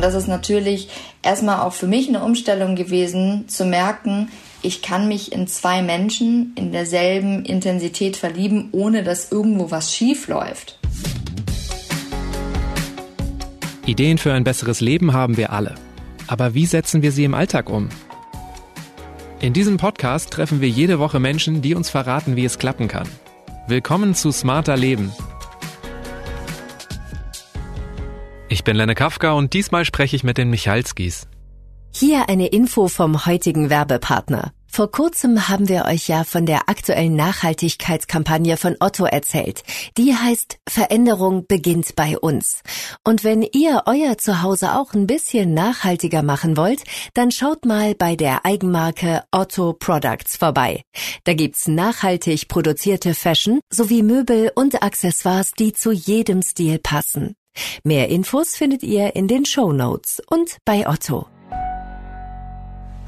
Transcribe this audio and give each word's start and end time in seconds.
Und 0.00 0.06
das 0.06 0.14
ist 0.14 0.28
natürlich 0.28 0.88
erstmal 1.20 1.60
auch 1.60 1.74
für 1.74 1.86
mich 1.86 2.08
eine 2.08 2.24
Umstellung 2.24 2.74
gewesen, 2.74 3.50
zu 3.50 3.66
merken, 3.66 4.30
ich 4.62 4.80
kann 4.80 5.08
mich 5.08 5.30
in 5.30 5.46
zwei 5.46 5.82
Menschen 5.82 6.54
in 6.54 6.72
derselben 6.72 7.44
Intensität 7.44 8.16
verlieben, 8.16 8.70
ohne 8.72 9.02
dass 9.02 9.30
irgendwo 9.30 9.70
was 9.70 9.94
schief 9.94 10.26
läuft. 10.26 10.78
Ideen 13.84 14.16
für 14.16 14.32
ein 14.32 14.42
besseres 14.42 14.80
Leben 14.80 15.12
haben 15.12 15.36
wir 15.36 15.52
alle. 15.52 15.74
Aber 16.28 16.54
wie 16.54 16.64
setzen 16.64 17.02
wir 17.02 17.12
sie 17.12 17.24
im 17.24 17.34
Alltag 17.34 17.68
um? 17.68 17.90
In 19.40 19.52
diesem 19.52 19.76
Podcast 19.76 20.30
treffen 20.30 20.62
wir 20.62 20.68
jede 20.70 20.98
Woche 20.98 21.20
Menschen, 21.20 21.60
die 21.60 21.74
uns 21.74 21.90
verraten, 21.90 22.36
wie 22.36 22.46
es 22.46 22.58
klappen 22.58 22.88
kann. 22.88 23.06
Willkommen 23.68 24.14
zu 24.14 24.32
Smarter 24.32 24.78
Leben. 24.78 25.12
Ich 28.52 28.64
bin 28.64 28.74
Lenne 28.74 28.96
Kafka 28.96 29.30
und 29.30 29.52
diesmal 29.52 29.84
spreche 29.84 30.16
ich 30.16 30.24
mit 30.24 30.36
den 30.36 30.50
Michalskis. 30.50 31.28
Hier 31.94 32.28
eine 32.28 32.48
Info 32.48 32.88
vom 32.88 33.24
heutigen 33.24 33.70
Werbepartner. 33.70 34.52
Vor 34.66 34.90
kurzem 34.90 35.48
haben 35.48 35.68
wir 35.68 35.84
euch 35.84 36.08
ja 36.08 36.24
von 36.24 36.46
der 36.46 36.68
aktuellen 36.68 37.14
Nachhaltigkeitskampagne 37.14 38.56
von 38.56 38.74
Otto 38.80 39.04
erzählt. 39.04 39.62
Die 39.96 40.16
heißt 40.16 40.58
Veränderung 40.68 41.46
beginnt 41.46 41.94
bei 41.94 42.18
uns. 42.18 42.62
Und 43.04 43.22
wenn 43.22 43.42
ihr 43.42 43.84
euer 43.86 44.18
Zuhause 44.18 44.74
auch 44.74 44.94
ein 44.94 45.06
bisschen 45.06 45.54
nachhaltiger 45.54 46.24
machen 46.24 46.56
wollt, 46.56 46.82
dann 47.14 47.30
schaut 47.30 47.64
mal 47.64 47.94
bei 47.94 48.16
der 48.16 48.44
Eigenmarke 48.44 49.22
Otto 49.30 49.74
Products 49.74 50.36
vorbei. 50.36 50.82
Da 51.22 51.34
gibt's 51.34 51.68
nachhaltig 51.68 52.48
produzierte 52.48 53.14
Fashion 53.14 53.60
sowie 53.70 54.02
Möbel 54.02 54.50
und 54.56 54.82
Accessoires, 54.82 55.52
die 55.52 55.72
zu 55.72 55.92
jedem 55.92 56.42
Stil 56.42 56.80
passen. 56.80 57.36
Mehr 57.84 58.08
Infos 58.08 58.56
findet 58.56 58.82
ihr 58.82 59.16
in 59.16 59.28
den 59.28 59.44
Show 59.44 59.72
Notes 59.72 60.20
und 60.28 60.58
bei 60.64 60.88
Otto. 60.88 61.26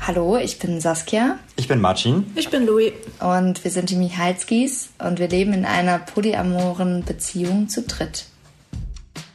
Hallo, 0.05 0.37
ich 0.37 0.59
bin 0.59 0.81
Saskia. 0.81 1.39
Ich 1.55 1.69
bin 1.69 1.81
Marcin. 1.81 2.27
Ich 2.35 2.51
bin 2.51 2.67
Louis. 2.67 2.93
Und 3.21 3.63
wir 3.63 3.71
sind 3.71 3.89
die 3.89 3.95
Michalskis 3.95 4.91
und 4.99 5.21
wir 5.21 5.29
leben 5.29 5.53
in 5.53 5.65
einer 5.65 6.01
polyamoren 6.01 7.05
Beziehung 7.05 7.69
zu 7.69 7.83
dritt. 7.83 8.27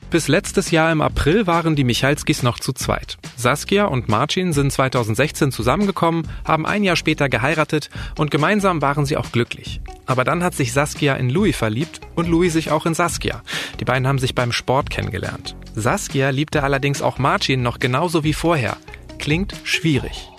Bis 0.10 0.30
letztes 0.30 0.72
Jahr 0.72 0.90
im 0.94 1.02
April 1.02 1.48
waren 1.48 1.76
die 1.76 1.84
Michalskis 1.84 2.42
noch 2.42 2.60
zu 2.60 2.72
zweit. 2.72 3.18
Saskia 3.36 3.86
und 3.86 4.08
Marcin 4.08 4.54
sind 4.54 4.72
2016 4.72 5.52
zusammengekommen, 5.52 6.26
haben 6.46 6.66
ein 6.66 6.86
Jahr 6.86 6.96
später 6.96 7.28
geheiratet 7.28 7.90
und 8.18 8.32
gemeinsam 8.32 8.82
waren 8.82 9.06
sie 9.06 9.18
auch 9.18 9.34
glücklich. 9.34 9.82
Aber 10.06 10.24
dann 10.24 10.46
hat 10.46 10.56
sich 10.56 10.72
Saskia 10.72 11.16
in 11.16 11.30
Louis 11.30 11.58
verliebt 11.58 12.00
und 12.16 12.30
Louis 12.30 12.54
sich 12.54 12.72
auch 12.72 12.86
in 12.86 12.94
Saskia. 12.94 13.42
Die 13.82 13.86
beiden 13.86 14.08
haben 14.08 14.18
sich 14.18 14.34
beim 14.34 14.54
Sport 14.54 14.90
kennengelernt. 14.90 15.58
Saskia 15.76 16.30
liebte 16.30 16.64
allerdings 16.64 17.02
auch 17.02 17.18
Marcin 17.18 17.62
noch 17.62 17.80
genauso 17.80 18.24
wie 18.24 18.34
vorher. 18.34 18.78
Klingt 19.20 19.56
schwierig. 19.66 20.30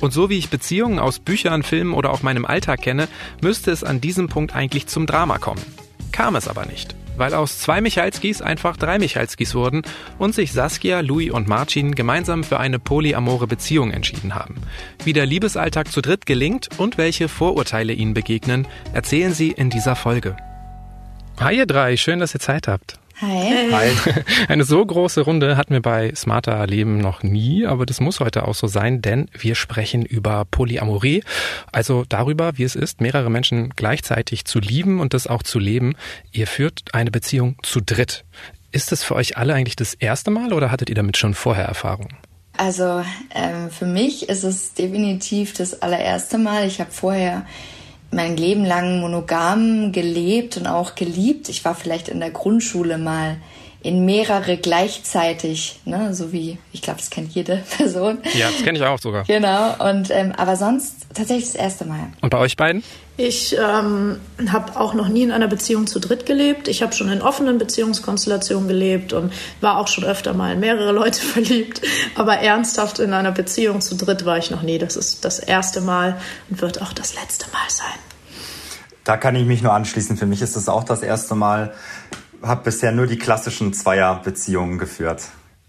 Und 0.00 0.12
so 0.12 0.30
wie 0.30 0.38
ich 0.38 0.50
Beziehungen 0.50 1.00
aus 1.00 1.18
Büchern, 1.18 1.64
Filmen 1.64 1.94
oder 1.94 2.12
auch 2.12 2.22
meinem 2.22 2.44
Alltag 2.44 2.82
kenne, 2.82 3.08
müsste 3.42 3.72
es 3.72 3.82
an 3.82 4.00
diesem 4.00 4.28
Punkt 4.28 4.54
eigentlich 4.54 4.86
zum 4.86 5.06
Drama 5.06 5.38
kommen. 5.38 5.62
Kam 6.12 6.36
es 6.36 6.46
aber 6.46 6.64
nicht, 6.66 6.94
weil 7.16 7.34
aus 7.34 7.58
zwei 7.58 7.80
Michalskis 7.80 8.42
einfach 8.42 8.76
drei 8.76 8.98
Michalskis 8.98 9.54
wurden 9.54 9.82
und 10.18 10.34
sich 10.34 10.52
Saskia, 10.52 11.00
Louis 11.00 11.30
und 11.30 11.48
Marcin 11.48 11.94
gemeinsam 11.94 12.44
für 12.44 12.58
eine 12.60 12.78
polyamore 12.78 13.46
Beziehung 13.46 13.90
entschieden 13.90 14.34
haben. 14.34 14.56
Wie 15.04 15.12
der 15.12 15.26
Liebesalltag 15.26 15.90
zu 15.92 16.00
dritt 16.00 16.26
gelingt 16.26 16.68
und 16.78 16.98
welche 16.98 17.28
Vorurteile 17.28 17.92
ihnen 17.92 18.14
begegnen, 18.14 18.66
erzählen 18.92 19.32
sie 19.32 19.50
in 19.50 19.70
dieser 19.70 19.96
Folge. 19.96 20.36
Hi 21.38 21.56
ihr 21.56 21.66
drei, 21.66 21.96
schön, 21.96 22.18
dass 22.18 22.34
ihr 22.34 22.40
Zeit 22.40 22.66
habt. 22.68 22.98
Hi. 23.18 23.70
Hi. 23.72 23.90
Eine 24.48 24.64
so 24.64 24.84
große 24.84 25.22
Runde 25.22 25.56
hatten 25.56 25.72
wir 25.72 25.80
bei 25.80 26.12
Smarter 26.14 26.66
Leben 26.66 26.98
noch 26.98 27.22
nie, 27.22 27.64
aber 27.64 27.86
das 27.86 28.00
muss 28.00 28.20
heute 28.20 28.46
auch 28.46 28.54
so 28.54 28.66
sein, 28.66 29.00
denn 29.00 29.30
wir 29.32 29.54
sprechen 29.54 30.04
über 30.04 30.44
Polyamorie, 30.44 31.24
also 31.72 32.04
darüber, 32.06 32.58
wie 32.58 32.64
es 32.64 32.76
ist, 32.76 33.00
mehrere 33.00 33.30
Menschen 33.30 33.70
gleichzeitig 33.70 34.44
zu 34.44 34.58
lieben 34.58 35.00
und 35.00 35.14
das 35.14 35.26
auch 35.26 35.42
zu 35.42 35.58
leben. 35.58 35.94
Ihr 36.30 36.46
führt 36.46 36.82
eine 36.92 37.10
Beziehung 37.10 37.56
zu 37.62 37.80
dritt. 37.80 38.26
Ist 38.70 38.92
es 38.92 39.02
für 39.02 39.14
euch 39.14 39.38
alle 39.38 39.54
eigentlich 39.54 39.76
das 39.76 39.94
erste 39.94 40.30
Mal 40.30 40.52
oder 40.52 40.70
hattet 40.70 40.90
ihr 40.90 40.96
damit 40.96 41.16
schon 41.16 41.32
vorher 41.32 41.64
Erfahrung? 41.64 42.08
Also 42.58 43.02
ähm, 43.34 43.70
für 43.70 43.86
mich 43.86 44.28
ist 44.28 44.44
es 44.44 44.74
definitiv 44.74 45.54
das 45.54 45.80
allererste 45.80 46.36
Mal. 46.36 46.66
Ich 46.66 46.80
habe 46.80 46.90
vorher 46.90 47.46
mein 48.16 48.36
Leben 48.36 48.64
lang 48.64 49.00
monogam 49.00 49.92
gelebt 49.92 50.56
und 50.56 50.66
auch 50.66 50.94
geliebt. 50.94 51.48
Ich 51.48 51.64
war 51.64 51.74
vielleicht 51.74 52.08
in 52.08 52.18
der 52.18 52.30
Grundschule 52.30 52.98
mal 52.98 53.36
in 53.82 54.04
mehrere 54.04 54.56
gleichzeitig, 54.56 55.78
ne, 55.84 56.12
so 56.12 56.32
wie 56.32 56.58
ich 56.72 56.82
glaube, 56.82 56.98
das 56.98 57.10
kennt 57.10 57.32
jede 57.34 57.62
Person. 57.76 58.18
Ja, 58.34 58.50
das 58.50 58.64
kenne 58.64 58.78
ich 58.78 58.84
auch 58.84 58.98
sogar. 58.98 59.24
Genau. 59.24 59.74
Und 59.90 60.10
ähm, 60.10 60.32
aber 60.36 60.56
sonst 60.56 61.06
tatsächlich 61.14 61.52
das 61.52 61.54
erste 61.54 61.84
Mal. 61.84 62.08
Und 62.20 62.30
bei 62.30 62.38
euch 62.38 62.56
beiden? 62.56 62.82
Ich 63.18 63.56
ähm, 63.56 64.20
habe 64.50 64.78
auch 64.78 64.92
noch 64.92 65.08
nie 65.08 65.22
in 65.22 65.30
einer 65.30 65.46
Beziehung 65.46 65.86
zu 65.86 66.00
dritt 66.00 66.26
gelebt. 66.26 66.68
Ich 66.68 66.82
habe 66.82 66.94
schon 66.94 67.10
in 67.10 67.22
offenen 67.22 67.58
Beziehungskonstellationen 67.58 68.66
gelebt 68.66 69.12
und 69.12 69.32
war 69.60 69.78
auch 69.78 69.88
schon 69.88 70.04
öfter 70.04 70.34
mal 70.34 70.52
in 70.52 70.60
mehrere 70.60 70.92
Leute 70.92 71.20
verliebt. 71.24 71.80
Aber 72.14 72.38
ernsthaft 72.38 72.98
in 72.98 73.12
einer 73.12 73.32
Beziehung 73.32 73.80
zu 73.82 73.94
dritt 73.94 74.24
war 74.24 74.38
ich 74.38 74.50
noch 74.50 74.62
nie. 74.62 74.78
Das 74.78 74.96
ist 74.96 75.24
das 75.24 75.38
erste 75.38 75.80
Mal 75.80 76.18
und 76.50 76.60
wird 76.60 76.82
auch 76.82 76.92
das 76.92 77.14
letzte 77.14 77.46
Mal 77.52 77.68
sein. 77.68 78.05
Da 79.06 79.16
kann 79.16 79.36
ich 79.36 79.46
mich 79.46 79.62
nur 79.62 79.72
anschließen. 79.72 80.16
Für 80.16 80.26
mich 80.26 80.42
ist 80.42 80.56
es 80.56 80.68
auch 80.68 80.82
das 80.82 81.02
erste 81.02 81.36
Mal. 81.36 81.72
Habe 82.42 82.64
bisher 82.64 82.90
nur 82.90 83.06
die 83.06 83.16
klassischen 83.16 83.72
Zweierbeziehungen 83.72 84.78
geführt. 84.78 85.22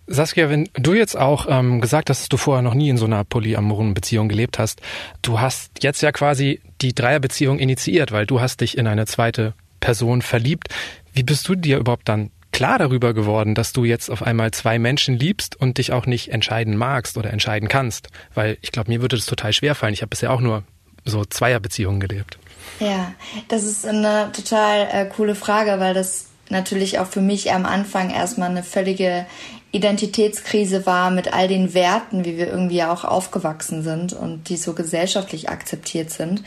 Saskia, 0.07 0.49
wenn 0.49 0.67
du 0.73 0.95
jetzt 0.95 1.15
auch 1.15 1.45
ähm, 1.47 1.79
gesagt 1.79 2.09
hast, 2.09 2.21
dass 2.21 2.29
du 2.29 2.37
vorher 2.37 2.63
noch 2.63 2.73
nie 2.73 2.89
in 2.89 2.97
so 2.97 3.05
einer 3.05 3.23
polyamoren 3.23 3.93
Beziehung 3.93 4.27
gelebt 4.27 4.57
hast, 4.57 4.81
du 5.21 5.39
hast 5.39 5.83
jetzt 5.83 6.01
ja 6.01 6.11
quasi 6.11 6.61
die 6.81 6.95
Dreierbeziehung 6.95 7.59
initiiert, 7.59 8.11
weil 8.11 8.25
du 8.25 8.41
hast 8.41 8.61
dich 8.61 8.75
in 8.75 8.87
eine 8.87 9.05
zweite 9.05 9.53
Person 9.79 10.23
verliebt. 10.23 10.69
Wie 11.13 11.23
bist 11.23 11.47
du 11.47 11.53
dir 11.53 11.77
überhaupt 11.77 12.09
dann 12.09 12.31
klar 12.51 12.79
darüber 12.79 13.13
geworden, 13.13 13.53
dass 13.53 13.71
du 13.71 13.85
jetzt 13.85 14.09
auf 14.09 14.23
einmal 14.23 14.49
zwei 14.49 14.79
Menschen 14.79 15.15
liebst 15.19 15.55
und 15.55 15.77
dich 15.77 15.91
auch 15.91 16.07
nicht 16.07 16.29
entscheiden 16.29 16.75
magst 16.75 17.17
oder 17.17 17.31
entscheiden 17.31 17.69
kannst? 17.69 18.07
Weil 18.33 18.57
ich 18.61 18.71
glaube, 18.71 18.89
mir 18.89 19.01
würde 19.01 19.15
das 19.15 19.27
total 19.27 19.53
schwer 19.53 19.75
fallen. 19.75 19.93
Ich 19.93 20.01
habe 20.01 20.09
bisher 20.09 20.31
auch 20.31 20.41
nur 20.41 20.63
so 21.05 21.23
Zweierbeziehungen 21.23 21.99
gelebt. 21.99 22.39
Ja, 22.79 23.13
das 23.47 23.63
ist 23.63 23.85
eine 23.85 24.31
total 24.33 24.87
äh, 24.91 25.05
coole 25.05 25.35
Frage, 25.35 25.79
weil 25.79 25.93
das 25.93 26.27
natürlich 26.49 26.99
auch 26.99 27.07
für 27.07 27.21
mich 27.21 27.51
am 27.51 27.65
Anfang 27.65 28.09
erstmal 28.09 28.49
eine 28.49 28.63
völlige 28.63 29.25
Identitätskrise 29.71 30.85
war 30.85 31.11
mit 31.11 31.33
all 31.33 31.47
den 31.47 31.73
Werten, 31.73 32.23
wie 32.23 32.37
wir 32.37 32.47
irgendwie 32.47 32.83
auch 32.83 33.03
aufgewachsen 33.03 33.83
sind 33.83 34.13
und 34.13 34.47
die 34.47 34.55
so 34.55 34.73
gesellschaftlich 34.73 35.49
akzeptiert 35.49 36.09
sind. 36.09 36.43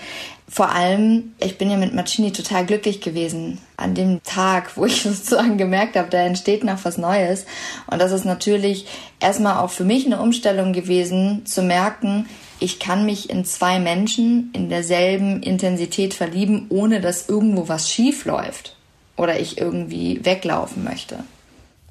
Vor 0.49 0.71
allem, 0.71 1.35
ich 1.39 1.59
bin 1.59 1.71
ja 1.71 1.77
mit 1.77 1.95
Machini 1.95 2.33
total 2.33 2.65
glücklich 2.65 3.01
gewesen 3.03 3.59
an 3.77 3.95
dem 3.95 4.23
Tag, 4.23 4.77
wo 4.77 4.87
ich 4.87 5.03
sozusagen 5.03 5.59
gemerkt 5.59 5.97
habe, 5.97 6.09
da 6.09 6.19
entsteht 6.19 6.65
noch 6.65 6.85
was 6.85 6.97
Neues. 6.97 7.45
Und 7.87 8.01
das 8.01 8.11
ist 8.11 8.25
natürlich 8.25 8.87
erstmal 9.21 9.59
auch 9.59 9.71
für 9.71 9.85
mich 9.85 10.07
eine 10.07 10.21
Umstellung 10.21 10.73
gewesen, 10.73 11.45
zu 11.45 11.63
merken, 11.63 12.27
ich 12.61 12.79
kann 12.79 13.07
mich 13.07 13.31
in 13.31 13.45
zwei 13.45 13.79
Menschen 13.79 14.51
in 14.55 14.69
derselben 14.69 15.43
Intensität 15.43 16.15
verlieben, 16.15 16.67
ohne 16.69 17.01
dass 17.01 17.29
irgendwo 17.29 17.69
was 17.69 17.91
schief 17.91 18.25
läuft 18.25 18.77
oder 19.17 19.41
ich 19.41 19.59
irgendwie 19.59 20.25
weglaufen 20.25 20.85
möchte. 20.85 21.25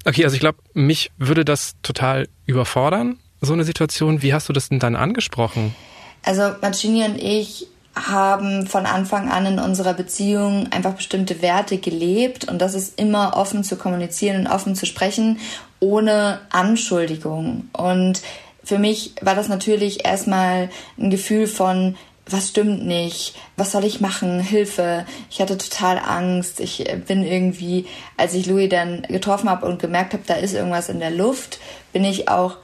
Okay, 0.06 0.24
also 0.24 0.34
ich 0.34 0.40
glaube, 0.40 0.58
mich 0.72 1.10
würde 1.18 1.44
das 1.44 1.74
total 1.82 2.28
überfordern, 2.46 3.18
so 3.40 3.52
eine 3.52 3.64
Situation. 3.64 4.22
Wie 4.22 4.32
hast 4.32 4.48
du 4.48 4.52
das 4.52 4.68
denn 4.68 4.78
dann 4.78 4.96
angesprochen? 4.96 5.74
Also 6.22 6.54
Marcini 6.60 7.04
und 7.04 7.16
ich 7.20 7.66
haben 7.94 8.66
von 8.66 8.86
Anfang 8.86 9.28
an 9.28 9.46
in 9.46 9.58
unserer 9.58 9.94
Beziehung 9.94 10.68
einfach 10.70 10.94
bestimmte 10.94 11.42
Werte 11.42 11.78
gelebt 11.78 12.44
und 12.48 12.60
das 12.60 12.74
ist 12.74 12.98
immer 12.98 13.36
offen 13.36 13.64
zu 13.64 13.76
kommunizieren 13.76 14.40
und 14.40 14.46
offen 14.46 14.74
zu 14.74 14.86
sprechen, 14.86 15.38
ohne 15.80 16.40
Anschuldigung. 16.50 17.68
Und 17.72 18.22
für 18.64 18.78
mich 18.78 19.14
war 19.20 19.34
das 19.34 19.48
natürlich 19.48 20.04
erstmal 20.04 20.70
ein 20.98 21.10
Gefühl 21.10 21.46
von, 21.46 21.96
was 22.26 22.48
stimmt 22.48 22.86
nicht, 22.86 23.34
was 23.56 23.72
soll 23.72 23.84
ich 23.84 24.00
machen, 24.00 24.40
Hilfe. 24.40 25.04
Ich 25.30 25.40
hatte 25.40 25.58
total 25.58 25.98
Angst. 25.98 26.60
Ich 26.60 26.84
bin 27.06 27.24
irgendwie, 27.24 27.86
als 28.16 28.34
ich 28.34 28.46
Louis 28.46 28.68
dann 28.68 29.02
getroffen 29.02 29.50
habe 29.50 29.66
und 29.66 29.80
gemerkt 29.80 30.12
habe, 30.12 30.22
da 30.26 30.34
ist 30.34 30.54
irgendwas 30.54 30.88
in 30.88 31.00
der 31.00 31.10
Luft, 31.10 31.58
bin 31.92 32.04
ich 32.04 32.28
auch, 32.28 32.58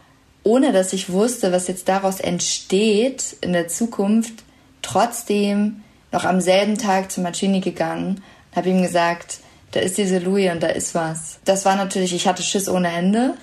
ohne 0.45 0.73
dass 0.73 0.93
ich 0.93 1.11
wusste, 1.11 1.51
was 1.51 1.67
jetzt 1.67 1.89
daraus 1.89 2.21
entsteht 2.21 3.37
in 3.41 3.53
der 3.53 3.69
Zukunft, 3.69 4.45
trotzdem 4.83 5.83
noch 6.13 6.25
am 6.25 6.41
selben 6.41 6.79
Tag 6.79 7.11
zu 7.11 7.21
Marcini 7.21 7.61
gegangen 7.61 8.23
und 8.51 8.57
habe 8.57 8.69
ihm 8.69 8.83
gesagt, 8.83 9.39
da 9.73 9.81
ist 9.81 9.99
diese 9.99 10.21
Louis 10.21 10.53
und 10.53 10.63
da 10.63 10.69
ist 10.69 10.95
was. 10.95 11.41
Das 11.45 11.65
war 11.65 11.75
natürlich, 11.75 12.15
ich 12.15 12.29
hatte 12.29 12.43
Schiss 12.43 12.69
ohne 12.69 12.93
Ende 12.93 13.35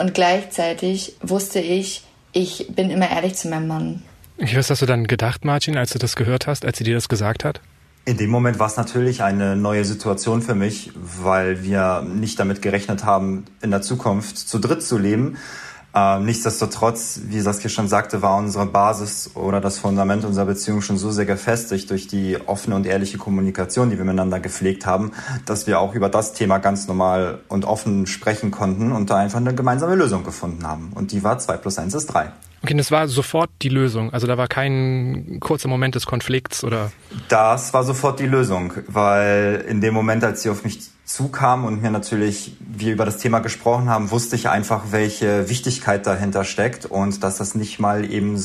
und 0.00 0.14
gleichzeitig 0.14 1.14
wusste 1.20 1.60
ich, 1.60 2.04
ich 2.32 2.68
bin 2.74 2.90
immer 2.90 3.10
ehrlich 3.10 3.34
zu 3.34 3.48
meinem 3.48 3.68
Mann. 3.68 4.02
Was 4.38 4.70
hast 4.70 4.80
du 4.80 4.86
dann 4.86 5.06
gedacht, 5.06 5.44
Martin, 5.44 5.76
als 5.76 5.90
du 5.90 5.98
das 5.98 6.16
gehört 6.16 6.46
hast, 6.46 6.64
als 6.64 6.78
sie 6.78 6.84
dir 6.84 6.94
das 6.94 7.10
gesagt 7.10 7.44
hat? 7.44 7.60
In 8.06 8.16
dem 8.16 8.30
Moment 8.30 8.58
war 8.58 8.66
es 8.66 8.78
natürlich 8.78 9.22
eine 9.22 9.56
neue 9.56 9.84
Situation 9.84 10.40
für 10.40 10.54
mich, 10.54 10.90
weil 10.94 11.62
wir 11.62 12.00
nicht 12.00 12.40
damit 12.40 12.62
gerechnet 12.62 13.04
haben, 13.04 13.44
in 13.60 13.70
der 13.70 13.82
Zukunft 13.82 14.38
zu 14.38 14.58
dritt 14.58 14.82
zu 14.82 14.96
leben. 14.96 15.36
Äh, 15.92 16.20
nichtsdestotrotz, 16.20 17.20
wie 17.24 17.40
Saskia 17.40 17.68
schon 17.68 17.88
sagte, 17.88 18.22
war 18.22 18.36
unsere 18.36 18.66
Basis 18.66 19.30
oder 19.34 19.60
das 19.60 19.78
Fundament 19.78 20.24
unserer 20.24 20.46
Beziehung 20.46 20.82
schon 20.82 20.98
so 20.98 21.10
sehr 21.10 21.26
gefestigt 21.26 21.90
durch 21.90 22.06
die 22.06 22.38
offene 22.46 22.76
und 22.76 22.86
ehrliche 22.86 23.18
Kommunikation, 23.18 23.90
die 23.90 23.98
wir 23.98 24.04
miteinander 24.04 24.38
gepflegt 24.38 24.86
haben, 24.86 25.10
dass 25.46 25.66
wir 25.66 25.80
auch 25.80 25.94
über 25.94 26.08
das 26.08 26.32
Thema 26.32 26.58
ganz 26.58 26.86
normal 26.86 27.40
und 27.48 27.64
offen 27.64 28.06
sprechen 28.06 28.52
konnten 28.52 28.92
und 28.92 29.10
da 29.10 29.16
einfach 29.16 29.38
eine 29.38 29.54
gemeinsame 29.54 29.96
Lösung 29.96 30.22
gefunden 30.22 30.66
haben. 30.66 30.92
Und 30.94 31.10
die 31.10 31.24
war 31.24 31.38
2 31.38 31.56
plus 31.56 31.78
1 31.78 31.94
ist 31.94 32.06
3. 32.06 32.32
Okay, 32.62 32.74
das 32.74 32.90
war 32.90 33.08
sofort 33.08 33.50
die 33.62 33.70
Lösung. 33.70 34.12
Also 34.12 34.26
da 34.26 34.36
war 34.36 34.46
kein 34.46 35.38
kurzer 35.40 35.68
Moment 35.68 35.94
des 35.94 36.04
Konflikts 36.04 36.62
oder? 36.62 36.92
Das 37.28 37.72
war 37.72 37.84
sofort 37.84 38.20
die 38.20 38.26
Lösung, 38.26 38.74
weil 38.86 39.64
in 39.66 39.80
dem 39.80 39.94
Moment, 39.94 40.24
als 40.24 40.42
sie 40.42 40.50
auf 40.50 40.62
mich 40.62 40.90
zukam 41.06 41.64
und 41.64 41.80
mir 41.80 41.90
natürlich, 41.90 42.56
wir 42.60 42.92
über 42.92 43.06
das 43.06 43.16
Thema 43.16 43.38
gesprochen 43.38 43.88
haben, 43.88 44.10
wusste 44.10 44.36
ich 44.36 44.48
einfach, 44.48 44.84
welche 44.90 45.48
Wichtigkeit 45.48 46.06
dahinter 46.06 46.44
steckt 46.44 46.84
und 46.84 47.24
dass 47.24 47.38
das 47.38 47.54
nicht 47.54 47.80
mal 47.80 48.04
eben 48.10 48.36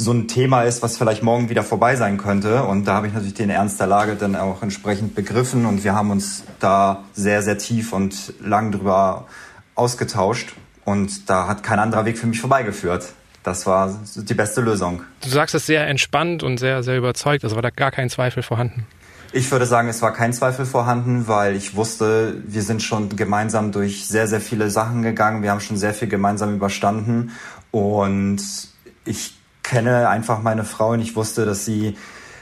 so 0.00 0.12
ein 0.12 0.28
Thema 0.28 0.62
ist, 0.62 0.82
was 0.82 0.96
vielleicht 0.96 1.22
morgen 1.22 1.48
wieder 1.50 1.62
vorbei 1.62 1.96
sein 1.96 2.18
könnte. 2.18 2.64
Und 2.64 2.86
da 2.86 2.94
habe 2.94 3.06
ich 3.06 3.12
natürlich 3.12 3.34
den 3.34 3.50
Ernst 3.50 3.80
der 3.80 3.86
Lage 3.88 4.16
dann 4.16 4.36
auch 4.36 4.62
entsprechend 4.62 5.14
begriffen 5.14 5.66
und 5.66 5.84
wir 5.84 5.94
haben 5.94 6.10
uns 6.10 6.44
da 6.60 7.04
sehr, 7.14 7.42
sehr 7.42 7.58
tief 7.58 7.92
und 7.92 8.32
lang 8.40 8.72
drüber 8.72 9.26
ausgetauscht. 9.74 10.54
Und 10.88 11.28
da 11.28 11.46
hat 11.46 11.62
kein 11.62 11.78
anderer 11.80 12.06
Weg 12.06 12.16
für 12.16 12.26
mich 12.26 12.40
vorbeigeführt. 12.40 13.12
Das 13.42 13.66
war 13.66 13.94
die 14.14 14.32
beste 14.32 14.62
Lösung. 14.62 15.02
Du 15.22 15.28
sagst 15.28 15.54
es 15.54 15.66
sehr 15.66 15.86
entspannt 15.86 16.42
und 16.42 16.56
sehr, 16.56 16.82
sehr 16.82 16.96
überzeugt. 16.96 17.44
Also 17.44 17.56
war 17.56 17.62
da 17.62 17.68
gar 17.68 17.90
kein 17.90 18.08
Zweifel 18.08 18.42
vorhanden. 18.42 18.86
Ich 19.32 19.50
würde 19.52 19.66
sagen, 19.66 19.90
es 19.90 20.00
war 20.00 20.14
kein 20.14 20.32
Zweifel 20.32 20.64
vorhanden, 20.64 21.28
weil 21.28 21.56
ich 21.56 21.76
wusste, 21.76 22.42
wir 22.46 22.62
sind 22.62 22.82
schon 22.82 23.14
gemeinsam 23.16 23.70
durch 23.70 24.06
sehr, 24.06 24.26
sehr 24.28 24.40
viele 24.40 24.70
Sachen 24.70 25.02
gegangen. 25.02 25.42
Wir 25.42 25.50
haben 25.50 25.60
schon 25.60 25.76
sehr 25.76 25.92
viel 25.92 26.08
gemeinsam 26.08 26.54
überstanden. 26.54 27.32
Und 27.70 28.40
ich 29.04 29.34
kenne 29.62 30.08
einfach 30.08 30.40
meine 30.40 30.64
Frau 30.64 30.92
und 30.92 31.00
ich 31.00 31.14
wusste, 31.16 31.44
dass 31.44 31.66
sie 31.66 31.98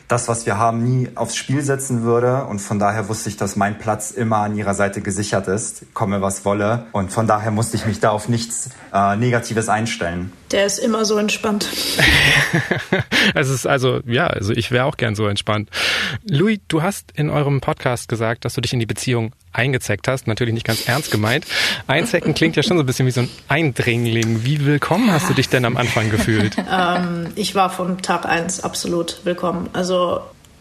das, 0.09 0.29
was 0.29 0.47
wir 0.47 0.57
haben, 0.59 0.83
nie 0.83 1.09
aufs 1.15 1.37
Spiel 1.37 1.63
setzen 1.63 2.03
würde. 2.03 2.45
Und 2.45 2.61
von 2.61 2.79
daher 2.79 3.09
wusste 3.09 3.29
ich, 3.29 3.37
dass 3.37 3.57
mein 3.57 3.79
Platz 3.79 4.11
immer 4.11 4.39
an 4.39 4.57
ihrer 4.57 4.75
Seite 4.75 5.01
gesichert 5.01 5.49
ist, 5.49 5.87
komme 5.95 6.23
was 6.23 6.45
wolle. 6.45 6.87
Und 6.93 7.13
von 7.13 7.27
daher 7.27 7.51
musste 7.51 7.77
ich 7.77 7.87
mich 7.87 8.01
da 8.01 8.11
auf 8.11 8.29
nichts 8.29 8.71
äh, 8.93 9.17
Negatives 9.17 9.69
einstellen. 9.69 10.33
Der 10.53 10.65
ist 10.65 10.79
immer 10.79 11.05
so 11.05 11.19
entspannt. 11.19 11.67
es 13.35 13.49
ist 13.49 13.67
also, 13.67 14.01
ja, 14.07 14.29
also 14.29 14.53
ich 14.53 14.71
wäre 14.71 14.85
auch 14.85 14.97
gern 14.97 15.17
so 15.17 15.27
entspannt. 15.27 15.71
Louis, 16.25 16.61
du 16.69 16.83
hast 16.83 17.11
in 17.13 17.31
eurem 17.31 17.61
Podcast 17.61 18.09
gesagt, 18.09 18.45
dass 18.45 18.55
du 18.55 18.61
dich 18.61 18.73
in 18.73 18.79
die 18.79 18.87
Beziehung 18.87 19.33
eingezeckt 19.57 20.09
hast. 20.09 20.27
Natürlich 20.27 20.55
nicht 20.55 20.67
ganz 20.67 20.87
ernst 20.87 21.11
gemeint. 21.11 21.47
Einzecken 21.87 22.35
klingt 22.35 22.57
ja 22.57 22.63
schon 22.63 22.77
so 22.77 22.83
ein 22.83 22.87
bisschen 22.87 23.07
wie 23.07 23.11
so 23.11 23.23
ein 23.23 23.29
Eindringling. 23.49 24.45
Wie 24.45 24.65
willkommen 24.65 25.13
hast 25.13 25.29
du 25.29 25.35
dich 25.35 25.49
denn 25.49 25.65
am 25.65 25.77
Anfang 25.77 26.11
gefühlt? 26.11 26.57
ähm, 26.73 27.29
ich 27.35 27.55
war 27.55 27.71
von 27.71 28.03
Tag 28.03 28.27
eins 28.27 28.63
absolut 28.63 29.21
willkommen. 29.25 29.69
Also 29.73 30.21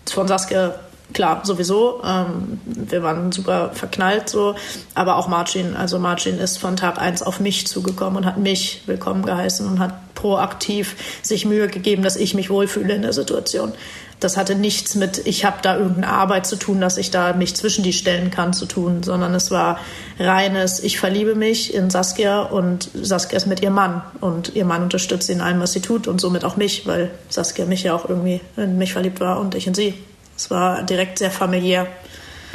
von 0.10 0.28
Saskia 0.28 0.76
klar, 1.14 1.42
sowieso. 1.44 2.02
Ähm, 2.04 2.60
wir 2.66 3.04
waren 3.04 3.32
super 3.32 3.72
verknallt 3.74 4.30
so. 4.30 4.56
Aber 4.94 5.18
auch 5.18 5.28
Marcin. 5.28 5.76
Also 5.76 6.00
Marcin 6.00 6.38
ist 6.40 6.58
von 6.58 6.76
Tag 6.76 7.00
eins 7.00 7.22
auf 7.22 7.40
mich 7.40 7.68
zugekommen 7.68 8.18
und 8.18 8.26
hat 8.26 8.38
mich 8.38 8.84
willkommen 8.86 9.26
geheißen 9.26 9.68
und 9.68 9.80
hat 9.80 10.15
proaktiv 10.26 10.96
sich 11.22 11.46
Mühe 11.46 11.68
gegeben, 11.68 12.02
dass 12.02 12.16
ich 12.16 12.34
mich 12.34 12.50
wohlfühle 12.50 12.96
in 12.96 13.04
der 13.04 13.14
Situation. 13.14 13.74
Das 14.20 14.38
hatte 14.38 14.56
nichts 14.56 14.96
mit, 14.96 15.22
ich 15.28 15.46
habe 15.46 15.58
da 15.62 15.78
irgendeine 15.78 16.08
Arbeit 16.08 16.48
zu 16.48 16.56
tun, 16.56 16.82
dass 16.82 16.98
ich 16.98 17.12
da 17.12 17.34
mich 17.34 17.56
zwischen 17.56 17.84
die 17.84 17.94
stellen 17.94 18.32
kann 18.32 18.52
zu 18.52 18.66
tun, 18.66 19.04
sondern 19.04 19.36
es 19.36 19.52
war 19.52 19.80
reines, 20.18 20.80
ich 20.80 20.98
verliebe 20.98 21.36
mich 21.36 21.76
in 21.76 21.92
Saskia 21.92 22.42
und 22.42 22.90
Saskia 22.96 23.38
ist 23.38 23.46
mit 23.46 23.62
ihrem 23.62 23.76
Mann 23.76 24.02
und 24.20 24.56
ihr 24.56 24.66
Mann 24.66 24.82
unterstützt 24.82 25.28
sie 25.28 25.34
in 25.34 25.42
allem, 25.42 25.60
was 25.60 25.74
sie 25.74 25.82
tut 25.82 26.08
und 26.08 26.20
somit 26.20 26.44
auch 26.44 26.58
mich, 26.58 26.88
weil 26.88 27.12
Saskia 27.30 27.66
mich 27.66 27.84
ja 27.84 27.94
auch 27.94 28.10
irgendwie 28.10 28.42
in 28.58 28.80
mich 28.80 28.94
verliebt 28.94 29.20
war 29.20 29.40
und 29.40 29.54
ich 29.54 29.68
in 29.68 29.76
sie. 29.76 29.94
Es 30.36 30.50
war 30.50 30.82
direkt 30.82 31.20
sehr 31.20 31.30
familiär. 31.30 31.86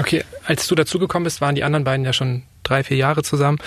Okay, 0.01 0.25
als 0.45 0.67
du 0.67 0.75
dazugekommen 0.75 1.23
bist, 1.23 1.41
waren 1.41 1.55
die 1.55 1.63
anderen 1.63 1.85
beiden 1.85 2.05
ja 2.05 2.13
schon 2.13 2.43
drei, 2.71 2.85
vier 2.85 2.97
Jahre 2.97 3.23
zusammen. 3.23 3.59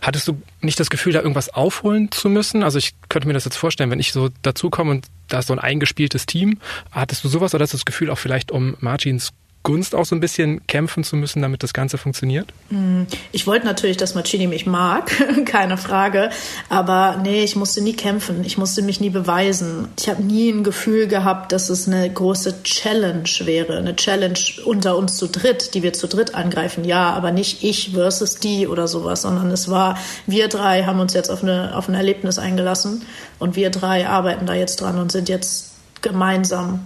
Hattest 0.00 0.28
du 0.28 0.40
nicht 0.60 0.78
das 0.78 0.90
Gefühl, 0.90 1.12
da 1.12 1.20
irgendwas 1.20 1.48
aufholen 1.48 2.10
zu 2.10 2.28
müssen? 2.28 2.62
Also 2.62 2.78
ich 2.78 2.94
könnte 3.08 3.26
mir 3.26 3.34
das 3.34 3.44
jetzt 3.44 3.56
vorstellen, 3.56 3.90
wenn 3.90 4.00
ich 4.00 4.12
so 4.12 4.28
dazukomme 4.42 4.90
und 4.90 5.06
da 5.28 5.38
ist 5.38 5.48
so 5.48 5.54
ein 5.54 5.58
eingespieltes 5.58 6.26
Team. 6.26 6.58
Hattest 6.92 7.24
du 7.24 7.28
sowas 7.28 7.54
oder 7.54 7.62
hast 7.62 7.72
du 7.72 7.78
das 7.78 7.84
Gefühl 7.84 8.10
auch 8.10 8.18
vielleicht 8.18 8.50
um 8.52 8.76
Martins 8.80 9.32
Gunst 9.64 9.94
auch 9.94 10.04
so 10.04 10.14
ein 10.14 10.20
bisschen 10.20 10.64
kämpfen 10.66 11.04
zu 11.04 11.16
müssen, 11.16 11.40
damit 11.40 11.62
das 11.62 11.72
Ganze 11.72 11.96
funktioniert? 11.96 12.52
Mm, 12.68 13.04
ich 13.32 13.46
wollte 13.46 13.64
natürlich, 13.64 13.96
dass 13.96 14.14
Macini 14.14 14.46
mich 14.46 14.66
mag, 14.66 15.10
keine 15.46 15.78
Frage. 15.78 16.28
Aber 16.68 17.18
nee, 17.22 17.42
ich 17.42 17.56
musste 17.56 17.80
nie 17.80 17.94
kämpfen. 17.94 18.44
Ich 18.44 18.58
musste 18.58 18.82
mich 18.82 19.00
nie 19.00 19.08
beweisen. 19.08 19.88
Ich 19.98 20.08
habe 20.10 20.22
nie 20.22 20.50
ein 20.50 20.64
Gefühl 20.64 21.08
gehabt, 21.08 21.50
dass 21.50 21.70
es 21.70 21.88
eine 21.88 22.08
große 22.12 22.62
Challenge 22.62 23.28
wäre. 23.44 23.78
Eine 23.78 23.96
Challenge 23.96 24.38
unter 24.66 24.98
uns 24.98 25.16
zu 25.16 25.28
dritt, 25.28 25.72
die 25.72 25.82
wir 25.82 25.94
zu 25.94 26.08
dritt 26.08 26.34
angreifen. 26.34 26.84
Ja, 26.84 27.14
aber 27.14 27.32
nicht 27.32 27.64
ich 27.64 27.92
versus 27.94 28.36
die 28.36 28.68
oder 28.68 28.86
sowas, 28.86 29.22
sondern 29.22 29.50
es 29.50 29.70
war, 29.70 29.96
wir 30.26 30.48
drei 30.48 30.84
haben 30.84 31.00
uns 31.00 31.14
jetzt 31.14 31.30
auf, 31.30 31.42
eine, 31.42 31.74
auf 31.74 31.88
ein 31.88 31.94
Erlebnis 31.94 32.38
eingelassen 32.38 33.02
und 33.38 33.56
wir 33.56 33.70
drei 33.70 34.06
arbeiten 34.06 34.44
da 34.44 34.52
jetzt 34.52 34.82
dran 34.82 34.98
und 34.98 35.10
sind 35.10 35.30
jetzt 35.30 35.72
gemeinsam 36.02 36.80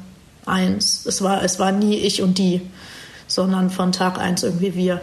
eins. 0.49 1.07
Es 1.07 1.23
war, 1.23 1.43
es 1.43 1.59
war 1.59 1.73
nie 1.73 1.97
ich 1.97 2.23
und 2.23 2.39
die, 2.39 2.63
sondern 3.27 3.71
von 3.71 3.93
Tag 3.93 4.19
eins 4.19 4.43
irgendwie 4.43 4.75
wir. 4.75 5.01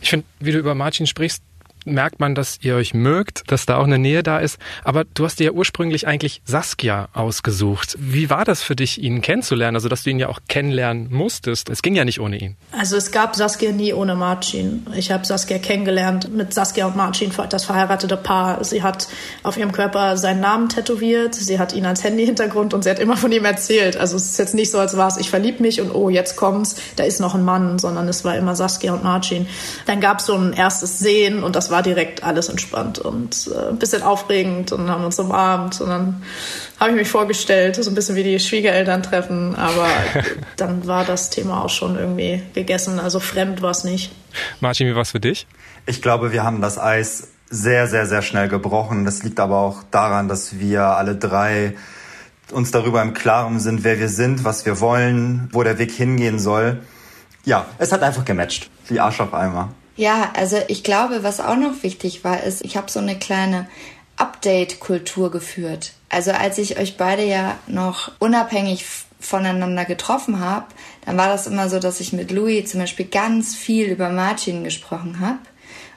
Ich 0.00 0.10
finde, 0.10 0.26
wie 0.40 0.52
du 0.52 0.58
über 0.58 0.74
Martin 0.74 1.06
sprichst, 1.06 1.42
merkt 1.84 2.20
man, 2.20 2.34
dass 2.34 2.58
ihr 2.62 2.76
euch 2.76 2.94
mögt, 2.94 3.50
dass 3.50 3.66
da 3.66 3.76
auch 3.76 3.84
eine 3.84 3.98
Nähe 3.98 4.22
da 4.22 4.38
ist. 4.38 4.58
Aber 4.84 5.04
du 5.04 5.24
hast 5.24 5.40
dir 5.40 5.44
ja 5.44 5.50
ursprünglich 5.52 6.06
eigentlich 6.06 6.42
Saskia 6.44 7.08
ausgesucht. 7.12 7.96
Wie 7.98 8.30
war 8.30 8.44
das 8.44 8.62
für 8.62 8.76
dich, 8.76 9.02
ihn 9.02 9.20
kennenzulernen? 9.20 9.76
Also, 9.76 9.88
dass 9.88 10.02
du 10.02 10.10
ihn 10.10 10.18
ja 10.18 10.28
auch 10.28 10.40
kennenlernen 10.48 11.08
musstest. 11.10 11.68
Es 11.68 11.82
ging 11.82 11.94
ja 11.94 12.04
nicht 12.04 12.20
ohne 12.20 12.36
ihn. 12.36 12.56
Also, 12.72 12.96
es 12.96 13.10
gab 13.10 13.36
Saskia 13.36 13.72
nie 13.72 13.92
ohne 13.92 14.14
Marcin. 14.14 14.86
Ich 14.94 15.10
habe 15.10 15.24
Saskia 15.24 15.58
kennengelernt 15.58 16.34
mit 16.34 16.54
Saskia 16.54 16.86
und 16.86 16.96
Marcin, 16.96 17.32
das 17.48 17.64
verheiratete 17.64 18.16
Paar. 18.16 18.62
Sie 18.64 18.82
hat 18.82 19.08
auf 19.42 19.56
ihrem 19.56 19.72
Körper 19.72 20.16
seinen 20.16 20.40
Namen 20.40 20.68
tätowiert. 20.68 21.34
Sie 21.34 21.58
hat 21.58 21.72
ihn 21.72 21.86
als 21.86 22.04
Handy-Hintergrund 22.04 22.74
und 22.74 22.84
sie 22.84 22.90
hat 22.90 22.98
immer 22.98 23.16
von 23.16 23.32
ihm 23.32 23.44
erzählt. 23.44 23.96
Also, 23.96 24.16
es 24.16 24.24
ist 24.24 24.38
jetzt 24.38 24.54
nicht 24.54 24.70
so, 24.70 24.78
als 24.78 24.96
war 24.96 25.08
es, 25.08 25.16
ich 25.16 25.30
verlieb 25.30 25.60
mich 25.60 25.80
und 25.80 25.94
oh, 25.94 26.08
jetzt 26.08 26.36
kommt's, 26.36 26.76
da 26.96 27.04
ist 27.04 27.20
noch 27.20 27.34
ein 27.34 27.44
Mann, 27.44 27.78
sondern 27.78 28.08
es 28.08 28.24
war 28.24 28.36
immer 28.36 28.54
Saskia 28.54 28.92
und 28.92 29.04
Marcin. 29.04 29.46
Dann 29.86 30.00
gab 30.00 30.20
es 30.20 30.26
so 30.26 30.34
ein 30.34 30.52
erstes 30.52 30.98
Sehen 30.98 31.42
und 31.42 31.56
das 31.56 31.67
war 31.70 31.82
direkt 31.82 32.22
alles 32.22 32.48
entspannt 32.48 32.98
und 32.98 33.50
äh, 33.54 33.68
ein 33.68 33.78
bisschen 33.78 34.02
aufregend 34.02 34.72
und 34.72 34.90
haben 34.90 35.04
uns 35.04 35.18
umarmt 35.18 35.80
und 35.80 35.88
dann 35.88 36.22
habe 36.78 36.90
ich 36.90 36.96
mich 36.96 37.08
vorgestellt, 37.08 37.76
so 37.76 37.90
ein 37.90 37.94
bisschen 37.94 38.16
wie 38.16 38.22
die 38.22 38.38
Schwiegereltern 38.38 39.02
treffen, 39.02 39.54
aber 39.56 39.88
dann 40.56 40.86
war 40.86 41.04
das 41.04 41.30
Thema 41.30 41.64
auch 41.64 41.70
schon 41.70 41.96
irgendwie 41.96 42.42
gegessen, 42.54 43.00
also 43.00 43.20
fremd 43.20 43.62
war 43.62 43.70
es 43.70 43.84
nicht. 43.84 44.12
Martin, 44.60 44.86
wie 44.86 44.94
war 44.94 45.02
es 45.02 45.10
für 45.10 45.20
dich? 45.20 45.46
Ich 45.86 46.02
glaube, 46.02 46.32
wir 46.32 46.44
haben 46.44 46.60
das 46.60 46.78
Eis 46.78 47.28
sehr, 47.50 47.86
sehr, 47.86 48.06
sehr 48.06 48.22
schnell 48.22 48.48
gebrochen. 48.48 49.04
Das 49.04 49.22
liegt 49.22 49.40
aber 49.40 49.56
auch 49.56 49.82
daran, 49.90 50.28
dass 50.28 50.58
wir 50.58 50.82
alle 50.82 51.16
drei 51.16 51.74
uns 52.52 52.70
darüber 52.70 53.02
im 53.02 53.14
Klaren 53.14 53.60
sind, 53.60 53.84
wer 53.84 53.98
wir 53.98 54.08
sind, 54.08 54.44
was 54.44 54.64
wir 54.64 54.80
wollen, 54.80 55.48
wo 55.52 55.62
der 55.62 55.78
Weg 55.78 55.92
hingehen 55.92 56.38
soll. 56.38 56.80
Ja, 57.44 57.66
es 57.78 57.92
hat 57.92 58.02
einfach 58.02 58.24
gematcht. 58.24 58.70
Wie 58.88 59.00
Arsch 59.00 59.20
auf 59.20 59.34
Eimer. 59.34 59.70
Ja, 59.98 60.30
also 60.36 60.58
ich 60.68 60.84
glaube, 60.84 61.24
was 61.24 61.40
auch 61.40 61.56
noch 61.56 61.82
wichtig 61.82 62.22
war, 62.22 62.40
ist, 62.44 62.64
ich 62.64 62.76
habe 62.76 62.88
so 62.88 63.00
eine 63.00 63.18
kleine 63.18 63.66
Update-Kultur 64.16 65.32
geführt. 65.32 65.92
Also 66.08 66.30
als 66.30 66.56
ich 66.58 66.78
euch 66.78 66.96
beide 66.96 67.24
ja 67.24 67.58
noch 67.66 68.12
unabhängig 68.20 68.84
voneinander 69.18 69.84
getroffen 69.84 70.38
habe, 70.38 70.66
dann 71.04 71.16
war 71.16 71.26
das 71.26 71.48
immer 71.48 71.68
so, 71.68 71.80
dass 71.80 71.98
ich 71.98 72.12
mit 72.12 72.30
Louis 72.30 72.70
zum 72.70 72.78
Beispiel 72.78 73.06
ganz 73.06 73.56
viel 73.56 73.86
über 73.86 74.08
Martin 74.10 74.62
gesprochen 74.62 75.18
habe 75.18 75.40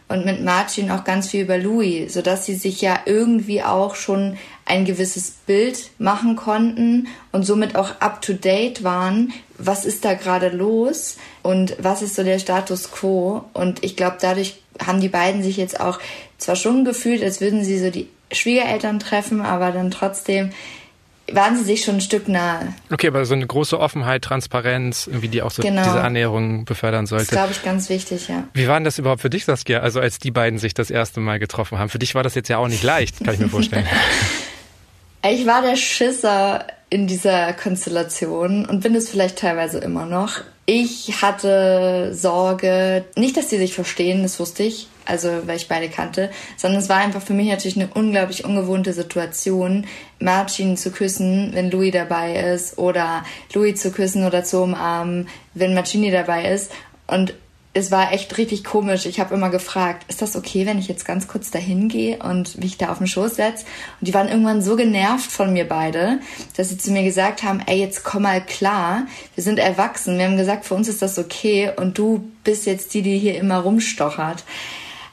und 0.07 0.25
mit 0.25 0.43
Martin 0.43 0.89
auch 0.89 1.03
ganz 1.03 1.29
viel 1.29 1.43
über 1.43 1.59
Louis, 1.59 2.11
sodass 2.11 2.47
sie 2.47 2.55
sich 2.55 2.81
ja 2.81 3.01
irgendwie 3.05 3.61
auch 3.61 3.93
schon 3.93 4.35
ein 4.71 4.85
gewisses 4.85 5.31
Bild 5.31 5.89
machen 5.99 6.37
konnten 6.37 7.09
und 7.33 7.43
somit 7.43 7.75
auch 7.75 7.99
up-to-date 7.99 8.85
waren, 8.85 9.33
was 9.57 9.83
ist 9.83 10.05
da 10.05 10.13
gerade 10.13 10.47
los 10.47 11.17
und 11.43 11.75
was 11.77 12.01
ist 12.01 12.15
so 12.15 12.23
der 12.23 12.39
Status 12.39 12.89
quo. 12.89 13.43
Und 13.51 13.83
ich 13.83 13.97
glaube, 13.97 14.15
dadurch 14.21 14.61
haben 14.83 15.01
die 15.01 15.09
beiden 15.09 15.43
sich 15.43 15.57
jetzt 15.57 15.81
auch 15.81 15.99
zwar 16.37 16.55
schon 16.55 16.85
gefühlt, 16.85 17.21
als 17.21 17.41
würden 17.41 17.65
sie 17.65 17.79
so 17.79 17.89
die 17.89 18.07
Schwiegereltern 18.31 18.99
treffen, 18.99 19.41
aber 19.41 19.71
dann 19.71 19.91
trotzdem 19.91 20.51
waren 21.33 21.57
sie 21.57 21.65
sich 21.65 21.83
schon 21.83 21.95
ein 21.95 22.01
Stück 22.01 22.29
nahe. 22.29 22.73
Okay, 22.89 23.07
aber 23.07 23.25
so 23.25 23.33
eine 23.33 23.45
große 23.45 23.77
Offenheit, 23.77 24.21
Transparenz, 24.21 25.09
wie 25.11 25.27
die 25.27 25.41
auch 25.41 25.51
so 25.51 25.61
genau. 25.61 25.83
diese 25.83 26.01
Annäherung 26.01 26.63
befördern 26.63 27.07
sollte. 27.07 27.25
Das 27.25 27.31
ist, 27.31 27.37
glaube 27.37 27.51
ich, 27.51 27.61
ganz 27.61 27.89
wichtig, 27.89 28.29
ja. 28.29 28.45
Wie 28.53 28.69
war 28.69 28.75
denn 28.75 28.85
das 28.85 28.99
überhaupt 28.99 29.21
für 29.21 29.29
dich, 29.29 29.43
Saskia, 29.43 29.81
also 29.81 29.99
als 29.99 30.19
die 30.19 30.31
beiden 30.31 30.59
sich 30.59 30.73
das 30.73 30.89
erste 30.89 31.19
Mal 31.19 31.39
getroffen 31.39 31.77
haben? 31.77 31.89
Für 31.89 31.99
dich 31.99 32.15
war 32.15 32.23
das 32.23 32.35
jetzt 32.35 32.47
ja 32.47 32.57
auch 32.57 32.69
nicht 32.69 32.83
leicht, 32.83 33.21
kann 33.21 33.33
ich 33.33 33.39
mir 33.41 33.49
vorstellen. 33.49 33.85
Ich 35.23 35.45
war 35.45 35.61
der 35.61 35.75
Schisser 35.75 36.65
in 36.89 37.05
dieser 37.05 37.53
Konstellation 37.53 38.65
und 38.65 38.81
bin 38.81 38.95
es 38.95 39.09
vielleicht 39.09 39.37
teilweise 39.37 39.77
immer 39.77 40.07
noch. 40.07 40.41
Ich 40.65 41.21
hatte 41.21 42.11
Sorge, 42.13 43.05
nicht, 43.15 43.37
dass 43.37 43.49
sie 43.49 43.57
sich 43.57 43.73
verstehen, 43.73 44.23
das 44.23 44.39
wusste 44.39 44.63
ich, 44.63 44.87
also 45.05 45.29
weil 45.45 45.57
ich 45.57 45.67
beide 45.67 45.89
kannte, 45.89 46.31
sondern 46.57 46.81
es 46.81 46.89
war 46.89 46.97
einfach 46.97 47.21
für 47.21 47.33
mich 47.33 47.49
natürlich 47.49 47.75
eine 47.75 47.89
unglaublich 47.93 48.45
ungewohnte 48.45 48.93
Situation, 48.93 49.85
Marcin 50.19 50.75
zu 50.75 50.91
küssen, 50.91 51.51
wenn 51.53 51.69
Louis 51.69 51.93
dabei 51.93 52.35
ist, 52.53 52.77
oder 52.79 53.23
Louis 53.53 53.79
zu 53.79 53.91
küssen 53.91 54.25
oder 54.25 54.43
zu 54.43 54.63
umarmen, 54.63 55.27
wenn 55.53 55.73
Marcini 55.75 56.09
dabei 56.09 56.51
ist. 56.51 56.71
Und 57.07 57.33
es 57.73 57.89
war 57.89 58.11
echt 58.11 58.37
richtig 58.37 58.65
komisch. 58.65 59.05
Ich 59.05 59.19
habe 59.19 59.33
immer 59.33 59.49
gefragt, 59.49 60.03
ist 60.09 60.21
das 60.21 60.35
okay, 60.35 60.65
wenn 60.65 60.77
ich 60.77 60.89
jetzt 60.89 61.05
ganz 61.05 61.29
kurz 61.29 61.51
dahin 61.51 61.87
gehe 61.87 62.17
und 62.17 62.57
mich 62.57 62.77
da 62.77 62.91
auf 62.91 62.97
den 62.97 63.07
Schoß 63.07 63.35
setze? 63.35 63.65
Und 63.99 64.07
die 64.07 64.13
waren 64.13 64.27
irgendwann 64.27 64.61
so 64.61 64.75
genervt 64.75 65.31
von 65.31 65.53
mir 65.53 65.67
beide, 65.67 66.19
dass 66.57 66.69
sie 66.69 66.77
zu 66.77 66.91
mir 66.91 67.03
gesagt 67.03 67.43
haben, 67.43 67.61
ey, 67.65 67.79
jetzt 67.79 68.03
komm 68.03 68.23
mal 68.23 68.45
klar, 68.45 69.07
wir 69.35 69.43
sind 69.43 69.57
erwachsen. 69.57 70.17
Wir 70.17 70.25
haben 70.25 70.37
gesagt, 70.37 70.65
für 70.65 70.73
uns 70.73 70.89
ist 70.89 71.01
das 71.01 71.17
okay 71.17 71.71
und 71.77 71.97
du 71.97 72.29
bist 72.43 72.65
jetzt 72.65 72.93
die, 72.93 73.03
die 73.03 73.17
hier 73.17 73.39
immer 73.39 73.59
rumstochert. 73.59 74.43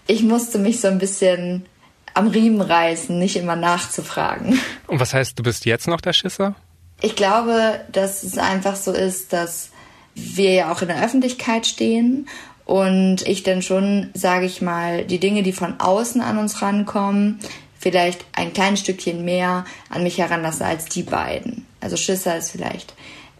Ich 0.08 0.24
musste 0.24 0.58
mich 0.58 0.80
so 0.80 0.88
ein 0.88 0.98
bisschen 0.98 1.64
am 2.14 2.26
Riemen 2.26 2.60
reißen, 2.60 3.16
nicht 3.16 3.36
immer 3.36 3.54
nachzufragen. 3.54 4.58
Und 4.88 4.98
was 4.98 5.14
heißt, 5.14 5.38
du 5.38 5.44
bist 5.44 5.64
jetzt 5.64 5.86
noch 5.86 6.00
der 6.00 6.12
Schisser? 6.12 6.56
Ich 7.00 7.14
glaube, 7.14 7.80
dass 7.92 8.24
es 8.24 8.36
einfach 8.36 8.74
so 8.74 8.90
ist, 8.90 9.32
dass 9.32 9.70
wir 10.14 10.52
ja 10.52 10.72
auch 10.72 10.82
in 10.82 10.88
der 10.88 11.02
Öffentlichkeit 11.04 11.66
stehen 11.66 12.28
und 12.68 13.26
ich 13.26 13.44
dann 13.44 13.62
schon, 13.62 14.10
sage 14.12 14.44
ich 14.44 14.60
mal, 14.60 15.02
die 15.06 15.18
Dinge, 15.18 15.42
die 15.42 15.54
von 15.54 15.80
außen 15.80 16.20
an 16.20 16.36
uns 16.36 16.60
rankommen, 16.60 17.40
vielleicht 17.78 18.26
ein 18.34 18.52
kleines 18.52 18.80
Stückchen 18.80 19.24
mehr 19.24 19.64
an 19.88 20.02
mich 20.02 20.18
heranlasse 20.18 20.66
als 20.66 20.84
die 20.84 21.02
beiden. 21.02 21.64
Also 21.80 21.96
Schisser 21.96 22.36
ist 22.36 22.50
vielleicht 22.50 22.92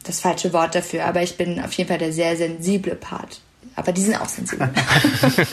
das 0.04 0.20
falsche 0.20 0.54
Wort 0.54 0.74
dafür, 0.74 1.04
aber 1.04 1.22
ich 1.22 1.36
bin 1.36 1.60
auf 1.60 1.74
jeden 1.74 1.88
Fall 1.88 1.98
der 1.98 2.14
sehr 2.14 2.38
sensible 2.38 2.94
Part. 2.94 3.42
Aber 3.76 3.92
die 3.92 4.00
sind 4.00 4.18
auch 4.18 4.28
sensibel. 4.28 4.70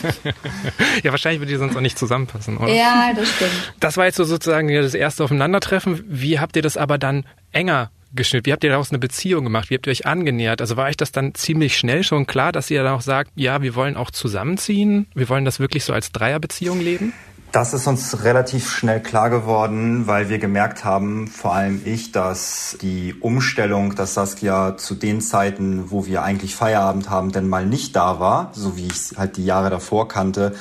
ja, 1.02 1.10
wahrscheinlich 1.10 1.40
würde 1.40 1.52
die 1.52 1.58
sonst 1.58 1.76
auch 1.76 1.82
nicht 1.82 1.98
zusammenpassen, 1.98 2.56
oder? 2.56 2.72
Ja, 2.72 3.12
das 3.14 3.28
stimmt. 3.28 3.74
Das 3.78 3.98
war 3.98 4.06
jetzt 4.06 4.16
so 4.16 4.24
sozusagen 4.24 4.72
das 4.72 4.94
erste 4.94 5.22
Aufeinandertreffen. 5.22 6.02
Wie 6.08 6.40
habt 6.40 6.56
ihr 6.56 6.62
das 6.62 6.78
aber 6.78 6.96
dann 6.96 7.26
enger 7.52 7.90
geschnitten? 8.14 8.46
Wie 8.46 8.52
habt 8.52 8.64
ihr 8.64 8.70
daraus 8.70 8.90
eine 8.90 8.98
Beziehung 8.98 9.44
gemacht? 9.44 9.70
Wie 9.70 9.74
habt 9.74 9.86
ihr 9.86 9.90
euch 9.90 10.06
angenähert? 10.06 10.60
Also 10.60 10.76
war 10.76 10.86
euch 10.86 10.96
das 10.96 11.12
dann 11.12 11.34
ziemlich 11.34 11.76
schnell 11.76 12.02
schon 12.02 12.26
klar, 12.26 12.52
dass 12.52 12.70
ihr 12.70 12.82
dann 12.82 12.92
auch 12.92 13.00
sagt, 13.00 13.30
ja, 13.34 13.62
wir 13.62 13.74
wollen 13.74 13.96
auch 13.96 14.10
zusammenziehen? 14.10 15.06
Wir 15.14 15.28
wollen 15.28 15.44
das 15.44 15.60
wirklich 15.60 15.84
so 15.84 15.92
als 15.92 16.12
Dreierbeziehung 16.12 16.80
leben? 16.80 17.12
Das 17.52 17.72
ist 17.72 17.86
uns 17.86 18.22
relativ 18.24 18.70
schnell 18.70 19.00
klar 19.00 19.30
geworden, 19.30 20.06
weil 20.06 20.28
wir 20.28 20.38
gemerkt 20.38 20.84
haben, 20.84 21.26
vor 21.26 21.54
allem 21.54 21.80
ich, 21.84 22.12
dass 22.12 22.76
die 22.82 23.14
Umstellung, 23.18 23.94
dass 23.94 24.14
Saskia 24.14 24.76
zu 24.76 24.94
den 24.94 25.20
Zeiten, 25.20 25.90
wo 25.90 26.04
wir 26.06 26.22
eigentlich 26.22 26.54
Feierabend 26.54 27.08
haben, 27.08 27.32
denn 27.32 27.48
mal 27.48 27.64
nicht 27.64 27.96
da 27.96 28.20
war, 28.20 28.50
so 28.52 28.76
wie 28.76 28.86
ich 28.86 28.92
es 28.92 29.14
halt 29.16 29.38
die 29.38 29.44
Jahre 29.46 29.70
davor 29.70 30.06
kannte, 30.06 30.54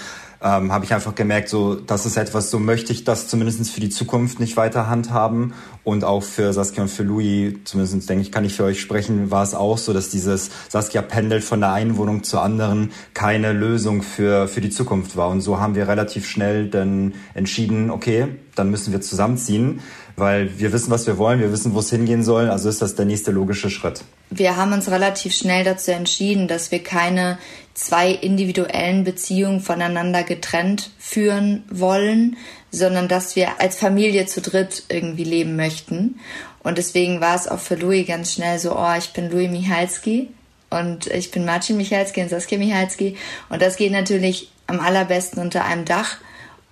ähm, 0.46 0.72
habe 0.72 0.86
ich 0.86 0.94
einfach 0.94 1.16
gemerkt, 1.16 1.50
so 1.50 1.74
das 1.74 2.06
ist 2.06 2.18
etwas, 2.18 2.52
so 2.52 2.60
möchte 2.60 2.94
ich 2.94 3.04
das 3.04 3.28
zumindest 3.28 3.72
für 3.72 3.82
die 3.82 3.90
Zukunft 3.90 4.40
nicht 4.40 4.56
weiter 4.58 4.88
handhaben. 4.88 5.54
Und 5.84 6.04
auch 6.04 6.22
für 6.22 6.54
Saskia 6.54 6.84
und 6.84 6.90
für 6.90 7.04
Louis, 7.04 7.56
zumindest 7.64 8.08
denke 8.08 8.22
ich, 8.22 8.32
kann 8.32 8.46
ich 8.46 8.54
für 8.54 8.64
euch 8.64 8.80
sprechen, 8.80 9.32
war 9.32 9.44
es 9.44 9.56
auch 9.56 9.78
so, 9.78 9.92
dass 9.92 10.10
dieses 10.10 10.52
Saskia 10.70 11.02
pendelt 11.02 11.44
von 11.44 11.60
der 11.60 11.74
einen 11.74 11.98
Wohnung 11.98 12.24
zur 12.24 12.44
anderen 12.44 12.92
keine 13.16 13.54
Lösung 13.54 14.04
für, 14.04 14.48
für 14.48 14.62
die 14.62 14.70
Zukunft 14.70 15.18
war. 15.18 15.30
Und 15.30 15.42
so 15.42 15.60
haben 15.60 15.74
wir 15.74 15.88
relativ 15.88 16.28
schnell 16.28 16.70
dann 16.70 17.14
entschieden, 17.34 17.90
okay, 17.90 18.28
dann 18.54 18.70
müssen 18.70 18.94
wir 18.94 19.02
zusammenziehen 19.02 19.82
weil 20.18 20.58
wir 20.60 20.72
wissen, 20.72 20.92
was 20.92 21.08
wir 21.08 21.18
wollen, 21.18 21.40
wir 21.40 21.52
wissen, 21.52 21.74
wo 21.74 21.80
es 21.80 21.90
hingehen 21.90 22.24
soll, 22.24 22.50
also 22.50 22.70
ist 22.70 22.82
das 22.82 22.96
der 22.96 23.06
nächste 23.06 23.32
logische 23.32 23.70
Schritt. 23.70 24.04
Wir 24.30 24.56
haben 24.56 24.74
uns 24.74 24.90
relativ 24.90 25.36
schnell 25.36 25.64
dazu 25.64 25.92
entschieden, 25.92 26.48
dass 26.48 26.72
wir 26.72 26.82
keine 26.82 27.38
zwei 27.74 28.12
individuellen 28.12 29.04
Beziehungen 29.04 29.60
voneinander 29.60 30.24
getrennt 30.24 30.92
führen 30.98 31.64
wollen, 31.70 32.38
sondern 32.72 33.08
dass 33.08 33.36
wir 33.36 33.60
als 33.60 33.78
Familie 33.78 34.26
zu 34.26 34.42
dritt 34.42 34.84
irgendwie 34.90 35.26
leben 35.26 35.56
möchten. 35.56 36.20
Und 36.64 36.78
deswegen 36.78 37.22
war 37.22 37.36
es 37.36 37.48
auch 37.48 37.60
für 37.60 37.76
Louis 37.76 38.08
ganz 38.08 38.34
schnell 38.34 38.58
so, 38.58 38.76
oh, 38.78 38.94
ich 38.98 39.12
bin 39.14 39.30
Louis 39.30 39.50
Michalski 39.52 40.30
und 40.70 41.08
ich 41.08 41.32
bin 41.32 41.46
Marcin 41.46 41.78
Michalski 41.78 42.22
und 42.22 42.30
Saskia 42.30 42.58
Michalski. 42.58 43.18
Und 43.50 43.62
das 43.62 43.76
geht 43.76 43.92
natürlich 43.92 44.50
am 44.68 44.80
allerbesten 44.80 45.42
unter 45.42 45.66
einem 45.66 45.86
Dach. 45.86 46.18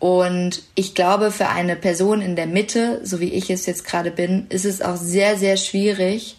Und 0.04 0.64
ich 0.76 0.96
glaube, 0.96 1.32
für 1.32 1.48
eine 1.48 1.78
Person 1.78 2.20
in 2.20 2.36
der 2.36 2.46
Mitte, 2.46 3.00
so 3.06 3.22
wie 3.22 3.30
ich 3.30 3.50
es 3.50 3.66
jetzt 3.66 3.86
gerade 3.86 4.12
bin, 4.12 4.48
ist 4.50 4.66
es 4.66 4.82
auch 4.82 4.98
sehr, 4.98 5.38
sehr 5.38 5.56
schwierig, 5.56 6.36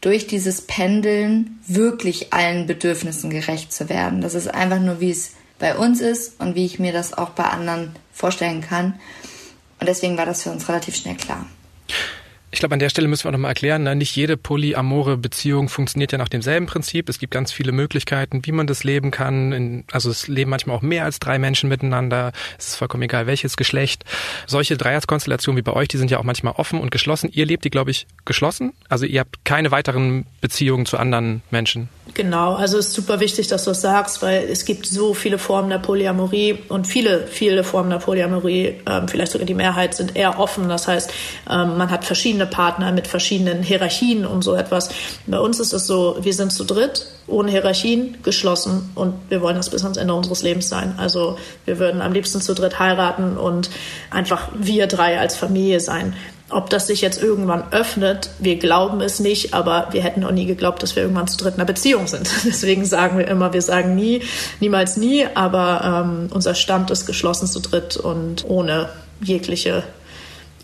durch 0.00 0.28
dieses 0.28 0.60
Pendeln 0.60 1.58
wirklich 1.66 2.32
allen 2.32 2.68
Bedürfnissen 2.68 3.30
gerecht 3.30 3.72
zu 3.72 3.88
werden. 3.88 4.20
Das 4.20 4.36
ist 4.36 4.46
einfach 4.46 4.78
nur, 4.78 5.00
wie 5.00 5.10
es 5.10 5.32
bei 5.58 5.76
uns 5.76 6.00
ist 6.00 6.40
und 6.40 6.54
wie 6.54 6.64
ich 6.64 6.78
mir 6.78 6.92
das 6.92 7.12
auch 7.12 7.30
bei 7.30 7.42
anderen 7.42 7.96
vorstellen 8.12 8.60
kann. 8.60 9.00
Und 9.80 9.88
deswegen 9.88 10.16
war 10.16 10.24
das 10.24 10.44
für 10.44 10.52
uns 10.52 10.68
relativ 10.68 10.94
schnell 10.94 11.16
klar. 11.16 11.46
Ich 12.52 12.58
glaube, 12.58 12.72
an 12.72 12.80
der 12.80 12.88
Stelle 12.88 13.06
müssen 13.06 13.24
wir 13.24 13.32
nochmal 13.32 13.52
erklären, 13.52 13.84
ne? 13.84 13.94
nicht 13.94 14.16
jede 14.16 14.36
polyamore 14.36 15.16
Beziehung 15.16 15.68
funktioniert 15.68 16.10
ja 16.10 16.18
nach 16.18 16.28
demselben 16.28 16.66
Prinzip. 16.66 17.08
Es 17.08 17.20
gibt 17.20 17.32
ganz 17.32 17.52
viele 17.52 17.70
Möglichkeiten, 17.70 18.44
wie 18.44 18.50
man 18.50 18.66
das 18.66 18.82
leben 18.82 19.12
kann. 19.12 19.52
In, 19.52 19.84
also 19.92 20.10
es 20.10 20.26
leben 20.26 20.50
manchmal 20.50 20.76
auch 20.76 20.82
mehr 20.82 21.04
als 21.04 21.20
drei 21.20 21.38
Menschen 21.38 21.68
miteinander. 21.68 22.32
Es 22.58 22.68
ist 22.68 22.76
vollkommen 22.76 23.04
egal, 23.04 23.28
welches 23.28 23.56
Geschlecht. 23.56 24.04
Solche 24.48 24.76
Dreierskonstellationen 24.76 25.58
wie 25.58 25.62
bei 25.62 25.74
euch, 25.74 25.86
die 25.86 25.96
sind 25.96 26.10
ja 26.10 26.18
auch 26.18 26.24
manchmal 26.24 26.54
offen 26.56 26.80
und 26.80 26.90
geschlossen. 26.90 27.30
Ihr 27.32 27.46
lebt 27.46 27.64
die, 27.64 27.70
glaube 27.70 27.92
ich, 27.92 28.08
geschlossen. 28.24 28.72
Also 28.88 29.06
ihr 29.06 29.20
habt 29.20 29.44
keine 29.44 29.70
weiteren 29.70 30.26
Beziehungen 30.40 30.86
zu 30.86 30.98
anderen 30.98 31.42
Menschen. 31.50 31.88
Genau, 32.14 32.54
also 32.54 32.78
es 32.78 32.88
ist 32.88 32.94
super 32.94 33.20
wichtig, 33.20 33.46
dass 33.48 33.64
du 33.64 33.70
das 33.70 33.82
sagst, 33.82 34.22
weil 34.22 34.48
es 34.50 34.64
gibt 34.64 34.86
so 34.86 35.14
viele 35.14 35.38
Formen 35.38 35.70
der 35.70 35.78
Polyamorie 35.78 36.58
und 36.68 36.86
viele, 36.86 37.26
viele 37.28 37.62
Formen 37.62 37.90
der 37.90 37.98
Polyamorie, 37.98 38.80
ähm, 38.86 39.06
vielleicht 39.06 39.32
sogar 39.32 39.46
die 39.46 39.54
Mehrheit, 39.54 39.94
sind 39.94 40.16
eher 40.16 40.40
offen. 40.40 40.68
Das 40.68 40.88
heißt, 40.88 41.12
ähm, 41.48 41.78
man 41.78 41.90
hat 41.90 42.04
verschiedene 42.04 42.39
Partner 42.46 42.92
mit 42.92 43.06
verschiedenen 43.06 43.62
Hierarchien 43.62 44.26
und 44.26 44.42
so 44.42 44.54
etwas. 44.54 44.90
Bei 45.26 45.38
uns 45.38 45.60
ist 45.60 45.72
es 45.72 45.86
so, 45.86 46.16
wir 46.20 46.34
sind 46.34 46.52
zu 46.52 46.64
dritt, 46.64 47.06
ohne 47.26 47.50
Hierarchien, 47.50 48.18
geschlossen 48.22 48.90
und 48.94 49.14
wir 49.28 49.40
wollen 49.40 49.56
das 49.56 49.70
bis 49.70 49.82
ans 49.82 49.96
Ende 49.96 50.14
unseres 50.14 50.42
Lebens 50.42 50.68
sein. 50.68 50.94
Also 50.98 51.38
wir 51.64 51.78
würden 51.78 52.02
am 52.02 52.12
liebsten 52.12 52.40
zu 52.40 52.54
dritt 52.54 52.78
heiraten 52.78 53.36
und 53.36 53.70
einfach 54.10 54.48
wir 54.54 54.86
drei 54.86 55.18
als 55.18 55.36
Familie 55.36 55.80
sein. 55.80 56.14
Ob 56.52 56.68
das 56.68 56.88
sich 56.88 57.00
jetzt 57.00 57.22
irgendwann 57.22 57.72
öffnet, 57.72 58.30
wir 58.40 58.56
glauben 58.56 59.00
es 59.00 59.20
nicht, 59.20 59.54
aber 59.54 59.88
wir 59.92 60.02
hätten 60.02 60.24
auch 60.24 60.32
nie 60.32 60.46
geglaubt, 60.46 60.82
dass 60.82 60.96
wir 60.96 61.04
irgendwann 61.04 61.28
zu 61.28 61.36
dritt 61.36 61.54
in 61.54 61.60
einer 61.60 61.66
Beziehung 61.66 62.08
sind. 62.08 62.28
Deswegen 62.44 62.84
sagen 62.84 63.18
wir 63.18 63.28
immer, 63.28 63.52
wir 63.52 63.62
sagen 63.62 63.94
nie, 63.94 64.22
niemals 64.58 64.96
nie, 64.96 65.26
aber 65.34 66.04
ähm, 66.04 66.28
unser 66.32 66.56
Stand 66.56 66.90
ist 66.90 67.06
geschlossen 67.06 67.46
zu 67.46 67.60
dritt 67.60 67.96
und 67.96 68.44
ohne 68.48 68.88
jegliche 69.22 69.84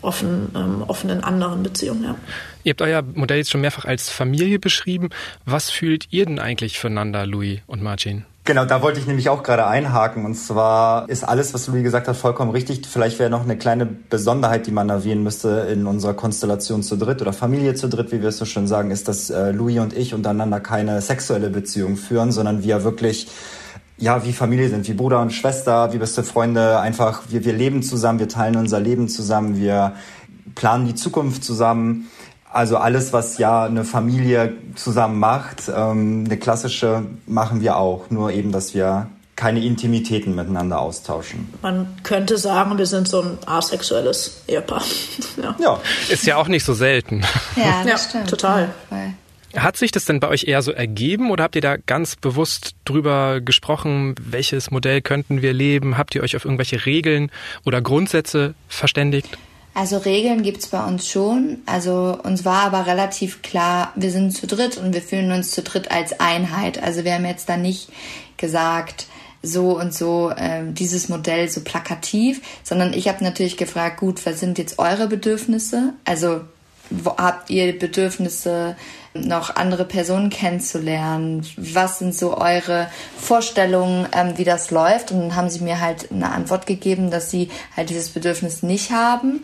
offen, 0.01 0.49
ähm, 0.55 0.83
offenen 0.87 1.23
anderen 1.23 1.63
Beziehungen. 1.63 2.03
Ja. 2.03 2.15
Ihr 2.63 2.71
habt 2.71 2.81
euer 2.81 3.01
Modell 3.01 3.37
jetzt 3.37 3.51
schon 3.51 3.61
mehrfach 3.61 3.85
als 3.85 4.09
Familie 4.09 4.59
beschrieben. 4.59 5.09
Was 5.45 5.69
fühlt 5.69 6.07
ihr 6.11 6.25
denn 6.25 6.39
eigentlich 6.39 6.79
füreinander, 6.79 7.25
Louis 7.25 7.59
und 7.67 7.81
Martin? 7.81 8.25
Genau, 8.47 8.63
da 8.63 8.81
wollte 8.81 8.97
ich 9.01 9.07
nämlich 9.07 9.27
auch 9.27 9.43
gerade 9.43 9.67
einhaken. 9.67 10.23
Und 10.23 10.35
zwar 10.35 11.09
ist 11.09 11.25
alles, 11.25 11.53
was 11.53 11.67
Louis 11.67 11.83
gesagt 11.83 12.07
hat, 12.07 12.15
vollkommen 12.15 12.51
richtig. 12.51 12.81
Vielleicht 12.87 13.19
wäre 13.19 13.29
noch 13.29 13.43
eine 13.43 13.57
kleine 13.57 13.85
Besonderheit, 13.85 14.67
die 14.67 14.71
man 14.71 14.89
erwähnen 14.89 15.21
müsste 15.21 15.67
in 15.69 15.85
unserer 15.85 16.13
Konstellation 16.13 16.81
zu 16.81 16.95
dritt 16.95 17.21
oder 17.21 17.33
Familie 17.33 17.75
zu 17.75 17.89
dritt, 17.89 18.13
wie 18.13 18.21
wir 18.21 18.29
es 18.29 18.37
so 18.37 18.45
schön 18.45 18.65
sagen, 18.65 18.89
ist, 18.89 19.09
dass 19.09 19.29
äh, 19.29 19.51
Louis 19.51 19.79
und 19.79 19.91
ich 19.91 20.13
untereinander 20.13 20.61
keine 20.61 21.01
sexuelle 21.01 21.49
Beziehung 21.49 21.97
führen, 21.97 22.31
sondern 22.31 22.63
wir 22.63 22.85
wirklich 22.85 23.27
ja, 23.97 24.23
wie 24.23 24.33
Familie 24.33 24.69
sind, 24.69 24.87
wie 24.87 24.93
Bruder 24.93 25.21
und 25.21 25.33
Schwester, 25.33 25.91
wie 25.93 25.97
beste 25.97 26.23
Freunde, 26.23 26.79
einfach, 26.79 27.23
wir, 27.29 27.43
wir 27.45 27.53
leben 27.53 27.81
zusammen, 27.81 28.19
wir 28.19 28.29
teilen 28.29 28.55
unser 28.55 28.79
Leben 28.79 29.09
zusammen, 29.09 29.57
wir 29.57 29.93
planen 30.55 30.85
die 30.85 30.95
Zukunft 30.95 31.43
zusammen. 31.43 32.09
Also 32.51 32.77
alles, 32.77 33.11
was 33.11 33.37
ja 33.37 33.65
eine 33.65 33.83
Familie 33.83 34.53
zusammen 34.75 35.19
macht, 35.19 35.63
ähm, 35.75 36.23
eine 36.25 36.37
klassische 36.37 37.03
machen 37.25 37.61
wir 37.61 37.77
auch, 37.77 38.09
nur 38.09 38.31
eben, 38.31 38.51
dass 38.51 38.73
wir 38.73 39.07
keine 39.35 39.63
Intimitäten 39.63 40.33
miteinander 40.33 40.79
austauschen. 40.79 41.53
Man 41.61 41.87
könnte 42.03 42.37
sagen, 42.37 42.77
wir 42.77 42.87
sind 42.87 43.07
so 43.07 43.21
ein 43.21 43.37
asexuelles 43.45 44.41
Ehepaar. 44.47 44.81
ja. 45.43 45.55
ja. 45.59 45.79
Ist 46.09 46.25
ja 46.25 46.37
auch 46.37 46.47
nicht 46.47 46.65
so 46.65 46.73
selten. 46.73 47.23
Ja, 47.55 47.83
das 47.83 47.85
ja, 47.85 47.97
stimmt. 47.97 48.29
Total. 48.29 48.69
Hat 49.55 49.77
sich 49.77 49.91
das 49.91 50.05
denn 50.05 50.19
bei 50.19 50.27
euch 50.27 50.43
eher 50.43 50.61
so 50.61 50.71
ergeben 50.71 51.31
oder 51.31 51.45
habt 51.45 51.55
ihr 51.55 51.61
da 51.61 51.77
ganz 51.77 52.15
bewusst 52.15 52.75
drüber 52.83 53.39
gesprochen, 53.39 54.15
welches 54.21 54.71
Modell 54.71 55.01
könnten 55.01 55.41
wir 55.41 55.53
leben? 55.53 55.97
Habt 55.97 56.15
ihr 56.15 56.23
euch 56.23 56.35
auf 56.35 56.45
irgendwelche 56.45 56.85
Regeln 56.85 57.31
oder 57.65 57.81
Grundsätze 57.81 58.55
verständigt? 58.67 59.37
Also 59.73 59.97
Regeln 59.97 60.41
gibt's 60.41 60.67
bei 60.67 60.83
uns 60.83 61.07
schon. 61.07 61.59
Also 61.65 62.19
uns 62.23 62.43
war 62.45 62.63
aber 62.63 62.87
relativ 62.87 63.41
klar, 63.43 63.93
wir 63.95 64.11
sind 64.11 64.31
zu 64.31 64.47
dritt 64.47 64.75
und 64.77 64.93
wir 64.93 65.03
fühlen 65.03 65.31
uns 65.31 65.51
zu 65.51 65.61
dritt 65.61 65.91
als 65.91 66.19
Einheit. 66.19 66.81
Also 66.81 67.03
wir 67.03 67.13
haben 67.13 67.25
jetzt 67.25 67.47
da 67.47 67.57
nicht 67.57 67.89
gesagt, 68.37 69.05
so 69.43 69.79
und 69.79 69.93
so 69.93 70.31
äh, 70.31 70.63
dieses 70.67 71.09
Modell 71.09 71.47
so 71.49 71.61
plakativ, 71.61 72.41
sondern 72.63 72.91
ich 72.91 73.07
habe 73.07 73.23
natürlich 73.23 73.55
gefragt, 73.55 73.99
gut, 73.99 74.25
was 74.25 74.39
sind 74.39 74.57
jetzt 74.57 74.79
eure 74.79 75.07
Bedürfnisse? 75.07 75.93
Also 76.05 76.41
habt 77.17 77.49
ihr 77.49 77.77
Bedürfnisse 77.77 78.75
noch 79.21 79.55
andere 79.55 79.85
Personen 79.85 80.29
kennenzulernen. 80.29 81.45
Was 81.57 81.99
sind 81.99 82.15
so 82.15 82.37
eure 82.37 82.89
Vorstellungen, 83.19 84.07
ähm, 84.13 84.37
wie 84.37 84.43
das 84.43 84.71
läuft? 84.71 85.11
Und 85.11 85.19
dann 85.19 85.35
haben 85.35 85.49
sie 85.49 85.63
mir 85.63 85.79
halt 85.79 86.11
eine 86.11 86.31
Antwort 86.31 86.65
gegeben, 86.65 87.11
dass 87.11 87.31
sie 87.31 87.49
halt 87.75 87.89
dieses 87.89 88.09
Bedürfnis 88.09 88.63
nicht 88.63 88.91
haben 88.91 89.43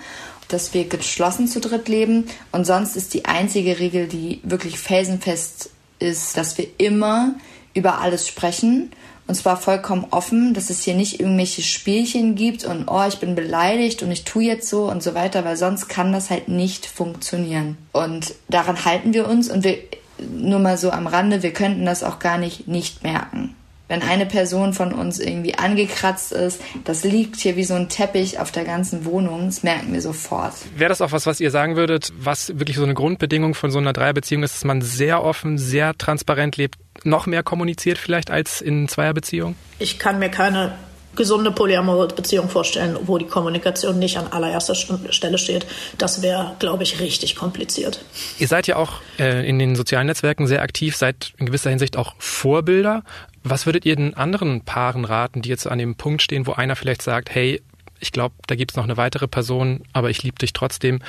dass 0.49 0.73
wir 0.73 0.87
geschlossen 0.87 1.47
zu 1.47 1.59
dritt 1.59 1.87
leben. 1.87 2.27
Und 2.51 2.65
sonst 2.65 2.95
ist 2.95 3.13
die 3.13 3.25
einzige 3.25 3.79
Regel, 3.79 4.07
die 4.07 4.39
wirklich 4.43 4.77
felsenfest 4.77 5.71
ist, 5.99 6.37
dass 6.37 6.57
wir 6.57 6.67
immer 6.77 7.35
über 7.73 7.99
alles 7.99 8.27
sprechen. 8.27 8.91
Und 9.33 9.37
zwar 9.37 9.57
vollkommen 9.57 10.05
offen, 10.11 10.53
dass 10.53 10.69
es 10.69 10.83
hier 10.83 10.93
nicht 10.93 11.19
irgendwelche 11.19 11.63
Spielchen 11.63 12.35
gibt 12.35 12.65
und 12.65 12.87
oh, 12.87 13.03
ich 13.07 13.17
bin 13.17 13.33
beleidigt 13.33 14.03
und 14.03 14.11
ich 14.11 14.25
tue 14.25 14.43
jetzt 14.43 14.69
so 14.69 14.83
und 14.83 15.01
so 15.01 15.15
weiter, 15.15 15.43
weil 15.43 15.57
sonst 15.57 15.87
kann 15.87 16.13
das 16.13 16.29
halt 16.29 16.49
nicht 16.49 16.85
funktionieren. 16.85 17.75
Und 17.93 18.35
daran 18.47 18.85
halten 18.85 19.15
wir 19.15 19.27
uns 19.27 19.49
und 19.49 19.63
wir, 19.63 19.79
nur 20.19 20.59
mal 20.59 20.77
so 20.77 20.91
am 20.91 21.07
Rande, 21.07 21.41
wir 21.41 21.51
könnten 21.51 21.83
das 21.83 22.03
auch 22.03 22.19
gar 22.19 22.37
nicht 22.37 22.67
nicht 22.67 23.01
merken 23.01 23.55
wenn 23.89 24.01
eine 24.01 24.25
Person 24.25 24.73
von 24.73 24.91
uns 24.91 25.19
irgendwie 25.19 25.55
angekratzt 25.55 26.31
ist, 26.31 26.61
das 26.83 27.03
liegt 27.03 27.35
hier 27.35 27.55
wie 27.57 27.63
so 27.63 27.75
ein 27.75 27.89
Teppich 27.89 28.39
auf 28.39 28.51
der 28.51 28.63
ganzen 28.63 29.05
Wohnung, 29.05 29.45
das 29.45 29.61
merken 29.61 29.93
wir 29.93 30.01
sofort. 30.01 30.53
Wäre 30.75 30.89
das 30.89 31.01
auch 31.01 31.11
was, 31.11 31.27
was 31.27 31.39
ihr 31.39 31.51
sagen 31.51 31.75
würdet, 31.75 32.11
was 32.17 32.57
wirklich 32.57 32.77
so 32.77 32.83
eine 32.83 32.95
Grundbedingung 32.95 33.53
von 33.53 33.69
so 33.69 33.77
einer 33.77 33.93
Dreierbeziehung 33.93 34.41
ist, 34.41 34.55
dass 34.55 34.63
man 34.63 34.81
sehr 34.81 35.23
offen, 35.23 35.59
sehr 35.59 35.95
transparent 35.95 36.57
lebt, 36.57 36.77
noch 37.03 37.25
mehr 37.25 37.43
kommuniziert 37.43 37.97
vielleicht 37.97 38.31
als 38.31 38.61
in 38.61 38.87
Zweierbeziehungen? 38.87 39.55
Ich 39.79 39.99
kann 39.99 40.19
mir 40.19 40.29
keine 40.29 40.73
gesunde 41.15 41.51
polyamore 41.51 42.07
Beziehung 42.07 42.49
vorstellen, 42.49 42.97
wo 43.03 43.17
die 43.17 43.27
Kommunikation 43.27 43.99
nicht 43.99 44.17
an 44.17 44.27
allererster 44.27 44.75
Stelle 44.75 45.37
steht. 45.37 45.65
Das 45.97 46.21
wäre, 46.21 46.55
glaube 46.59 46.83
ich, 46.83 46.99
richtig 46.99 47.35
kompliziert. 47.35 48.03
Ihr 48.39 48.47
seid 48.47 48.67
ja 48.67 48.77
auch 48.77 48.93
äh, 49.19 49.47
in 49.47 49.59
den 49.59 49.75
sozialen 49.75 50.07
Netzwerken 50.07 50.47
sehr 50.47 50.61
aktiv, 50.61 50.95
seid 50.95 51.33
in 51.37 51.45
gewisser 51.45 51.69
Hinsicht 51.69 51.97
auch 51.97 52.15
Vorbilder. 52.17 53.03
Was 53.43 53.65
würdet 53.65 53.85
ihr 53.85 53.95
den 53.95 54.15
anderen 54.15 54.61
Paaren 54.61 55.05
raten, 55.05 55.41
die 55.41 55.49
jetzt 55.49 55.67
an 55.67 55.77
dem 55.77 55.95
Punkt 55.95 56.21
stehen, 56.21 56.47
wo 56.47 56.53
einer 56.53 56.75
vielleicht 56.75 57.01
sagt, 57.01 57.33
hey, 57.33 57.61
ich 57.99 58.11
glaube, 58.11 58.35
da 58.47 58.55
gibt 58.55 58.71
es 58.71 58.77
noch 58.77 58.83
eine 58.83 58.97
weitere 58.97 59.27
Person, 59.27 59.83
aber 59.93 60.09
ich 60.09 60.23
liebe 60.23 60.37
dich 60.37 60.53
trotzdem. 60.53 61.01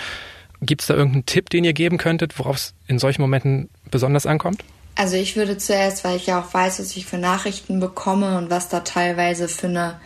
Gibt 0.60 0.82
es 0.82 0.86
da 0.86 0.94
irgendeinen 0.94 1.26
Tipp, 1.26 1.50
den 1.50 1.64
ihr 1.64 1.72
geben 1.72 1.98
könntet, 1.98 2.38
worauf 2.38 2.56
es 2.56 2.74
in 2.86 2.98
solchen 2.98 3.20
Momenten 3.20 3.68
besonders 3.90 4.26
ankommt? 4.26 4.64
Also 4.96 5.16
ich 5.16 5.36
würde 5.36 5.58
zuerst, 5.58 6.04
weil 6.04 6.16
ich 6.16 6.26
ja 6.26 6.40
auch 6.40 6.54
weiß, 6.54 6.78
was 6.78 6.96
ich 6.96 7.06
für 7.06 7.18
Nachrichten 7.18 7.80
bekomme 7.80 8.38
und 8.38 8.50
was 8.50 8.68
da 8.68 8.80
teilweise 8.80 9.48
für, 9.48 9.66
eine, 9.66 10.00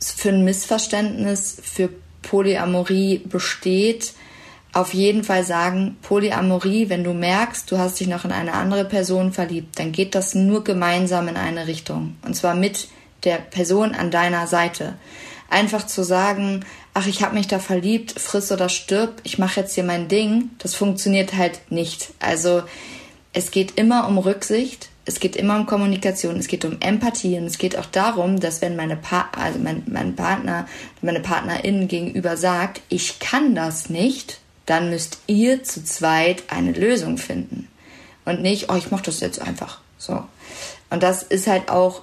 für 0.00 0.30
ein 0.30 0.44
Missverständnis 0.44 1.58
für 1.62 1.90
Polyamorie 2.22 3.18
besteht, 3.18 4.14
auf 4.72 4.94
jeden 4.94 5.22
Fall 5.22 5.44
sagen, 5.44 5.98
Polyamorie, 6.00 6.88
wenn 6.88 7.04
du 7.04 7.12
merkst, 7.12 7.70
du 7.70 7.76
hast 7.76 8.00
dich 8.00 8.08
noch 8.08 8.24
in 8.24 8.32
eine 8.32 8.54
andere 8.54 8.86
Person 8.86 9.32
verliebt, 9.32 9.78
dann 9.78 9.92
geht 9.92 10.14
das 10.14 10.34
nur 10.34 10.64
gemeinsam 10.64 11.28
in 11.28 11.36
eine 11.36 11.66
Richtung. 11.66 12.16
Und 12.24 12.34
zwar 12.34 12.54
mit 12.54 12.88
der 13.24 13.36
Person 13.36 13.94
an 13.94 14.10
deiner 14.10 14.46
Seite. 14.46 14.94
Einfach 15.50 15.86
zu 15.86 16.02
sagen, 16.02 16.64
ach, 16.94 17.06
ich 17.06 17.22
habe 17.22 17.34
mich 17.34 17.48
da 17.48 17.58
verliebt, 17.58 18.18
friss 18.18 18.50
oder 18.50 18.70
stirb, 18.70 19.20
ich 19.24 19.38
mache 19.38 19.60
jetzt 19.60 19.74
hier 19.74 19.84
mein 19.84 20.08
Ding, 20.08 20.50
das 20.56 20.74
funktioniert 20.74 21.34
halt 21.34 21.60
nicht. 21.70 22.08
Also 22.18 22.62
es 23.32 23.50
geht 23.50 23.78
immer 23.78 24.06
um 24.08 24.18
Rücksicht, 24.18 24.90
es 25.04 25.18
geht 25.18 25.36
immer 25.36 25.56
um 25.56 25.66
Kommunikation, 25.66 26.36
es 26.36 26.46
geht 26.46 26.64
um 26.64 26.76
Empathie 26.80 27.38
und 27.38 27.46
es 27.46 27.58
geht 27.58 27.76
auch 27.76 27.86
darum, 27.86 28.38
dass 28.38 28.62
wenn 28.62 28.76
meine 28.76 28.96
pa 28.96 29.28
also 29.32 29.58
mein, 29.58 29.82
mein 29.86 30.14
Partner, 30.14 30.68
meine 31.00 31.20
Partnerin 31.20 31.88
gegenüber 31.88 32.36
sagt, 32.36 32.82
ich 32.88 33.18
kann 33.18 33.54
das 33.54 33.90
nicht, 33.90 34.38
dann 34.66 34.90
müsst 34.90 35.18
ihr 35.26 35.64
zu 35.64 35.82
zweit 35.84 36.44
eine 36.48 36.72
Lösung 36.72 37.18
finden. 37.18 37.68
Und 38.24 38.42
nicht, 38.42 38.70
oh, 38.70 38.76
ich 38.76 38.92
mach 38.92 39.00
das 39.00 39.18
jetzt 39.18 39.40
einfach. 39.40 39.80
So. 39.98 40.22
Und 40.90 41.02
das 41.02 41.24
ist 41.24 41.48
halt 41.48 41.68
auch, 41.68 42.02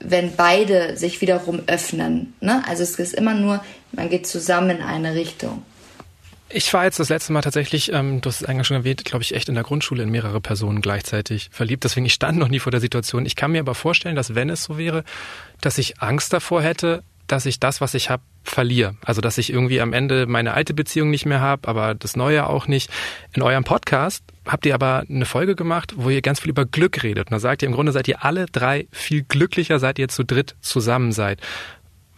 wenn 0.00 0.34
beide 0.36 0.96
sich 0.96 1.20
wiederum 1.20 1.60
öffnen. 1.66 2.34
Ne? 2.40 2.62
Also 2.66 2.82
es 2.82 2.98
ist 2.98 3.12
immer 3.12 3.34
nur, 3.34 3.62
man 3.92 4.08
geht 4.08 4.26
zusammen 4.26 4.70
in 4.70 4.82
eine 4.82 5.14
Richtung. 5.14 5.62
Ich 6.50 6.72
war 6.72 6.84
jetzt 6.84 6.98
das 6.98 7.10
letzte 7.10 7.32
Mal 7.32 7.42
tatsächlich, 7.42 7.92
ähm, 7.92 8.22
du 8.22 8.28
hast 8.28 8.40
es 8.40 8.46
eingangs 8.46 8.68
schon 8.68 8.78
erwähnt, 8.78 9.04
glaube 9.04 9.22
ich, 9.22 9.34
echt 9.34 9.50
in 9.50 9.54
der 9.54 9.64
Grundschule 9.64 10.02
in 10.02 10.10
mehrere 10.10 10.40
Personen 10.40 10.80
gleichzeitig 10.80 11.50
verliebt. 11.52 11.84
Deswegen, 11.84 12.06
ich 12.06 12.14
stand 12.14 12.38
noch 12.38 12.48
nie 12.48 12.58
vor 12.58 12.72
der 12.72 12.80
Situation. 12.80 13.26
Ich 13.26 13.36
kann 13.36 13.52
mir 13.52 13.60
aber 13.60 13.74
vorstellen, 13.74 14.16
dass 14.16 14.34
wenn 14.34 14.48
es 14.48 14.64
so 14.64 14.78
wäre, 14.78 15.04
dass 15.60 15.76
ich 15.76 16.00
Angst 16.00 16.32
davor 16.32 16.62
hätte, 16.62 17.02
dass 17.26 17.44
ich 17.44 17.60
das, 17.60 17.82
was 17.82 17.92
ich 17.92 18.08
habe, 18.08 18.22
verliere. 18.42 18.96
Also 19.04 19.20
dass 19.20 19.36
ich 19.36 19.52
irgendwie 19.52 19.80
am 19.82 19.92
Ende 19.92 20.26
meine 20.26 20.54
alte 20.54 20.72
Beziehung 20.72 21.10
nicht 21.10 21.26
mehr 21.26 21.40
habe, 21.40 21.68
aber 21.68 21.94
das 21.94 22.16
Neue 22.16 22.46
auch 22.46 22.66
nicht. 22.66 22.90
In 23.34 23.42
eurem 23.42 23.64
Podcast 23.64 24.24
habt 24.46 24.64
ihr 24.64 24.74
aber 24.74 25.04
eine 25.06 25.26
Folge 25.26 25.54
gemacht, 25.54 25.92
wo 25.96 26.08
ihr 26.08 26.22
ganz 26.22 26.40
viel 26.40 26.50
über 26.50 26.64
Glück 26.64 27.02
redet. 27.02 27.28
Und 27.28 27.32
da 27.32 27.40
sagt 27.40 27.62
ihr, 27.62 27.68
im 27.68 27.74
Grunde 27.74 27.92
seid 27.92 28.08
ihr 28.08 28.24
alle 28.24 28.46
drei 28.46 28.88
viel 28.90 29.22
glücklicher, 29.22 29.78
seit 29.78 29.98
ihr 29.98 30.08
zu 30.08 30.24
dritt 30.24 30.56
zusammen 30.62 31.12
seid. 31.12 31.40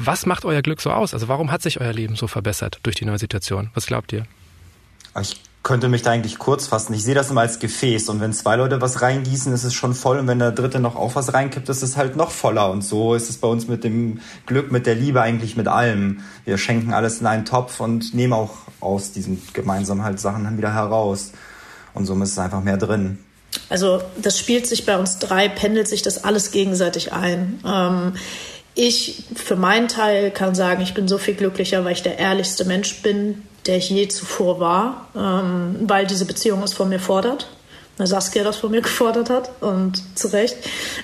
Was 0.02 0.24
macht 0.24 0.46
euer 0.46 0.62
Glück 0.62 0.80
so 0.80 0.90
aus? 0.90 1.12
Also 1.12 1.28
warum 1.28 1.52
hat 1.52 1.60
sich 1.60 1.78
euer 1.78 1.92
Leben 1.92 2.16
so 2.16 2.26
verbessert 2.26 2.80
durch 2.84 2.96
die 2.96 3.04
neue 3.04 3.18
Situation? 3.18 3.68
Was 3.74 3.84
glaubt 3.84 4.14
ihr? 4.14 4.24
Ich 5.20 5.38
könnte 5.62 5.90
mich 5.90 6.00
da 6.00 6.10
eigentlich 6.10 6.38
kurz 6.38 6.66
fassen. 6.66 6.94
Ich 6.94 7.04
sehe 7.04 7.14
das 7.14 7.30
immer 7.30 7.42
als 7.42 7.58
Gefäß 7.58 8.08
und 8.08 8.18
wenn 8.18 8.32
zwei 8.32 8.56
Leute 8.56 8.80
was 8.80 9.02
reingießen, 9.02 9.52
ist 9.52 9.64
es 9.64 9.74
schon 9.74 9.92
voll 9.92 10.18
und 10.18 10.26
wenn 10.26 10.38
der 10.38 10.52
dritte 10.52 10.80
noch 10.80 10.96
auch 10.96 11.16
was 11.16 11.34
reinkippt, 11.34 11.68
ist 11.68 11.82
es 11.82 11.98
halt 11.98 12.16
noch 12.16 12.30
voller 12.30 12.70
und 12.70 12.82
so 12.82 13.14
ist 13.14 13.28
es 13.28 13.36
bei 13.36 13.48
uns 13.48 13.68
mit 13.68 13.84
dem 13.84 14.20
Glück, 14.46 14.72
mit 14.72 14.86
der 14.86 14.94
Liebe 14.94 15.20
eigentlich 15.20 15.54
mit 15.58 15.68
allem. 15.68 16.20
Wir 16.46 16.56
schenken 16.56 16.94
alles 16.94 17.20
in 17.20 17.26
einen 17.26 17.44
Topf 17.44 17.78
und 17.80 18.14
nehmen 18.14 18.32
auch 18.32 18.56
aus 18.80 19.12
diesen 19.12 19.42
gemeinsamen 19.52 20.02
halt 20.02 20.18
Sachen 20.18 20.44
dann 20.44 20.56
wieder 20.56 20.72
heraus 20.72 21.32
und 21.92 22.06
somit 22.06 22.28
ist 22.28 22.32
es 22.32 22.38
einfach 22.38 22.62
mehr 22.62 22.78
drin. 22.78 23.18
Also 23.68 24.00
das 24.16 24.38
spielt 24.38 24.66
sich 24.66 24.86
bei 24.86 24.96
uns 24.96 25.18
drei, 25.18 25.50
pendelt 25.50 25.88
sich 25.88 26.00
das 26.00 26.24
alles 26.24 26.52
gegenseitig 26.52 27.12
ein. 27.12 27.60
Ähm, 27.66 28.12
ich 28.74 29.24
für 29.34 29.56
meinen 29.56 29.88
Teil 29.88 30.30
kann 30.30 30.54
sagen, 30.54 30.82
ich 30.82 30.94
bin 30.94 31.08
so 31.08 31.18
viel 31.18 31.34
glücklicher, 31.34 31.84
weil 31.84 31.92
ich 31.92 32.02
der 32.02 32.18
ehrlichste 32.18 32.64
Mensch 32.64 33.02
bin, 33.02 33.42
der 33.66 33.76
ich 33.76 33.90
je 33.90 34.08
zuvor 34.08 34.60
war, 34.60 35.08
ähm, 35.16 35.76
weil 35.82 36.06
diese 36.06 36.24
Beziehung 36.24 36.62
es 36.62 36.72
von 36.72 36.88
mir 36.88 37.00
fordert. 37.00 37.48
Weil 37.96 38.06
Saskia 38.06 38.44
das 38.44 38.56
von 38.56 38.70
mir 38.70 38.80
gefordert 38.82 39.28
hat 39.28 39.50
und 39.60 40.02
zu 40.16 40.28
Recht. 40.28 40.56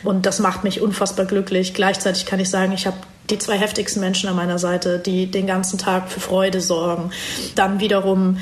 Und 0.02 0.26
das 0.26 0.38
macht 0.38 0.64
mich 0.64 0.80
unfassbar 0.80 1.26
glücklich. 1.26 1.74
Gleichzeitig 1.74 2.24
kann 2.24 2.40
ich 2.40 2.48
sagen, 2.48 2.72
ich 2.72 2.86
habe 2.86 2.96
die 3.28 3.38
zwei 3.38 3.58
heftigsten 3.58 4.00
Menschen 4.00 4.28
an 4.28 4.36
meiner 4.36 4.58
Seite, 4.58 4.98
die 4.98 5.30
den 5.30 5.46
ganzen 5.46 5.78
Tag 5.78 6.10
für 6.10 6.20
Freude 6.20 6.60
sorgen. 6.60 7.10
Dann 7.54 7.80
wiederum 7.80 8.38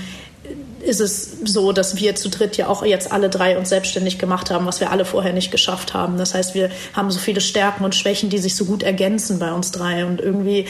ist 0.85 1.01
es 1.01 1.39
so, 1.45 1.73
dass 1.73 1.97
wir 1.97 2.15
zu 2.15 2.29
dritt 2.29 2.57
ja 2.57 2.69
auch 2.69 2.85
jetzt 2.85 3.13
alle 3.13 3.31
drei 3.31 3.59
uns 3.59 3.69
selbstständig 3.69 4.19
gemacht 4.19 4.51
haben, 4.51 4.67
was 4.67 4.81
wir 4.81 4.91
alle 4.91 5.05
vorher 5.05 5.33
nicht 5.33 5.51
geschafft 5.51 5.95
haben. 5.95 6.19
Das 6.19 6.35
heißt, 6.35 6.55
wir 6.55 6.71
haben 6.93 7.11
so 7.11 7.19
viele 7.19 7.41
Stärken 7.41 7.85
und 7.85 7.95
Schwächen, 7.95 8.31
die 8.31 8.39
sich 8.39 8.55
so 8.55 8.65
gut 8.65 8.83
ergänzen 8.83 9.39
bei 9.39 9.53
uns 9.53 9.71
drei. 9.71 10.05
Und 10.05 10.21
irgendwie 10.21 10.67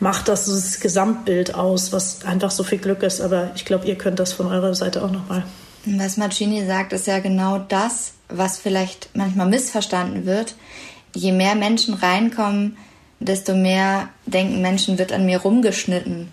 macht 0.00 0.28
das 0.28 0.46
das 0.46 0.80
Gesamtbild 0.80 1.54
aus, 1.54 1.92
was 1.92 2.24
einfach 2.24 2.50
so 2.50 2.64
viel 2.64 2.78
Glück 2.78 3.02
ist. 3.02 3.20
Aber 3.20 3.50
ich 3.54 3.64
glaube, 3.64 3.86
ihr 3.86 3.96
könnt 3.96 4.18
das 4.18 4.32
von 4.32 4.46
eurer 4.46 4.74
Seite 4.74 5.02
auch 5.04 5.10
nochmal. 5.10 5.44
Was 5.84 6.16
Marcini 6.16 6.66
sagt, 6.66 6.92
ist 6.92 7.06
ja 7.06 7.18
genau 7.18 7.58
das, 7.58 8.12
was 8.28 8.58
vielleicht 8.58 9.10
manchmal 9.14 9.46
missverstanden 9.46 10.26
wird. 10.26 10.54
Je 11.14 11.32
mehr 11.32 11.54
Menschen 11.54 11.94
reinkommen, 11.94 12.76
desto 13.20 13.54
mehr 13.54 14.08
denken 14.26 14.60
Menschen, 14.60 14.98
wird 14.98 15.12
an 15.12 15.26
mir 15.26 15.38
rumgeschnitten. 15.38 16.28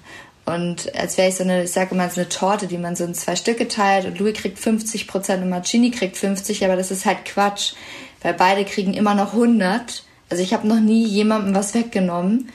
Und 0.45 0.93
als 0.95 1.17
wäre 1.17 1.29
ich 1.29 1.35
so 1.35 1.43
eine, 1.43 1.63
ich 1.63 1.71
sage 1.71 1.95
immer, 1.95 2.09
so 2.09 2.21
eine 2.21 2.29
Torte, 2.29 2.67
die 2.67 2.77
man 2.77 2.95
so 2.95 3.03
in 3.03 3.15
zwei 3.15 3.35
Stücke 3.35 3.67
teilt 3.67 4.05
und 4.05 4.19
Louis 4.19 4.35
kriegt 4.35 4.59
50 4.59 5.07
Prozent 5.07 5.43
und 5.43 5.49
Marcini 5.49 5.89
kriegt 5.89 6.17
50, 6.17 6.63
aber 6.63 6.75
das 6.75 6.91
ist 6.91 7.05
halt 7.05 7.25
Quatsch, 7.25 7.73
weil 8.21 8.35
beide 8.35 8.63
kriegen 8.63 8.93
immer 8.93 9.15
noch 9.15 9.33
100. 9.33 10.03
Also 10.29 10.43
ich 10.43 10.53
habe 10.53 10.67
noch 10.67 10.79
nie 10.79 11.05
jemandem 11.05 11.55
was 11.55 11.73
weggenommen. 11.73 12.49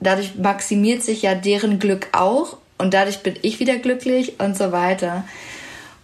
Dadurch 0.00 0.34
maximiert 0.36 1.02
sich 1.02 1.22
ja 1.22 1.34
deren 1.34 1.78
Glück 1.78 2.08
auch 2.12 2.58
und 2.76 2.92
dadurch 2.92 3.22
bin 3.22 3.34
ich 3.42 3.58
wieder 3.58 3.76
glücklich 3.76 4.38
und 4.38 4.56
so 4.56 4.72
weiter. 4.72 5.24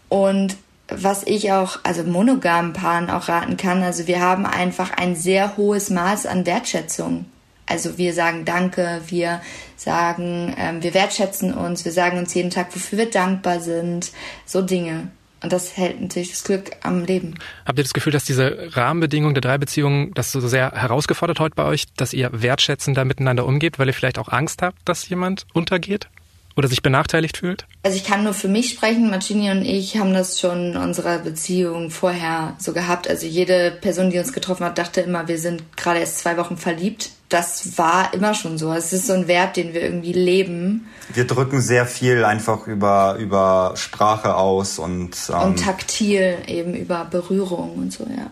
Und 0.08 0.56
was 0.88 1.22
ich 1.24 1.52
auch, 1.52 1.80
also 1.82 2.04
monogamen 2.04 2.72
Paaren 2.72 3.10
auch 3.10 3.28
raten 3.28 3.56
kann, 3.56 3.82
also 3.82 4.06
wir 4.06 4.20
haben 4.20 4.46
einfach 4.46 4.92
ein 4.96 5.16
sehr 5.16 5.56
hohes 5.56 5.90
Maß 5.90 6.26
an 6.26 6.46
Wertschätzung. 6.46 7.26
Also 7.66 7.98
wir 7.98 8.14
sagen 8.14 8.44
Danke, 8.44 9.02
wir 9.08 9.40
sagen, 9.76 10.54
ähm, 10.58 10.82
wir 10.82 10.94
wertschätzen 10.94 11.54
uns, 11.54 11.84
wir 11.84 11.92
sagen 11.92 12.18
uns 12.18 12.34
jeden 12.34 12.50
Tag, 12.50 12.74
wofür 12.74 12.98
wir 12.98 13.10
dankbar 13.10 13.60
sind, 13.60 14.10
so 14.44 14.62
Dinge. 14.62 15.08
Und 15.42 15.52
das 15.52 15.76
hält 15.76 16.00
natürlich 16.00 16.30
das 16.30 16.44
Glück 16.44 16.70
am 16.82 17.04
Leben. 17.04 17.34
Habt 17.66 17.78
ihr 17.78 17.84
das 17.84 17.92
Gefühl, 17.92 18.12
dass 18.12 18.24
diese 18.24 18.70
Rahmenbedingungen 18.74 19.34
der 19.34 19.42
drei 19.42 19.58
Beziehungen 19.58 20.12
das 20.14 20.32
so 20.32 20.40
sehr 20.40 20.72
herausgefordert 20.72 21.40
heute 21.40 21.54
bei 21.54 21.64
euch, 21.64 21.84
dass 21.96 22.14
ihr 22.14 22.30
wertschätzender 22.32 23.04
miteinander 23.04 23.44
umgeht, 23.44 23.78
weil 23.78 23.86
ihr 23.86 23.94
vielleicht 23.94 24.18
auch 24.18 24.28
Angst 24.28 24.62
habt, 24.62 24.78
dass 24.86 25.08
jemand 25.08 25.46
untergeht? 25.52 26.08
Oder 26.56 26.68
sich 26.68 26.82
benachteiligt 26.82 27.36
fühlt? 27.36 27.66
Also 27.82 27.98
ich 27.98 28.04
kann 28.04 28.24
nur 28.24 28.32
für 28.32 28.48
mich 28.48 28.70
sprechen. 28.70 29.10
Marcini 29.10 29.50
und 29.50 29.62
ich 29.62 29.98
haben 29.98 30.14
das 30.14 30.40
schon 30.40 30.72
in 30.72 30.76
unserer 30.76 31.18
Beziehung 31.18 31.90
vorher 31.90 32.54
so 32.58 32.72
gehabt. 32.72 33.08
Also 33.08 33.26
jede 33.26 33.70
Person, 33.70 34.10
die 34.10 34.18
uns 34.18 34.32
getroffen 34.32 34.64
hat, 34.64 34.78
dachte 34.78 35.02
immer, 35.02 35.28
wir 35.28 35.38
sind 35.38 35.76
gerade 35.76 36.00
erst 36.00 36.18
zwei 36.18 36.38
Wochen 36.38 36.56
verliebt. 36.56 37.10
das 37.28 37.76
war 37.76 38.14
immer 38.14 38.34
schon 38.34 38.56
so. 38.56 38.72
Es 38.72 38.92
ist 38.92 39.06
so 39.08 39.12
ein 39.12 39.28
Wert, 39.28 39.56
den 39.56 39.74
wir 39.74 39.82
irgendwie 39.82 40.12
leben. 40.12 40.86
Wir 41.12 41.26
drücken 41.26 41.60
sehr 41.60 41.84
viel 41.84 42.24
einfach 42.24 42.66
über, 42.66 43.16
über 43.18 43.72
Sprache 43.76 44.36
aus 44.36 44.78
und. 44.78 45.16
Ähm 45.28 45.42
und 45.42 45.60
taktil 45.60 46.38
eben 46.46 46.74
über 46.74 47.04
Berührung 47.04 47.74
und 47.74 47.92
so, 47.92 48.04
ja. 48.04 48.30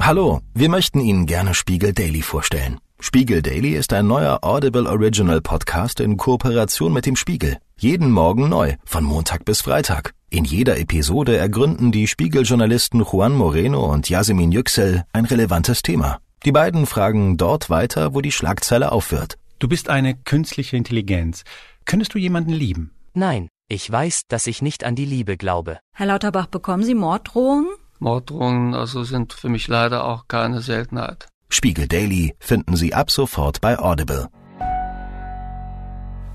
Hallo, 0.00 0.40
wir 0.52 0.68
möchten 0.68 1.00
Ihnen 1.00 1.24
gerne 1.24 1.54
Spiegel 1.54 1.94
Daily 1.94 2.20
vorstellen. 2.20 2.78
Spiegel 3.06 3.42
Daily 3.42 3.74
ist 3.74 3.92
ein 3.92 4.06
neuer 4.06 4.38
Audible 4.40 4.88
Original 4.88 5.42
Podcast 5.42 6.00
in 6.00 6.16
Kooperation 6.16 6.90
mit 6.90 7.04
dem 7.04 7.16
Spiegel. 7.16 7.58
Jeden 7.76 8.10
Morgen 8.10 8.48
neu, 8.48 8.76
von 8.86 9.04
Montag 9.04 9.44
bis 9.44 9.60
Freitag. 9.60 10.14
In 10.30 10.46
jeder 10.46 10.78
Episode 10.78 11.36
ergründen 11.36 11.92
die 11.92 12.06
Spiegeljournalisten 12.06 13.02
Juan 13.04 13.34
Moreno 13.34 13.92
und 13.92 14.08
Yasemin 14.08 14.52
Yüksel 14.52 15.04
ein 15.12 15.26
relevantes 15.26 15.82
Thema. 15.82 16.18
Die 16.46 16.50
beiden 16.50 16.86
fragen 16.86 17.36
dort 17.36 17.68
weiter, 17.68 18.14
wo 18.14 18.22
die 18.22 18.32
Schlagzeile 18.32 18.90
aufhört. 18.90 19.36
Du 19.58 19.68
bist 19.68 19.90
eine 19.90 20.14
künstliche 20.14 20.78
Intelligenz. 20.78 21.44
Könntest 21.84 22.14
du 22.14 22.18
jemanden 22.18 22.54
lieben? 22.54 22.94
Nein, 23.12 23.48
ich 23.68 23.88
weiß, 23.92 24.22
dass 24.28 24.46
ich 24.46 24.62
nicht 24.62 24.82
an 24.82 24.96
die 24.96 25.04
Liebe 25.04 25.36
glaube. 25.36 25.78
Herr 25.94 26.06
Lauterbach, 26.06 26.46
bekommen 26.46 26.84
Sie 26.84 26.94
Morddrohungen? 26.94 27.68
Morddrohungen 27.98 28.72
also 28.74 29.04
sind 29.04 29.34
für 29.34 29.50
mich 29.50 29.68
leider 29.68 30.06
auch 30.06 30.26
keine 30.26 30.62
Seltenheit. 30.62 31.28
Spiegel 31.54 31.86
Daily 31.86 32.34
finden 32.40 32.74
Sie 32.74 32.94
ab 32.94 33.12
sofort 33.12 33.60
bei 33.60 33.78
Audible. 33.78 34.26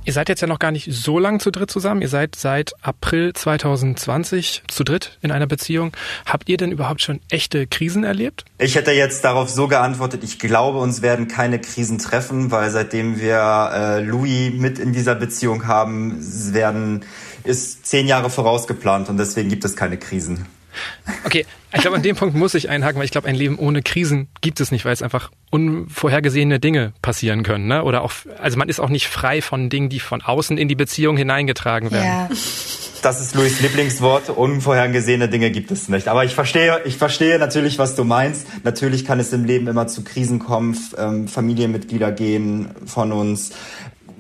Ihr 0.05 0.13
seid 0.13 0.29
jetzt 0.29 0.39
ja 0.39 0.47
noch 0.47 0.60
gar 0.60 0.71
nicht 0.71 0.88
so 0.89 1.19
lang 1.19 1.41
zu 1.41 1.51
dritt 1.51 1.69
zusammen. 1.69 2.01
Ihr 2.01 2.08
seid 2.08 2.38
seit 2.38 2.71
April 2.82 3.34
2020 3.34 4.63
zu 4.69 4.86
dritt 4.86 5.19
in 5.21 5.32
einer 5.32 5.45
Beziehung. 5.45 5.91
Habt 6.25 6.47
ihr 6.47 6.55
denn 6.55 6.71
überhaupt 6.71 7.01
schon 7.01 7.19
echte 7.29 7.67
Krisen 7.67 8.05
erlebt? 8.05 8.45
Ich 8.60 8.75
hätte 8.75 8.91
jetzt 8.91 9.25
darauf 9.25 9.49
so 9.49 9.67
geantwortet, 9.67 10.23
ich 10.23 10.39
glaube, 10.39 10.79
uns 10.79 11.01
werden 11.01 11.27
keine 11.27 11.60
Krisen 11.60 11.97
treffen, 11.97 12.49
weil 12.49 12.71
seitdem 12.71 13.19
wir 13.19 13.71
äh, 13.73 13.99
Louis 13.99 14.53
mit 14.53 14.79
in 14.79 14.93
dieser 14.93 15.15
Beziehung 15.15 15.67
haben, 15.67 16.17
werden 16.53 17.03
ist 17.43 17.86
zehn 17.86 18.08
Jahre 18.08 18.29
vorausgeplant 18.29 19.10
und 19.10 19.17
deswegen 19.17 19.49
gibt 19.49 19.65
es 19.65 19.75
keine 19.75 19.97
Krisen. 19.97 20.45
Okay, 21.25 21.45
ich 21.73 21.82
glaube, 21.82 21.97
an 21.97 22.03
dem 22.03 22.15
Punkt 22.15 22.36
muss 22.36 22.53
ich 22.53 22.69
einhaken, 22.69 22.97
weil 22.97 23.05
ich 23.05 23.12
glaube, 23.12 23.27
ein 23.27 23.36
Leben 23.36 23.58
ohne 23.60 23.82
Krisen 23.82 24.27
gibt 24.41 24.60
es 24.60 24.71
nicht, 24.71 24.86
weil 24.86 24.93
es 24.93 25.01
einfach 25.01 25.32
unvorhergesehene 25.51 26.60
Dinge 26.60 26.93
passieren 27.01 27.43
können. 27.43 27.67
Ne? 27.67 27.84
Oder 27.84 28.01
auch, 28.03 28.12
also 28.41 28.58
man 28.58 28.69
ist 28.69 28.79
auch 28.79 28.89
nicht 28.89 29.08
frei 29.08 29.41
von 29.41 29.69
Dingen, 29.69 29.89
die 29.89 29.99
von 29.99 30.21
außen 30.21 30.58
in 30.58 30.67
die 30.67 30.75
Beziehung 30.75 31.17
hineingetragen 31.17 31.91
werden. 31.91 32.05
Ja. 32.05 32.29
Das 33.01 33.21
ist 33.21 33.34
Louis 33.36 33.62
Lieblingswort. 33.62 34.29
Unvorhergesehene 34.29 35.29
Dinge 35.29 35.51
gibt 35.51 35.71
es 35.71 35.88
nicht. 35.88 36.08
Aber 36.08 36.25
ich 36.25 36.36
verstehe, 36.36 36.82
ich 36.84 36.97
verstehe 36.97 37.39
natürlich, 37.39 37.79
was 37.79 37.95
du 37.95 38.03
meinst. 38.03 38.47
Natürlich 38.63 39.05
kann 39.05 39.19
es 39.19 39.32
im 39.32 39.45
Leben 39.45 39.67
immer 39.67 39.88
zu 39.88 40.03
Krisen 40.03 40.39
kommen. 40.39 40.77
Ähm, 40.97 41.27
Familienmitglieder 41.27 42.12
gehen 42.12 42.71
von 42.86 43.12
uns. 43.13 43.51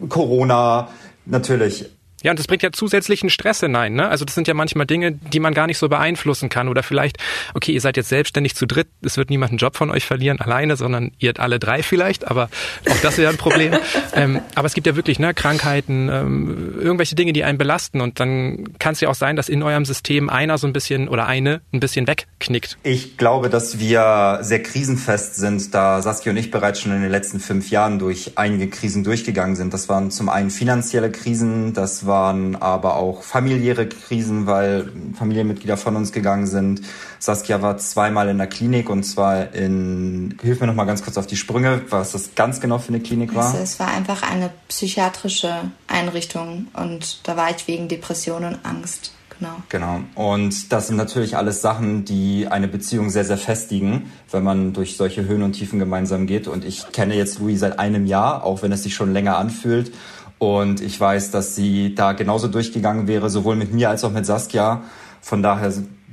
Corona, 0.07 0.89
natürlich. 1.25 1.89
Ja, 2.23 2.31
und 2.31 2.39
das 2.39 2.47
bringt 2.47 2.63
ja 2.63 2.71
zusätzlichen 2.71 3.29
Stress 3.29 3.59
hinein. 3.59 3.93
Ne? 3.93 4.07
Also 4.07 4.25
das 4.25 4.35
sind 4.35 4.47
ja 4.47 4.53
manchmal 4.53 4.85
Dinge, 4.85 5.13
die 5.13 5.39
man 5.39 5.53
gar 5.53 5.67
nicht 5.67 5.77
so 5.77 5.89
beeinflussen 5.89 6.49
kann. 6.49 6.67
Oder 6.67 6.83
vielleicht, 6.83 7.17
okay, 7.53 7.71
ihr 7.71 7.81
seid 7.81 7.97
jetzt 7.97 8.09
selbstständig 8.09 8.55
zu 8.55 8.65
dritt, 8.65 8.87
es 9.01 9.17
wird 9.17 9.29
niemand 9.29 9.51
einen 9.51 9.57
Job 9.57 9.75
von 9.77 9.91
euch 9.91 10.05
verlieren 10.05 10.39
alleine, 10.39 10.75
sondern 10.75 11.11
ihr 11.19 11.33
alle 11.39 11.59
drei 11.59 11.83
vielleicht, 11.83 12.27
aber 12.27 12.49
auch 12.89 12.97
das 13.01 13.17
wäre 13.17 13.31
ein 13.31 13.37
Problem. 13.37 13.73
ähm, 14.13 14.41
aber 14.55 14.67
es 14.67 14.73
gibt 14.73 14.87
ja 14.87 14.95
wirklich 14.95 15.19
ne, 15.19 15.33
Krankheiten, 15.33 16.09
ähm, 16.09 16.75
irgendwelche 16.79 17.15
Dinge, 17.15 17.33
die 17.33 17.43
einen 17.43 17.57
belasten. 17.57 18.01
Und 18.01 18.19
dann 18.19 18.77
kann 18.79 18.93
es 18.93 19.01
ja 19.01 19.09
auch 19.09 19.15
sein, 19.15 19.35
dass 19.35 19.49
in 19.49 19.63
eurem 19.63 19.85
System 19.85 20.29
einer 20.29 20.57
so 20.57 20.67
ein 20.67 20.73
bisschen 20.73 21.07
oder 21.07 21.27
eine 21.27 21.61
ein 21.71 21.79
bisschen 21.79 22.07
wegknickt. 22.07 22.77
Ich 22.83 23.17
glaube, 23.17 23.49
dass 23.49 23.79
wir 23.79 24.39
sehr 24.41 24.61
krisenfest 24.61 25.35
sind, 25.35 25.73
da 25.73 26.01
Saskia 26.01 26.31
und 26.31 26.37
ich 26.37 26.51
bereits 26.51 26.81
schon 26.81 26.91
in 26.91 27.01
den 27.01 27.11
letzten 27.11 27.39
fünf 27.39 27.69
Jahren 27.69 27.99
durch 27.99 28.33
einige 28.35 28.69
Krisen 28.69 29.03
durchgegangen 29.03 29.55
sind. 29.55 29.73
Das 29.73 29.89
waren 29.89 30.11
zum 30.11 30.29
einen 30.29 30.49
finanzielle 30.49 31.11
Krisen, 31.11 31.73
das 31.73 32.05
waren 32.09 32.57
aber 32.57 32.97
auch 32.97 33.23
familiäre 33.23 33.87
Krisen, 33.87 34.45
weil 34.45 34.91
Familienmitglieder 35.17 35.77
von 35.77 35.95
uns 35.95 36.11
gegangen 36.11 36.45
sind. 36.45 36.81
Saskia 37.19 37.61
war 37.61 37.77
zweimal 37.77 38.27
in 38.27 38.37
der 38.37 38.47
Klinik 38.47 38.89
und 38.89 39.03
zwar 39.03 39.53
in, 39.53 40.37
hilf 40.41 40.59
mir 40.59 40.67
noch 40.67 40.75
mal 40.75 40.83
ganz 40.83 41.01
kurz 41.01 41.17
auf 41.17 41.27
die 41.27 41.37
Sprünge, 41.37 41.83
was 41.89 42.11
das 42.11 42.35
ganz 42.35 42.59
genau 42.59 42.79
für 42.79 42.89
eine 42.89 42.99
Klinik 42.99 43.33
war. 43.33 43.45
Also 43.45 43.59
es 43.59 43.79
war 43.79 43.87
einfach 43.87 44.29
eine 44.29 44.49
psychiatrische 44.67 45.71
Einrichtung 45.87 46.67
und 46.73 47.25
da 47.27 47.37
war 47.37 47.49
ich 47.49 47.65
wegen 47.67 47.87
Depression 47.87 48.43
und 48.43 48.59
Angst. 48.63 49.13
Genau. 49.39 49.55
Genau. 49.69 50.01
Und 50.15 50.71
das 50.73 50.87
sind 50.87 50.97
natürlich 50.97 51.37
alles 51.37 51.61
Sachen, 51.61 52.03
die 52.03 52.47
eine 52.47 52.67
Beziehung 52.67 53.09
sehr, 53.09 53.23
sehr 53.23 53.37
festigen, 53.37 54.11
wenn 54.31 54.43
man 54.43 54.73
durch 54.73 54.97
solche 54.97 55.25
Höhen 55.25 55.43
und 55.43 55.53
Tiefen 55.53 55.79
gemeinsam 55.79 56.27
geht. 56.27 56.47
Und 56.47 56.65
ich 56.65 56.91
kenne 56.91 57.15
jetzt 57.15 57.39
Louis 57.39 57.59
seit 57.59 57.79
einem 57.79 58.05
Jahr, 58.05 58.43
auch 58.43 58.61
wenn 58.61 58.73
es 58.73 58.83
sich 58.83 58.93
schon 58.93 59.13
länger 59.13 59.37
anfühlt. 59.37 59.93
Und 60.39 60.81
ich 60.81 60.99
weiß, 60.99 61.31
dass 61.31 61.55
sie 61.55 61.93
da 61.93 62.13
genauso 62.13 62.47
durchgegangen 62.47 63.07
wäre, 63.07 63.29
sowohl 63.29 63.55
mit 63.55 63.73
mir 63.73 63.89
als 63.89 64.03
auch 64.03 64.11
mit 64.11 64.25
Saskia. 64.25 64.81
Von 65.21 65.43
daher 65.43 65.71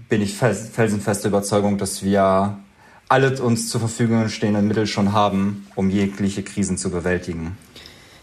bin 0.09 0.21
ich 0.21 0.35
felsenfeste 0.37 1.29
Überzeugung, 1.29 1.79
dass 1.79 2.03
wir 2.03 2.59
alle 3.09 3.41
uns 3.41 3.69
zur 3.71 3.81
Verfügung 3.81 4.29
stehenden 4.29 4.67
Mittel 4.67 4.87
schon 4.87 5.12
haben, 5.12 5.67
um 5.77 5.91
jegliche 5.91 6.43
Krisen 6.43 6.77
zu 6.77 6.91
bewältigen. 6.91 7.57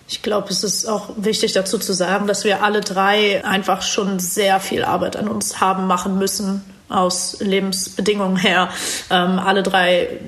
Ich 0.09 0.21
glaube, 0.21 0.49
es 0.49 0.63
ist 0.63 0.85
auch 0.85 1.11
wichtig 1.15 1.53
dazu 1.53 1.77
zu 1.77 1.93
sagen, 1.93 2.27
dass 2.27 2.43
wir 2.43 2.63
alle 2.63 2.81
drei 2.81 3.43
einfach 3.45 3.81
schon 3.81 4.19
sehr 4.19 4.59
viel 4.59 4.83
Arbeit 4.83 5.15
an 5.15 5.29
uns 5.29 5.61
haben 5.61 5.87
machen 5.87 6.19
müssen 6.19 6.61
aus 6.89 7.37
Lebensbedingungen 7.39 8.35
her. 8.35 8.69
Ähm, 9.09 9.39
alle 9.39 9.63
drei 9.63 10.19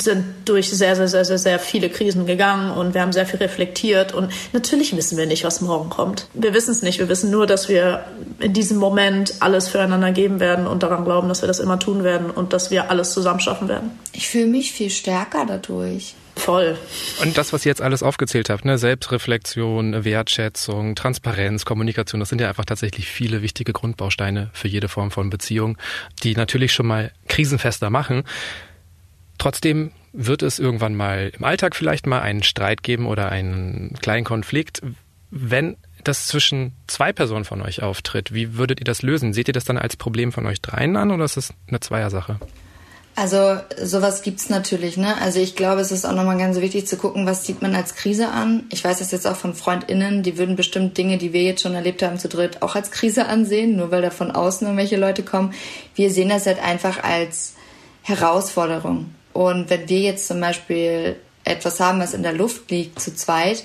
sind 0.00 0.24
durch 0.44 0.70
sehr, 0.70 0.96
sehr, 0.96 1.08
sehr, 1.08 1.24
sehr, 1.24 1.38
sehr 1.38 1.58
viele 1.58 1.88
Krisen 1.88 2.26
gegangen 2.26 2.70
und 2.70 2.94
wir 2.94 3.02
haben 3.02 3.12
sehr 3.12 3.26
viel 3.26 3.38
reflektiert 3.38 4.12
und 4.12 4.32
natürlich 4.52 4.96
wissen 4.96 5.18
wir 5.18 5.26
nicht, 5.26 5.44
was 5.44 5.60
morgen 5.60 5.90
kommt. 5.90 6.28
Wir 6.34 6.54
wissen 6.54 6.70
es 6.70 6.82
nicht. 6.82 6.98
Wir 6.98 7.08
wissen 7.08 7.30
nur, 7.30 7.46
dass 7.46 7.68
wir 7.68 8.04
in 8.40 8.52
diesem 8.52 8.78
Moment 8.78 9.34
alles 9.40 9.68
füreinander 9.68 10.12
geben 10.12 10.40
werden 10.40 10.66
und 10.66 10.82
daran 10.82 11.04
glauben, 11.04 11.28
dass 11.28 11.42
wir 11.42 11.46
das 11.46 11.60
immer 11.60 11.78
tun 11.78 12.04
werden 12.04 12.30
und 12.30 12.52
dass 12.52 12.70
wir 12.70 12.90
alles 12.90 13.12
zusammen 13.12 13.40
schaffen 13.40 13.68
werden. 13.68 13.90
Ich 14.12 14.28
fühle 14.28 14.46
mich 14.46 14.72
viel 14.72 14.90
stärker 14.90 15.46
dadurch. 15.46 16.14
Voll. 16.36 16.76
Und 17.22 17.38
das, 17.38 17.52
was 17.52 17.64
ihr 17.64 17.70
jetzt 17.70 17.80
alles 17.80 18.02
aufgezählt 18.02 18.50
habt, 18.50 18.64
ne, 18.66 18.76
Selbstreflexion, 18.76 20.04
Wertschätzung, 20.04 20.94
Transparenz, 20.94 21.64
Kommunikation, 21.64 22.20
das 22.20 22.28
sind 22.28 22.40
ja 22.40 22.48
einfach 22.48 22.66
tatsächlich 22.66 23.08
viele 23.08 23.40
wichtige 23.40 23.72
Grundbausteine 23.72 24.50
für 24.52 24.68
jede 24.68 24.88
Form 24.88 25.10
von 25.10 25.30
Beziehung, 25.30 25.78
die 26.22 26.34
natürlich 26.34 26.72
schon 26.72 26.86
mal 26.86 27.10
krisenfester 27.26 27.88
machen. 27.88 28.24
Trotzdem 29.38 29.92
wird 30.12 30.42
es 30.42 30.58
irgendwann 30.58 30.94
mal 30.94 31.32
im 31.36 31.44
Alltag 31.44 31.76
vielleicht 31.76 32.06
mal 32.06 32.20
einen 32.20 32.42
Streit 32.42 32.82
geben 32.82 33.06
oder 33.06 33.30
einen 33.30 33.94
kleinen 34.00 34.24
Konflikt. 34.24 34.82
Wenn 35.30 35.76
das 36.04 36.26
zwischen 36.26 36.72
zwei 36.86 37.12
Personen 37.12 37.44
von 37.44 37.60
euch 37.62 37.82
auftritt, 37.82 38.32
wie 38.32 38.56
würdet 38.56 38.80
ihr 38.80 38.84
das 38.84 39.02
lösen? 39.02 39.32
Seht 39.32 39.48
ihr 39.48 39.54
das 39.54 39.64
dann 39.64 39.76
als 39.76 39.96
Problem 39.96 40.32
von 40.32 40.46
euch 40.46 40.60
dreien 40.60 40.96
an 40.96 41.10
oder 41.10 41.24
ist 41.24 41.36
das 41.36 41.52
eine 41.68 41.80
Zweiersache? 41.80 42.38
Also 43.18 43.58
sowas 43.82 44.20
gibt's 44.20 44.50
natürlich, 44.50 44.98
ne? 44.98 45.18
Also 45.22 45.40
ich 45.40 45.56
glaube, 45.56 45.80
es 45.80 45.90
ist 45.90 46.04
auch 46.04 46.12
nochmal 46.12 46.36
ganz 46.36 46.60
wichtig 46.60 46.86
zu 46.86 46.98
gucken, 46.98 47.24
was 47.24 47.46
sieht 47.46 47.62
man 47.62 47.74
als 47.74 47.94
Krise 47.94 48.28
an. 48.28 48.64
Ich 48.70 48.84
weiß 48.84 48.98
das 48.98 49.10
jetzt 49.10 49.26
auch 49.26 49.36
von 49.36 49.54
FreundInnen, 49.54 50.22
die 50.22 50.36
würden 50.36 50.54
bestimmt 50.54 50.98
Dinge, 50.98 51.16
die 51.16 51.32
wir 51.32 51.42
jetzt 51.42 51.62
schon 51.62 51.74
erlebt 51.74 52.02
haben 52.02 52.18
zu 52.18 52.28
dritt, 52.28 52.60
auch 52.60 52.74
als 52.74 52.90
Krise 52.90 53.26
ansehen, 53.26 53.74
nur 53.76 53.90
weil 53.90 54.02
da 54.02 54.10
von 54.10 54.30
außen 54.30 54.66
irgendwelche 54.66 54.98
Leute 54.98 55.22
kommen. 55.22 55.54
Wir 55.94 56.10
sehen 56.10 56.28
das 56.28 56.44
halt 56.44 56.62
einfach 56.62 57.02
als 57.02 57.54
Herausforderung. 58.02 59.15
Und 59.36 59.68
wenn 59.68 59.86
wir 59.86 60.00
jetzt 60.00 60.28
zum 60.28 60.40
Beispiel 60.40 61.16
etwas 61.44 61.78
haben, 61.78 62.00
was 62.00 62.14
in 62.14 62.22
der 62.22 62.32
Luft 62.32 62.70
liegt, 62.70 62.98
zu 62.98 63.14
zweit, 63.14 63.64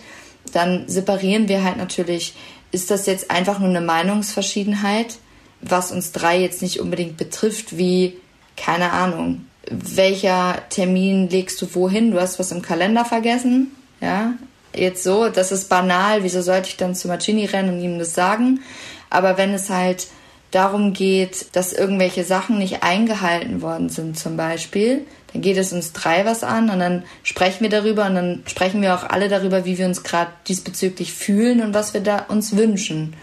dann 0.51 0.83
separieren 0.89 1.47
wir 1.47 1.63
halt 1.63 1.77
natürlich, 1.77 2.33
ist 2.73 2.91
das 2.91 3.05
jetzt 3.05 3.31
einfach 3.31 3.59
nur 3.59 3.69
eine 3.69 3.79
Meinungsverschiedenheit, 3.79 5.15
was 5.61 5.93
uns 5.93 6.11
drei 6.11 6.41
jetzt 6.41 6.61
nicht 6.61 6.81
unbedingt 6.81 7.15
betrifft, 7.15 7.77
wie, 7.77 8.17
keine 8.57 8.91
Ahnung, 8.91 9.45
welcher 9.69 10.61
Termin 10.69 11.29
legst 11.29 11.61
du 11.61 11.73
wohin? 11.73 12.11
Du 12.11 12.19
hast 12.19 12.37
was 12.37 12.51
im 12.51 12.61
Kalender 12.61 13.05
vergessen, 13.05 13.71
ja? 14.01 14.33
Jetzt 14.73 15.03
so, 15.03 15.29
das 15.29 15.53
ist 15.53 15.69
banal, 15.69 16.23
wieso 16.23 16.41
sollte 16.41 16.67
ich 16.67 16.77
dann 16.77 16.95
zu 16.95 17.07
Marcini 17.07 17.45
rennen 17.45 17.75
und 17.75 17.81
ihm 17.81 17.97
das 17.97 18.13
sagen? 18.13 18.59
Aber 19.09 19.37
wenn 19.37 19.53
es 19.53 19.69
halt 19.69 20.07
darum 20.51 20.93
geht, 20.93 21.55
dass 21.55 21.73
irgendwelche 21.73 22.23
Sachen 22.25 22.57
nicht 22.57 22.83
eingehalten 22.83 23.61
worden 23.61 23.89
sind 23.89 24.19
zum 24.19 24.37
Beispiel, 24.37 25.05
dann 25.33 25.41
geht 25.41 25.57
es 25.57 25.73
uns 25.73 25.93
drei 25.93 26.25
was 26.25 26.43
an 26.43 26.69
und 26.69 26.79
dann 26.79 27.03
sprechen 27.23 27.61
wir 27.61 27.69
darüber 27.69 28.05
und 28.05 28.15
dann 28.15 28.43
sprechen 28.47 28.81
wir 28.81 28.95
auch 28.95 29.03
alle 29.03 29.29
darüber, 29.29 29.65
wie 29.65 29.77
wir 29.77 29.85
uns 29.85 30.03
gerade 30.03 30.31
diesbezüglich 30.47 31.13
fühlen 31.13 31.61
und 31.61 31.73
was 31.73 31.93
wir 31.93 32.01
da 32.01 32.19
uns 32.19 32.55
wünschen. 32.55 33.15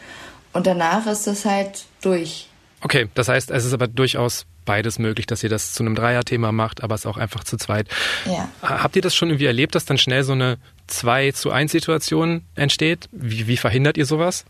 Und 0.53 0.67
danach 0.67 1.07
ist 1.07 1.27
es 1.27 1.45
halt 1.45 1.85
durch. 2.01 2.49
Okay, 2.81 3.09
das 3.15 3.29
heißt, 3.29 3.51
es 3.51 3.65
ist 3.65 3.73
aber 3.73 3.89
durchaus 3.89 4.47
beides 4.65 4.99
möglich, 4.99 5.27
dass 5.27 5.43
ihr 5.43 5.49
das 5.49 5.73
zu 5.73 5.83
einem 5.83 5.95
Dreierthema 5.95 6.53
macht, 6.53 6.83
aber 6.83 6.95
es 6.95 7.07
auch 7.07 7.17
einfach 7.17 7.43
zu 7.43 7.57
zweit. 7.57 7.89
Ja. 8.27 8.49
Habt 8.63 8.97
ihr 8.97 9.03
das 9.03 9.15
schon 9.15 9.31
irgendwie 9.31 9.47
erlebt, 9.47 9.75
dass 9.75 9.87
dann 9.87 9.99
schnell 9.99 10.23
so 10.25 10.33
eine 10.33 10.59
2 10.89 11.33
zu 11.33 11.51
1 11.51 11.73
Situation 11.73 12.45
entsteht? 12.55 13.09
Wie, 13.11 13.47
wie 13.47 13.57
verhindert 13.57 13.97
ihr 13.97 14.07
sowas? 14.07 14.45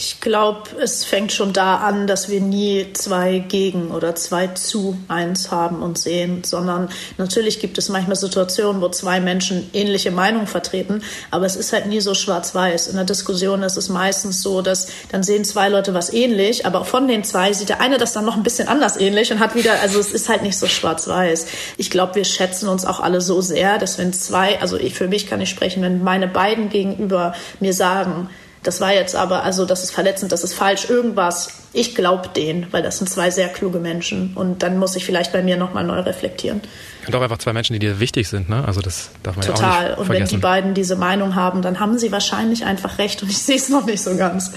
Ich 0.00 0.20
glaube, 0.20 0.70
es 0.80 1.04
fängt 1.04 1.32
schon 1.32 1.52
da 1.52 1.78
an, 1.78 2.06
dass 2.06 2.28
wir 2.28 2.40
nie 2.40 2.86
zwei 2.92 3.40
gegen 3.40 3.90
oder 3.90 4.14
zwei 4.14 4.46
zu 4.46 4.96
eins 5.08 5.50
haben 5.50 5.82
und 5.82 5.98
sehen, 5.98 6.44
sondern 6.44 6.88
natürlich 7.16 7.58
gibt 7.58 7.78
es 7.78 7.88
manchmal 7.88 8.14
Situationen, 8.14 8.80
wo 8.80 8.88
zwei 8.90 9.18
Menschen 9.18 9.68
ähnliche 9.72 10.12
Meinungen 10.12 10.46
vertreten, 10.46 11.02
aber 11.32 11.46
es 11.46 11.56
ist 11.56 11.72
halt 11.72 11.86
nie 11.86 11.98
so 11.98 12.14
schwarz-weiß. 12.14 12.86
In 12.86 12.94
der 12.94 13.06
Diskussion 13.06 13.64
ist 13.64 13.76
es 13.76 13.88
meistens 13.88 14.40
so, 14.40 14.62
dass 14.62 14.86
dann 15.10 15.24
sehen 15.24 15.44
zwei 15.44 15.68
Leute 15.68 15.94
was 15.94 16.12
ähnlich, 16.12 16.64
aber 16.64 16.84
von 16.84 17.08
den 17.08 17.24
zwei 17.24 17.52
sieht 17.52 17.68
der 17.68 17.80
eine 17.80 17.98
das 17.98 18.12
dann 18.12 18.24
noch 18.24 18.36
ein 18.36 18.44
bisschen 18.44 18.68
anders 18.68 18.98
ähnlich 18.98 19.32
und 19.32 19.40
hat 19.40 19.56
wieder, 19.56 19.80
also 19.80 19.98
es 19.98 20.12
ist 20.12 20.28
halt 20.28 20.44
nicht 20.44 20.58
so 20.58 20.68
schwarz-weiß. 20.68 21.48
Ich 21.76 21.90
glaube, 21.90 22.14
wir 22.14 22.24
schätzen 22.24 22.68
uns 22.68 22.84
auch 22.84 23.00
alle 23.00 23.20
so 23.20 23.40
sehr, 23.40 23.78
dass 23.78 23.98
wenn 23.98 24.12
zwei, 24.12 24.60
also 24.60 24.76
ich 24.76 24.94
für 24.94 25.08
mich 25.08 25.26
kann 25.26 25.40
ich 25.40 25.50
sprechen, 25.50 25.82
wenn 25.82 26.04
meine 26.04 26.28
beiden 26.28 26.68
gegenüber 26.68 27.34
mir 27.58 27.72
sagen, 27.72 28.30
das 28.62 28.80
war 28.80 28.92
jetzt 28.92 29.14
aber, 29.14 29.44
also 29.44 29.64
das 29.64 29.84
ist 29.84 29.92
verletzend, 29.92 30.32
das 30.32 30.44
ist 30.44 30.54
falsch, 30.54 30.90
irgendwas. 30.90 31.48
Ich 31.72 31.94
glaube 31.94 32.28
denen, 32.28 32.66
weil 32.72 32.82
das 32.82 32.98
sind 32.98 33.08
zwei 33.08 33.30
sehr 33.30 33.48
kluge 33.48 33.78
Menschen. 33.78 34.32
Und 34.34 34.62
dann 34.62 34.78
muss 34.78 34.96
ich 34.96 35.04
vielleicht 35.04 35.32
bei 35.32 35.42
mir 35.42 35.56
nochmal 35.56 35.84
neu 35.84 36.00
reflektieren. 36.00 36.60
Und 37.06 37.14
auch 37.14 37.22
einfach 37.22 37.38
zwei 37.38 37.52
Menschen, 37.52 37.74
die 37.74 37.78
dir 37.78 38.00
wichtig 38.00 38.28
sind, 38.28 38.48
ne? 38.48 38.64
Also 38.66 38.80
das 38.80 39.10
darf 39.22 39.36
man 39.36 39.46
Total. 39.46 39.62
ja 39.62 39.94
auch 39.94 39.98
nicht 39.98 40.06
vergessen. 40.06 40.10
Und 40.10 40.10
wenn 40.10 40.26
die 40.26 40.36
beiden 40.42 40.74
diese 40.74 40.96
Meinung 40.96 41.34
haben, 41.34 41.62
dann 41.62 41.80
haben 41.80 41.98
sie 41.98 42.10
wahrscheinlich 42.10 42.64
einfach 42.64 42.98
recht 42.98 43.22
und 43.22 43.30
ich 43.30 43.38
sehe 43.38 43.56
es 43.56 43.68
noch 43.68 43.86
nicht 43.86 44.02
so 44.02 44.16
ganz. 44.16 44.52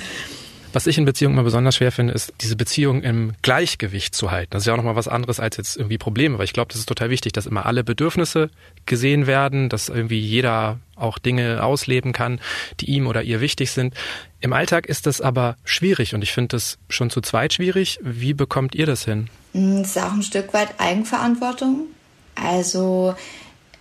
Was 0.73 0.87
ich 0.87 0.97
in 0.97 1.05
Beziehungen 1.05 1.35
immer 1.35 1.43
besonders 1.43 1.75
schwer 1.75 1.91
finde, 1.91 2.13
ist, 2.13 2.33
diese 2.39 2.55
Beziehung 2.55 3.03
im 3.03 3.33
Gleichgewicht 3.41 4.15
zu 4.15 4.31
halten. 4.31 4.51
Das 4.51 4.63
ist 4.63 4.67
ja 4.67 4.73
auch 4.73 4.77
nochmal 4.77 4.95
was 4.95 5.09
anderes 5.09 5.39
als 5.39 5.57
jetzt 5.57 5.75
irgendwie 5.75 5.97
Probleme, 5.97 6.37
weil 6.37 6.45
ich 6.45 6.53
glaube, 6.53 6.69
das 6.69 6.79
ist 6.79 6.87
total 6.87 7.09
wichtig, 7.09 7.33
dass 7.33 7.45
immer 7.45 7.65
alle 7.65 7.83
Bedürfnisse 7.83 8.49
gesehen 8.85 9.27
werden, 9.27 9.67
dass 9.67 9.89
irgendwie 9.89 10.19
jeder 10.19 10.79
auch 10.95 11.17
Dinge 11.17 11.63
ausleben 11.63 12.13
kann, 12.13 12.39
die 12.79 12.89
ihm 12.89 13.07
oder 13.07 13.23
ihr 13.23 13.41
wichtig 13.41 13.71
sind. 13.71 13.95
Im 14.39 14.53
Alltag 14.53 14.85
ist 14.85 15.07
das 15.07 15.19
aber 15.19 15.57
schwierig 15.65 16.15
und 16.15 16.21
ich 16.21 16.31
finde 16.31 16.55
das 16.55 16.77
schon 16.87 17.09
zu 17.09 17.21
zweit 17.21 17.53
schwierig. 17.53 17.99
Wie 18.01 18.33
bekommt 18.33 18.73
ihr 18.73 18.85
das 18.85 19.03
hin? 19.03 19.29
Das 19.53 19.95
ist 19.95 19.97
auch 19.97 20.13
ein 20.13 20.23
Stück 20.23 20.53
weit 20.53 20.79
Eigenverantwortung. 20.79 21.87
Also 22.35 23.15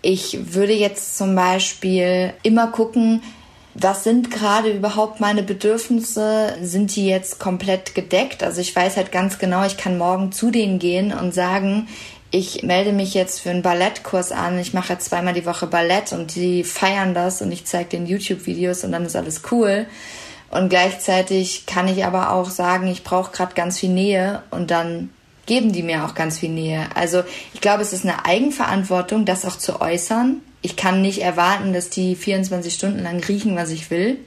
ich 0.02 0.54
würde 0.54 0.72
jetzt 0.72 1.16
zum 1.16 1.34
Beispiel 1.34 2.32
immer 2.42 2.68
gucken, 2.68 3.22
was 3.74 4.04
sind 4.04 4.30
gerade 4.30 4.70
überhaupt 4.70 5.20
meine 5.20 5.42
Bedürfnisse? 5.42 6.56
Sind 6.62 6.96
die 6.96 7.06
jetzt 7.06 7.38
komplett 7.38 7.94
gedeckt? 7.94 8.42
Also 8.42 8.60
ich 8.60 8.74
weiß 8.74 8.96
halt 8.96 9.12
ganz 9.12 9.38
genau, 9.38 9.64
ich 9.64 9.76
kann 9.76 9.96
morgen 9.96 10.32
zu 10.32 10.50
denen 10.50 10.78
gehen 10.78 11.12
und 11.12 11.32
sagen, 11.32 11.88
ich 12.32 12.62
melde 12.62 12.92
mich 12.92 13.14
jetzt 13.14 13.40
für 13.40 13.50
einen 13.50 13.62
Ballettkurs 13.62 14.32
an, 14.32 14.58
ich 14.58 14.72
mache 14.72 14.92
jetzt 14.92 15.06
zweimal 15.06 15.34
die 15.34 15.46
Woche 15.46 15.66
Ballett 15.66 16.12
und 16.12 16.34
die 16.34 16.62
feiern 16.64 17.14
das 17.14 17.42
und 17.42 17.50
ich 17.50 17.64
zeige 17.64 17.90
den 17.90 18.06
YouTube-Videos 18.06 18.84
und 18.84 18.92
dann 18.92 19.04
ist 19.04 19.16
alles 19.16 19.42
cool. 19.50 19.86
Und 20.50 20.68
gleichzeitig 20.68 21.66
kann 21.66 21.86
ich 21.86 22.04
aber 22.04 22.32
auch 22.32 22.50
sagen, 22.50 22.88
ich 22.88 23.04
brauche 23.04 23.30
gerade 23.30 23.54
ganz 23.54 23.78
viel 23.78 23.90
Nähe 23.90 24.42
und 24.50 24.70
dann 24.70 25.10
geben 25.46 25.72
die 25.72 25.82
mir 25.82 26.04
auch 26.04 26.14
ganz 26.14 26.38
viel 26.38 26.50
Nähe. 26.50 26.86
Also 26.94 27.22
ich 27.54 27.60
glaube, 27.60 27.82
es 27.82 27.92
ist 27.92 28.04
eine 28.04 28.24
Eigenverantwortung, 28.24 29.24
das 29.24 29.44
auch 29.44 29.58
zu 29.58 29.80
äußern 29.80 30.40
ich 30.62 30.76
kann 30.76 31.02
nicht 31.02 31.22
erwarten, 31.22 31.72
dass 31.72 31.90
die 31.90 32.14
24 32.14 32.72
Stunden 32.72 33.02
lang 33.02 33.22
riechen, 33.24 33.56
was 33.56 33.70
ich 33.70 33.90
will. 33.90 34.18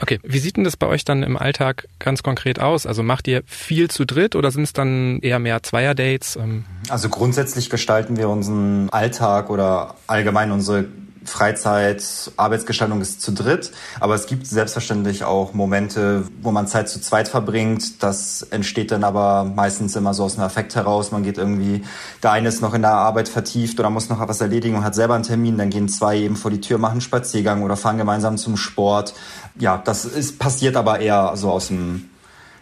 Okay, 0.00 0.18
wie 0.22 0.38
sieht 0.38 0.56
denn 0.56 0.64
das 0.64 0.76
bei 0.76 0.86
euch 0.86 1.04
dann 1.04 1.22
im 1.22 1.36
Alltag 1.36 1.88
ganz 1.98 2.22
konkret 2.22 2.58
aus? 2.58 2.84
Also 2.84 3.02
macht 3.02 3.28
ihr 3.28 3.42
viel 3.46 3.88
zu 3.88 4.04
dritt 4.04 4.34
oder 4.34 4.50
sind 4.50 4.64
es 4.64 4.72
dann 4.72 5.20
eher 5.20 5.38
mehr 5.38 5.62
Zweierdates? 5.62 6.36
Ähm, 6.36 6.64
also 6.88 7.08
grundsätzlich 7.08 7.70
gestalten 7.70 8.16
wir 8.16 8.28
unseren 8.28 8.90
Alltag 8.90 9.50
oder 9.50 9.94
allgemein 10.06 10.50
unsere 10.50 10.86
Freizeit, 11.24 12.04
Arbeitsgestaltung 12.36 13.00
ist 13.00 13.22
zu 13.22 13.32
dritt, 13.32 13.72
aber 14.00 14.14
es 14.14 14.26
gibt 14.26 14.46
selbstverständlich 14.46 15.24
auch 15.24 15.54
Momente, 15.54 16.24
wo 16.42 16.50
man 16.50 16.66
Zeit 16.66 16.88
zu 16.88 17.00
zweit 17.00 17.28
verbringt. 17.28 18.02
Das 18.02 18.42
entsteht 18.50 18.90
dann 18.90 19.04
aber 19.04 19.44
meistens 19.44 19.96
immer 19.96 20.14
so 20.14 20.24
aus 20.24 20.36
einem 20.36 20.46
Affekt 20.46 20.74
heraus. 20.74 21.10
Man 21.12 21.22
geht 21.22 21.38
irgendwie, 21.38 21.82
der 22.22 22.32
eine 22.32 22.48
ist 22.48 22.60
noch 22.60 22.74
in 22.74 22.82
der 22.82 22.92
Arbeit 22.92 23.28
vertieft 23.28 23.78
oder 23.80 23.90
muss 23.90 24.08
noch 24.08 24.26
was 24.26 24.40
erledigen 24.40 24.76
und 24.76 24.84
hat 24.84 24.94
selber 24.94 25.14
einen 25.14 25.24
Termin. 25.24 25.58
Dann 25.58 25.70
gehen 25.70 25.88
zwei 25.88 26.18
eben 26.18 26.36
vor 26.36 26.50
die 26.50 26.60
Tür, 26.60 26.78
machen 26.78 26.92
einen 26.92 27.00
Spaziergang 27.00 27.62
oder 27.62 27.76
fahren 27.76 27.98
gemeinsam 27.98 28.36
zum 28.36 28.56
Sport. 28.56 29.14
Ja, 29.58 29.82
das 29.84 30.04
ist, 30.04 30.38
passiert 30.38 30.76
aber 30.76 31.00
eher 31.00 31.32
so 31.36 31.50
aus 31.50 31.68
dem, 31.68 32.10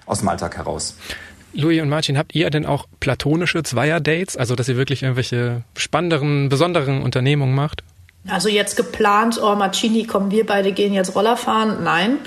aus 0.07 0.21
dem 0.21 0.29
Alltag 0.29 0.57
heraus. 0.57 0.95
Louis 1.55 1.83
und 1.83 1.91
Martin, 1.91 2.17
habt 2.17 2.35
ihr 2.35 2.49
denn 2.49 2.65
auch 2.65 2.87
platonische 3.01 3.63
Zweierdates? 3.63 4.37
Also, 4.37 4.55
dass 4.55 4.69
ihr 4.69 4.77
wirklich 4.77 5.03
irgendwelche 5.03 5.65
spannenderen, 5.77 6.49
besonderen 6.49 7.03
Unternehmungen 7.03 7.55
macht? 7.55 7.83
Also 8.29 8.49
jetzt 8.49 8.77
geplant, 8.77 9.41
oh 9.43 9.57
Marcini, 9.57 10.05
kommen 10.05 10.31
wir 10.31 10.47
beide 10.47 10.71
gehen 10.71 10.93
jetzt 10.93 11.17
Roller 11.17 11.37
fahren? 11.37 11.83
Nein. 11.83 12.19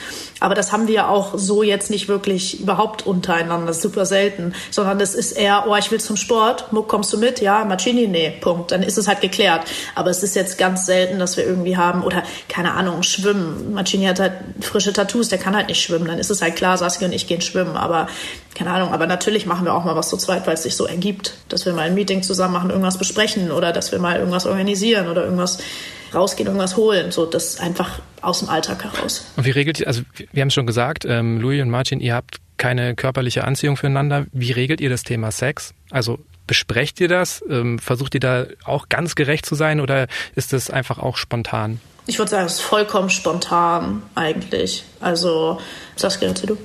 Aber 0.41 0.53
das 0.53 0.73
haben 0.73 0.89
wir 0.89 1.07
auch 1.07 1.37
so 1.37 1.63
jetzt 1.63 1.89
nicht 1.89 2.09
wirklich 2.09 2.59
überhaupt 2.59 3.07
untereinander, 3.07 3.67
das 3.67 3.81
super 3.81 4.05
selten. 4.05 4.53
Sondern 4.71 4.99
es 4.99 5.15
ist 5.15 5.31
eher, 5.31 5.65
oh, 5.69 5.75
ich 5.77 5.91
will 5.91 6.01
zum 6.01 6.17
Sport, 6.17 6.73
Muck, 6.73 6.89
kommst 6.89 7.13
du 7.13 7.17
mit? 7.17 7.39
Ja, 7.39 7.63
Marcini, 7.63 8.07
nee, 8.07 8.31
Punkt. 8.41 8.71
Dann 8.71 8.83
ist 8.83 8.97
es 8.97 9.07
halt 9.07 9.21
geklärt. 9.21 9.61
Aber 9.95 10.09
es 10.09 10.21
ist 10.21 10.35
jetzt 10.35 10.57
ganz 10.57 10.85
selten, 10.85 11.17
dass 11.17 11.37
wir 11.37 11.45
irgendwie 11.45 11.77
haben, 11.77 12.03
oder 12.03 12.23
keine 12.49 12.73
Ahnung, 12.73 13.01
schwimmen. 13.01 13.73
Marcini 13.73 14.05
hat 14.05 14.19
halt 14.19 14.33
frische 14.59 14.91
Tattoos, 14.91 15.29
der 15.29 15.37
kann 15.37 15.55
halt 15.55 15.69
nicht 15.69 15.81
schwimmen. 15.81 16.07
Dann 16.07 16.19
ist 16.19 16.29
es 16.29 16.41
halt 16.41 16.57
klar, 16.57 16.77
Saskia 16.77 17.07
und 17.07 17.13
ich 17.13 17.27
gehen 17.27 17.39
schwimmen. 17.39 17.77
Aber 17.77 18.07
keine 18.53 18.71
Ahnung, 18.71 18.91
aber 18.93 19.07
natürlich 19.07 19.45
machen 19.45 19.65
wir 19.65 19.73
auch 19.73 19.85
mal 19.85 19.95
was 19.95 20.09
zu 20.09 20.17
zweit, 20.17 20.45
weil 20.45 20.55
es 20.55 20.63
sich 20.63 20.75
so 20.75 20.85
ergibt. 20.85 21.35
Dass 21.47 21.65
wir 21.65 21.71
mal 21.71 21.83
ein 21.83 21.95
Meeting 21.95 22.23
zusammen 22.23 22.53
machen, 22.53 22.69
irgendwas 22.69 22.97
besprechen 22.97 23.51
oder 23.51 23.71
dass 23.71 23.93
wir 23.93 23.99
mal 23.99 24.17
irgendwas 24.17 24.45
organisieren 24.45 25.07
oder 25.07 25.23
irgendwas 25.23 25.59
rausgehen, 26.13 26.47
irgendwas 26.47 26.77
holen. 26.77 27.11
So, 27.11 27.25
das 27.25 27.59
einfach 27.59 27.99
aus 28.21 28.39
dem 28.39 28.49
Alltag 28.49 28.83
heraus. 28.83 29.25
Und 29.35 29.45
wie 29.45 29.51
regelt 29.51 29.79
ihr, 29.79 29.87
also 29.87 30.01
wir 30.31 30.41
haben 30.41 30.47
es 30.47 30.53
schon 30.53 30.67
gesagt, 30.67 31.05
ähm, 31.05 31.39
Louis 31.39 31.61
und 31.61 31.69
Martin, 31.69 31.99
ihr 31.99 32.15
habt 32.15 32.37
keine 32.57 32.95
körperliche 32.95 33.43
Anziehung 33.43 33.77
füreinander. 33.77 34.25
Wie 34.31 34.51
regelt 34.51 34.81
ihr 34.81 34.89
das 34.89 35.03
Thema 35.03 35.31
Sex? 35.31 35.73
Also 35.91 36.19
besprecht 36.47 36.99
ihr 37.01 37.07
das? 37.07 37.43
Ähm, 37.49 37.79
versucht 37.79 38.13
ihr 38.13 38.19
da 38.19 38.45
auch 38.63 38.89
ganz 38.89 39.15
gerecht 39.15 39.45
zu 39.45 39.55
sein 39.55 39.79
oder 39.79 40.07
ist 40.35 40.53
das 40.53 40.69
einfach 40.69 40.99
auch 40.99 41.17
spontan? 41.17 41.79
Ich 42.07 42.19
würde 42.19 42.31
sagen, 42.31 42.45
es 42.45 42.55
ist 42.55 42.61
vollkommen 42.61 43.09
spontan 43.09 44.03
eigentlich. 44.13 44.83
Also, 44.99 45.59
Saskia, 45.95 46.29
erzähl 46.29 46.47
du 46.47 46.57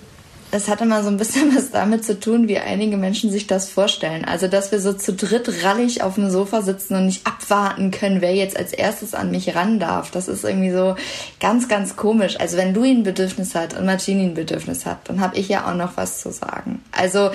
es 0.53 0.69
hat 0.69 0.81
immer 0.81 1.03
so 1.03 1.09
ein 1.09 1.17
bisschen 1.17 1.55
was 1.57 1.71
damit 1.71 2.05
zu 2.05 2.19
tun, 2.19 2.49
wie 2.49 2.59
einige 2.59 2.97
Menschen 2.97 3.31
sich 3.31 3.47
das 3.47 3.69
vorstellen. 3.69 4.25
Also, 4.25 4.49
dass 4.49 4.73
wir 4.73 4.81
so 4.81 4.93
zu 4.93 5.13
dritt 5.13 5.65
rallig 5.65 6.03
auf 6.03 6.15
dem 6.17 6.31
Sofa 6.31 6.63
sitzen 6.63 6.95
und 6.97 7.07
nicht 7.07 7.27
abwarten 7.27 7.91
können, 7.91 8.21
wer 8.21 8.35
jetzt 8.35 8.57
als 8.57 8.73
erstes 8.73 9.15
an 9.15 9.31
mich 9.31 9.55
ran 9.55 9.79
darf. 9.79 10.11
Das 10.11 10.29
ist 10.29 10.45
irgendwie 10.45 10.73
so 10.73 10.97
ganz, 11.41 11.69
ganz 11.69 11.97
komisch. 11.97 12.39
Also, 12.39 12.57
wenn 12.57 12.75
Louis 12.75 12.97
ein 12.97 13.03
Bedürfnis 13.03 13.55
hat 13.55 13.79
und 13.79 13.87
Martini 13.87 14.25
ein 14.25 14.35
Bedürfnis 14.35 14.87
hat, 14.87 15.09
dann 15.09 15.21
habe 15.21 15.37
ich 15.37 15.49
ja 15.49 15.71
auch 15.71 15.75
noch 15.75 15.97
was 15.97 16.21
zu 16.21 16.33
sagen. 16.33 16.83
Also, 16.93 17.31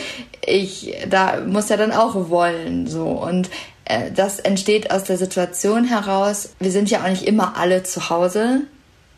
ich, 0.45 0.93
da 1.09 1.41
muss 1.45 1.69
ja 1.69 1.77
dann 1.77 1.91
auch 1.91 2.29
wollen, 2.29 2.87
so. 2.87 3.05
Und 3.05 3.49
äh, 3.85 4.11
das 4.11 4.39
entsteht 4.39 4.91
aus 4.91 5.03
der 5.03 5.17
Situation 5.17 5.85
heraus. 5.85 6.49
Wir 6.59 6.71
sind 6.71 6.89
ja 6.89 7.03
auch 7.03 7.09
nicht 7.09 7.23
immer 7.23 7.57
alle 7.57 7.83
zu 7.83 8.09
Hause. 8.09 8.61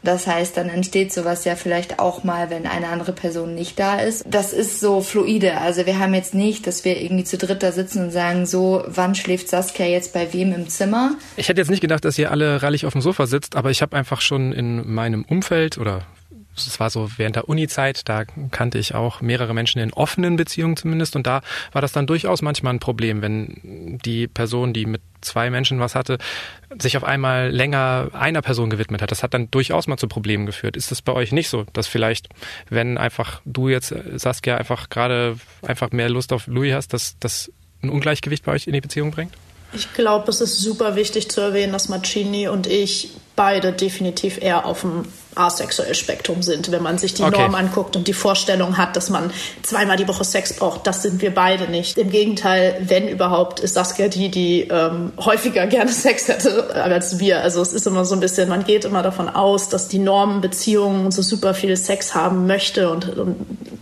Das 0.07 0.25
heißt, 0.25 0.55
dann 0.55 0.69
entsteht 0.69 1.11
sowas 1.11 1.43
ja 1.43 1.57
vielleicht 1.57 1.99
auch 1.99 2.23
mal, 2.23 2.49
wenn 2.49 2.65
eine 2.65 2.87
andere 2.87 3.11
Person 3.11 3.53
nicht 3.53 3.77
da 3.77 3.99
ist. 3.99 4.23
Das 4.25 4.53
ist 4.53 4.79
so 4.79 5.01
fluide. 5.01 5.57
Also 5.57 5.85
wir 5.85 5.99
haben 5.99 6.13
jetzt 6.13 6.33
nicht, 6.33 6.65
dass 6.65 6.85
wir 6.85 7.01
irgendwie 7.01 7.25
zu 7.25 7.37
dritt 7.37 7.61
da 7.61 7.73
sitzen 7.73 8.05
und 8.05 8.11
sagen, 8.11 8.45
so, 8.45 8.85
wann 8.87 9.15
schläft 9.15 9.49
Saskia 9.49 9.85
jetzt 9.85 10.13
bei 10.13 10.31
wem 10.31 10.53
im 10.53 10.69
Zimmer? 10.69 11.15
Ich 11.35 11.49
hätte 11.49 11.59
jetzt 11.59 11.69
nicht 11.69 11.81
gedacht, 11.81 12.05
dass 12.05 12.17
ihr 12.17 12.31
alle 12.31 12.63
rallig 12.63 12.85
auf 12.85 12.93
dem 12.93 13.01
Sofa 13.01 13.27
sitzt, 13.27 13.57
aber 13.57 13.69
ich 13.69 13.81
habe 13.81 13.97
einfach 13.97 14.21
schon 14.21 14.53
in 14.53 14.89
meinem 14.93 15.25
Umfeld 15.25 15.77
oder 15.77 16.03
es 16.55 16.79
war 16.79 16.89
so 16.89 17.09
während 17.17 17.35
der 17.35 17.49
Uni-Zeit, 17.49 18.07
da 18.07 18.23
kannte 18.51 18.79
ich 18.79 18.95
auch 18.95 19.21
mehrere 19.21 19.53
Menschen 19.53 19.79
in 19.79 19.93
offenen 19.93 20.37
Beziehungen 20.37 20.77
zumindest 20.77 21.15
und 21.15 21.27
da 21.27 21.41
war 21.71 21.81
das 21.81 21.91
dann 21.91 22.07
durchaus 22.07 22.41
manchmal 22.41 22.73
ein 22.73 22.79
Problem, 22.79 23.21
wenn 23.21 23.99
die 24.03 24.27
Person, 24.27 24.73
die 24.73 24.85
mit 24.85 25.01
zwei 25.21 25.49
Menschen 25.49 25.79
was 25.79 25.95
hatte, 25.95 26.17
sich 26.79 26.97
auf 26.97 27.03
einmal 27.03 27.49
länger 27.49 28.09
einer 28.13 28.41
Person 28.41 28.69
gewidmet 28.69 29.01
hat. 29.01 29.11
Das 29.11 29.23
hat 29.23 29.33
dann 29.33 29.49
durchaus 29.51 29.87
mal 29.87 29.97
zu 29.97 30.07
Problemen 30.07 30.45
geführt. 30.45 30.77
Ist 30.77 30.91
das 30.91 31.01
bei 31.01 31.13
euch 31.13 31.31
nicht 31.31 31.49
so, 31.49 31.65
dass 31.73 31.87
vielleicht, 31.87 32.29
wenn 32.69 32.97
einfach 32.97 33.41
du 33.45 33.69
jetzt, 33.69 33.93
Saskia, 34.15 34.57
einfach 34.57 34.89
gerade 34.89 35.37
einfach 35.61 35.91
mehr 35.91 36.09
Lust 36.09 36.33
auf 36.33 36.47
Louis 36.47 36.73
hast, 36.73 36.93
dass 36.93 37.17
das 37.19 37.51
ein 37.81 37.89
Ungleichgewicht 37.89 38.43
bei 38.43 38.53
euch 38.53 38.67
in 38.67 38.73
die 38.73 38.81
Beziehung 38.81 39.11
bringt? 39.11 39.33
Ich 39.73 39.93
glaube, 39.93 40.29
es 40.29 40.41
ist 40.41 40.59
super 40.59 40.95
wichtig 40.95 41.29
zu 41.29 41.41
erwähnen, 41.41 41.73
dass 41.73 41.89
Marcini 41.89 42.47
und 42.47 42.67
ich 42.67 43.11
beide 43.37 43.71
definitiv 43.71 44.41
eher 44.41 44.65
auf 44.65 44.81
dem 44.81 45.05
asexuellen 45.35 45.93
Spektrum 45.93 46.41
sind, 46.41 46.71
wenn 46.71 46.81
man 46.81 46.97
sich 46.97 47.13
die 47.13 47.21
okay. 47.21 47.39
Norm 47.39 47.53
anguckt 47.53 47.95
und 47.95 48.07
die 48.07 48.13
Vorstellung 48.13 48.77
hat, 48.77 48.95
dass 48.95 49.11
man 49.11 49.31
zweimal 49.61 49.95
die 49.95 50.07
Woche 50.07 50.23
Sex 50.23 50.53
braucht. 50.53 50.87
Das 50.87 51.03
sind 51.03 51.21
wir 51.21 51.33
beide 51.33 51.69
nicht. 51.69 51.97
Im 51.99 52.09
Gegenteil, 52.09 52.75
wenn 52.81 53.07
überhaupt, 53.07 53.59
ist 53.59 53.75
Saskia 53.75 54.07
die, 54.07 54.29
die 54.29 54.61
ähm, 54.63 55.13
häufiger 55.17 55.67
gerne 55.67 55.91
Sex 55.91 56.27
hätte 56.27 56.73
als 56.73 57.19
wir. 57.19 57.41
Also 57.41 57.61
es 57.61 57.71
ist 57.71 57.85
immer 57.85 58.03
so 58.03 58.15
ein 58.15 58.19
bisschen, 58.19 58.49
man 58.49 58.65
geht 58.65 58.83
immer 58.83 59.03
davon 59.03 59.29
aus, 59.29 59.69
dass 59.69 59.87
die 59.87 59.99
Norm 59.99 60.41
Beziehungen 60.41 61.11
so 61.11 61.21
super 61.21 61.53
viel 61.53 61.77
Sex 61.77 62.15
haben 62.15 62.47
möchte 62.47 62.89
und, 62.89 63.17
und 63.17 63.35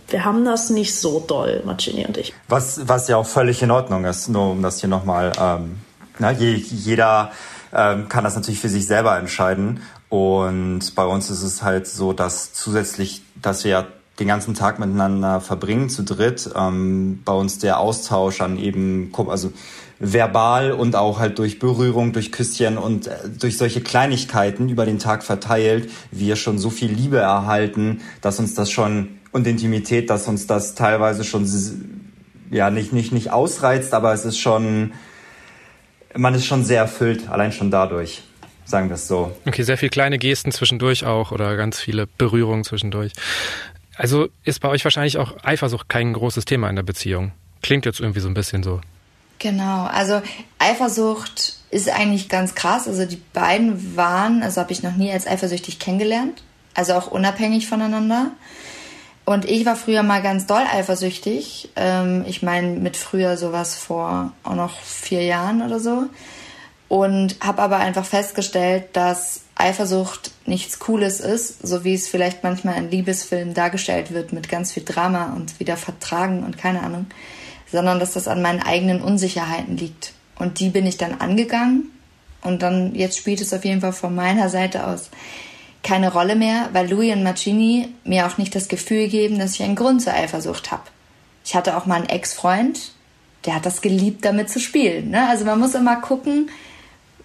wir 0.08 0.24
haben 0.24 0.44
das 0.44 0.68
nicht 0.68 0.94
so 0.94 1.24
doll, 1.26 1.62
Marcini 1.64 2.04
und 2.04 2.18
ich. 2.18 2.34
Was, 2.48 2.80
was 2.86 3.08
ja 3.08 3.16
auch 3.16 3.26
völlig 3.26 3.62
in 3.62 3.70
Ordnung 3.70 4.04
ist, 4.04 4.28
nur 4.28 4.50
um 4.50 4.62
das 4.62 4.80
hier 4.80 4.90
nochmal, 4.90 5.32
ähm, 5.40 5.78
na, 6.18 6.30
je, 6.32 6.52
jeder 6.54 7.32
ähm, 7.72 8.08
kann 8.08 8.24
das 8.24 8.34
natürlich 8.34 8.60
für 8.60 8.68
sich 8.68 8.86
selber 8.86 9.18
entscheiden. 9.18 9.80
Und 10.08 10.94
bei 10.94 11.04
uns 11.04 11.30
ist 11.30 11.42
es 11.42 11.62
halt 11.62 11.86
so, 11.86 12.12
dass 12.12 12.52
zusätzlich, 12.52 13.22
dass 13.40 13.64
wir 13.64 13.70
ja 13.70 13.86
den 14.18 14.28
ganzen 14.28 14.54
Tag 14.54 14.78
miteinander 14.78 15.40
verbringen 15.40 15.90
zu 15.90 16.02
dritt. 16.02 16.50
Ähm, 16.56 17.20
bei 17.24 17.32
uns 17.32 17.58
der 17.58 17.80
Austausch 17.80 18.40
an 18.40 18.58
eben, 18.58 19.12
also 19.28 19.52
verbal 19.98 20.72
und 20.72 20.96
auch 20.96 21.18
halt 21.18 21.38
durch 21.38 21.58
Berührung, 21.58 22.12
durch 22.12 22.32
Küsschen 22.32 22.78
und 22.78 23.06
äh, 23.06 23.16
durch 23.38 23.58
solche 23.58 23.80
Kleinigkeiten 23.80 24.68
über 24.68 24.86
den 24.86 24.98
Tag 24.98 25.22
verteilt, 25.22 25.90
wir 26.10 26.36
schon 26.36 26.58
so 26.58 26.70
viel 26.70 26.92
Liebe 26.92 27.18
erhalten, 27.18 28.00
dass 28.20 28.38
uns 28.38 28.54
das 28.54 28.70
schon 28.70 29.18
und 29.32 29.46
Intimität, 29.46 30.08
dass 30.08 30.28
uns 30.28 30.46
das 30.46 30.74
teilweise 30.74 31.24
schon 31.24 31.46
ja 32.50 32.70
nicht 32.70 32.92
nicht 32.92 33.12
nicht 33.12 33.32
ausreizt, 33.32 33.92
aber 33.92 34.12
es 34.12 34.24
ist 34.24 34.38
schon 34.38 34.92
man 36.16 36.34
ist 36.34 36.46
schon 36.46 36.64
sehr 36.64 36.80
erfüllt, 36.80 37.28
allein 37.28 37.52
schon 37.52 37.70
dadurch 37.70 38.22
sagen 38.66 38.88
wir 38.88 38.94
es 38.94 39.08
so. 39.08 39.34
Okay, 39.46 39.62
sehr 39.62 39.78
viele 39.78 39.90
kleine 39.90 40.18
Gesten 40.18 40.52
zwischendurch 40.52 41.04
auch 41.04 41.32
oder 41.32 41.56
ganz 41.56 41.80
viele 41.80 42.06
Berührungen 42.06 42.64
zwischendurch. 42.64 43.12
Also 43.96 44.28
ist 44.44 44.60
bei 44.60 44.68
euch 44.68 44.84
wahrscheinlich 44.84 45.16
auch 45.18 45.36
Eifersucht 45.42 45.88
kein 45.88 46.12
großes 46.12 46.44
Thema 46.44 46.68
in 46.68 46.76
der 46.76 46.82
Beziehung. 46.82 47.32
Klingt 47.62 47.86
jetzt 47.86 48.00
irgendwie 48.00 48.20
so 48.20 48.28
ein 48.28 48.34
bisschen 48.34 48.62
so. 48.62 48.80
Genau, 49.38 49.84
also 49.84 50.20
Eifersucht 50.58 51.56
ist 51.70 51.88
eigentlich 51.88 52.28
ganz 52.28 52.54
krass. 52.54 52.88
Also 52.88 53.06
die 53.06 53.20
beiden 53.32 53.96
waren, 53.96 54.42
also 54.42 54.60
habe 54.60 54.72
ich 54.72 54.82
noch 54.82 54.96
nie 54.96 55.12
als 55.12 55.26
eifersüchtig 55.26 55.78
kennengelernt, 55.78 56.42
also 56.74 56.94
auch 56.94 57.06
unabhängig 57.08 57.66
voneinander. 57.66 58.32
Und 59.26 59.44
ich 59.44 59.66
war 59.66 59.74
früher 59.74 60.04
mal 60.04 60.22
ganz 60.22 60.46
doll 60.46 60.62
eifersüchtig. 60.72 61.70
Ähm, 61.74 62.24
ich 62.28 62.42
meine, 62.42 62.68
mit 62.68 62.96
früher 62.96 63.36
sowas 63.36 63.74
vor 63.74 64.32
auch 64.44 64.54
noch 64.54 64.78
vier 64.80 65.24
Jahren 65.24 65.62
oder 65.62 65.80
so. 65.80 66.04
Und 66.88 67.36
habe 67.40 67.60
aber 67.60 67.78
einfach 67.78 68.04
festgestellt, 68.04 68.84
dass 68.92 69.40
Eifersucht 69.56 70.30
nichts 70.46 70.78
Cooles 70.78 71.18
ist, 71.18 71.66
so 71.66 71.82
wie 71.82 71.94
es 71.94 72.06
vielleicht 72.06 72.44
manchmal 72.44 72.76
in 72.76 72.88
Liebesfilmen 72.88 73.52
dargestellt 73.52 74.12
wird 74.12 74.32
mit 74.32 74.48
ganz 74.48 74.70
viel 74.70 74.84
Drama 74.84 75.32
und 75.34 75.58
wieder 75.58 75.76
Vertragen 75.76 76.44
und 76.44 76.56
keine 76.56 76.84
Ahnung, 76.84 77.06
sondern 77.72 77.98
dass 77.98 78.12
das 78.12 78.28
an 78.28 78.42
meinen 78.42 78.62
eigenen 78.62 79.02
Unsicherheiten 79.02 79.76
liegt. 79.76 80.12
Und 80.38 80.60
die 80.60 80.68
bin 80.68 80.86
ich 80.86 80.98
dann 80.98 81.20
angegangen 81.20 81.90
und 82.42 82.62
dann 82.62 82.94
jetzt 82.94 83.18
spielt 83.18 83.40
es 83.40 83.52
auf 83.52 83.64
jeden 83.64 83.80
Fall 83.80 83.92
von 83.92 84.14
meiner 84.14 84.48
Seite 84.50 84.86
aus 84.86 85.10
keine 85.86 86.12
Rolle 86.12 86.34
mehr, 86.34 86.68
weil 86.72 86.90
Louis 86.90 87.14
und 87.14 87.22
Marcini 87.22 87.88
mir 88.04 88.26
auch 88.26 88.38
nicht 88.38 88.54
das 88.54 88.66
Gefühl 88.66 89.08
geben, 89.08 89.38
dass 89.38 89.54
ich 89.54 89.62
einen 89.62 89.76
Grund 89.76 90.02
zur 90.02 90.14
Eifersucht 90.14 90.72
habe. 90.72 90.82
Ich 91.44 91.54
hatte 91.54 91.76
auch 91.76 91.86
mal 91.86 91.96
einen 91.96 92.08
Ex-Freund, 92.08 92.92
der 93.44 93.54
hat 93.54 93.66
das 93.66 93.80
geliebt, 93.82 94.24
damit 94.24 94.50
zu 94.50 94.58
spielen. 94.58 95.10
Ne? 95.10 95.28
Also 95.28 95.44
man 95.44 95.60
muss 95.60 95.74
immer 95.74 96.00
gucken, 96.00 96.50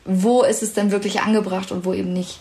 wo 0.05 0.43
ist 0.43 0.61
es 0.61 0.73
denn 0.73 0.91
wirklich 0.91 1.21
angebracht 1.21 1.71
und 1.71 1.85
wo 1.85 1.93
eben 1.93 2.13
nicht. 2.13 2.39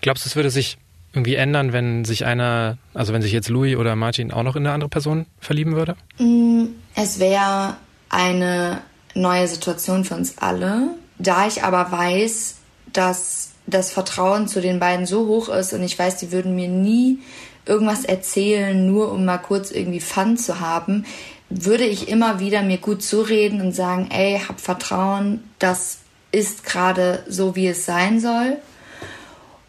Glaubst 0.00 0.24
du, 0.24 0.28
es 0.28 0.36
würde 0.36 0.48
sich 0.48 0.78
irgendwie 1.12 1.34
ändern, 1.34 1.74
wenn 1.74 2.06
sich 2.06 2.24
einer, 2.24 2.78
also 2.94 3.12
wenn 3.12 3.20
sich 3.20 3.32
jetzt 3.32 3.50
Louis 3.50 3.76
oder 3.76 3.96
Martin 3.96 4.32
auch 4.32 4.42
noch 4.42 4.56
in 4.56 4.64
eine 4.66 4.74
andere 4.74 4.88
Person 4.88 5.26
verlieben 5.40 5.76
würde? 5.76 5.96
Mm, 6.18 6.68
es 6.94 7.20
wäre 7.20 7.76
eine 8.08 8.80
neue 9.14 9.46
Situation 9.46 10.04
für 10.04 10.14
uns 10.14 10.38
alle. 10.38 10.88
Da 11.18 11.46
ich 11.46 11.62
aber 11.62 11.92
weiß, 11.92 12.56
dass 12.92 13.53
das 13.66 13.92
Vertrauen 13.92 14.48
zu 14.48 14.60
den 14.60 14.78
beiden 14.78 15.06
so 15.06 15.26
hoch 15.26 15.48
ist 15.48 15.72
und 15.72 15.82
ich 15.82 15.98
weiß, 15.98 16.16
die 16.18 16.32
würden 16.32 16.54
mir 16.54 16.68
nie 16.68 17.18
irgendwas 17.66 18.04
erzählen, 18.04 18.86
nur 18.86 19.10
um 19.10 19.24
mal 19.24 19.38
kurz 19.38 19.70
irgendwie 19.70 20.00
Fun 20.00 20.36
zu 20.36 20.60
haben, 20.60 21.06
würde 21.48 21.84
ich 21.84 22.08
immer 22.08 22.40
wieder 22.40 22.62
mir 22.62 22.78
gut 22.78 23.02
zureden 23.02 23.60
und 23.60 23.72
sagen, 23.72 24.10
ey, 24.10 24.40
hab 24.46 24.60
Vertrauen, 24.60 25.42
das 25.58 25.98
ist 26.32 26.64
gerade 26.64 27.22
so, 27.28 27.56
wie 27.56 27.68
es 27.68 27.86
sein 27.86 28.20
soll. 28.20 28.58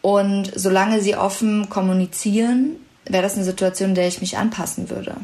Und 0.02 0.52
solange 0.56 1.02
sie 1.02 1.16
offen 1.16 1.70
kommunizieren, 1.70 2.76
wäre 3.06 3.24
das 3.24 3.36
eine 3.36 3.44
Situation, 3.44 3.90
in 3.90 3.96
der 3.96 4.08
ich 4.08 4.22
mich 4.22 4.38
anpassen 4.38 4.90
würde. 4.90 5.16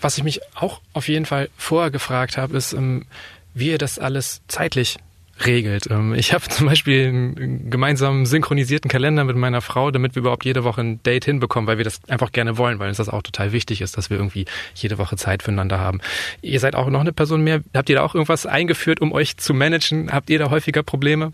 Was 0.00 0.16
ich 0.16 0.24
mich 0.24 0.40
auch 0.54 0.80
auf 0.92 1.08
jeden 1.08 1.26
Fall 1.26 1.50
vorher 1.56 1.90
gefragt 1.90 2.36
habe, 2.36 2.56
ist, 2.56 2.72
ähm, 2.72 3.04
wie 3.52 3.70
ihr 3.70 3.78
das 3.78 3.98
alles 3.98 4.40
zeitlich 4.48 4.98
regelt. 5.46 5.90
Ähm, 5.90 6.14
ich 6.14 6.32
habe 6.32 6.48
zum 6.48 6.66
Beispiel 6.66 7.08
einen 7.08 7.70
gemeinsamen 7.70 8.26
synchronisierten 8.26 8.90
Kalender 8.90 9.24
mit 9.24 9.36
meiner 9.36 9.60
Frau, 9.60 9.90
damit 9.90 10.14
wir 10.14 10.20
überhaupt 10.20 10.44
jede 10.44 10.64
Woche 10.64 10.80
ein 10.80 11.02
Date 11.02 11.24
hinbekommen, 11.24 11.66
weil 11.66 11.78
wir 11.78 11.84
das 11.84 12.00
einfach 12.08 12.32
gerne 12.32 12.58
wollen, 12.58 12.78
weil 12.78 12.88
uns 12.88 12.98
das 12.98 13.08
auch 13.08 13.22
total 13.22 13.52
wichtig 13.52 13.80
ist, 13.80 13.96
dass 13.96 14.10
wir 14.10 14.16
irgendwie 14.16 14.44
jede 14.74 14.98
Woche 14.98 15.16
Zeit 15.16 15.42
füreinander 15.42 15.78
haben. 15.78 16.00
Ihr 16.42 16.60
seid 16.60 16.74
auch 16.74 16.88
noch 16.88 17.00
eine 17.00 17.12
Person 17.12 17.42
mehr. 17.42 17.62
Habt 17.74 17.88
ihr 17.88 17.96
da 17.96 18.02
auch 18.02 18.14
irgendwas 18.14 18.46
eingeführt, 18.46 19.00
um 19.00 19.12
euch 19.12 19.36
zu 19.36 19.54
managen? 19.54 20.12
Habt 20.12 20.30
ihr 20.30 20.38
da 20.38 20.50
häufiger 20.50 20.82
Probleme? 20.82 21.32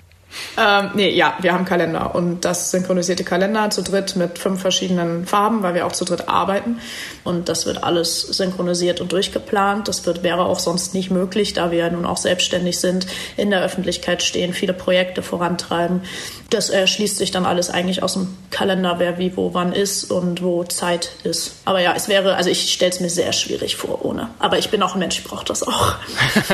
Ähm, 0.58 0.90
nee, 0.94 1.10
ja, 1.10 1.36
wir 1.40 1.52
haben 1.52 1.64
Kalender 1.64 2.14
und 2.14 2.44
das 2.44 2.70
synchronisierte 2.70 3.24
Kalender 3.24 3.70
zu 3.70 3.82
dritt 3.82 4.16
mit 4.16 4.38
fünf 4.38 4.60
verschiedenen 4.60 5.26
Farben, 5.26 5.62
weil 5.62 5.74
wir 5.74 5.86
auch 5.86 5.92
zu 5.92 6.04
dritt 6.04 6.28
arbeiten. 6.28 6.80
Und 7.24 7.48
das 7.48 7.66
wird 7.66 7.84
alles 7.84 8.22
synchronisiert 8.22 9.00
und 9.00 9.12
durchgeplant. 9.12 9.88
Das 9.88 10.06
wird, 10.06 10.22
wäre 10.22 10.46
auch 10.46 10.58
sonst 10.58 10.94
nicht 10.94 11.10
möglich, 11.10 11.52
da 11.52 11.70
wir 11.70 11.78
ja 11.78 11.90
nun 11.90 12.06
auch 12.06 12.16
selbstständig 12.16 12.78
sind, 12.78 13.06
in 13.36 13.50
der 13.50 13.62
Öffentlichkeit 13.62 14.22
stehen, 14.22 14.52
viele 14.52 14.72
Projekte 14.72 15.22
vorantreiben. 15.22 16.02
Das 16.50 16.70
erschließt 16.70 17.16
sich 17.16 17.32
dann 17.32 17.44
alles 17.44 17.70
eigentlich 17.70 18.04
aus 18.04 18.12
dem 18.12 18.28
Kalender, 18.50 18.98
wer 18.98 19.18
wie 19.18 19.36
wo 19.36 19.52
wann 19.52 19.72
ist 19.72 20.10
und 20.10 20.42
wo 20.42 20.62
Zeit 20.62 21.10
ist. 21.24 21.56
Aber 21.64 21.80
ja, 21.80 21.94
es 21.96 22.08
wäre, 22.08 22.36
also 22.36 22.50
ich 22.50 22.72
stelle 22.72 22.92
es 22.92 23.00
mir 23.00 23.10
sehr 23.10 23.32
schwierig 23.32 23.74
vor 23.74 24.04
ohne. 24.04 24.30
Aber 24.38 24.58
ich 24.58 24.70
bin 24.70 24.80
auch 24.82 24.94
ein 24.94 25.00
Mensch, 25.00 25.18
ich 25.18 25.24
brauche 25.24 25.44
das 25.44 25.64
auch. 25.64 25.96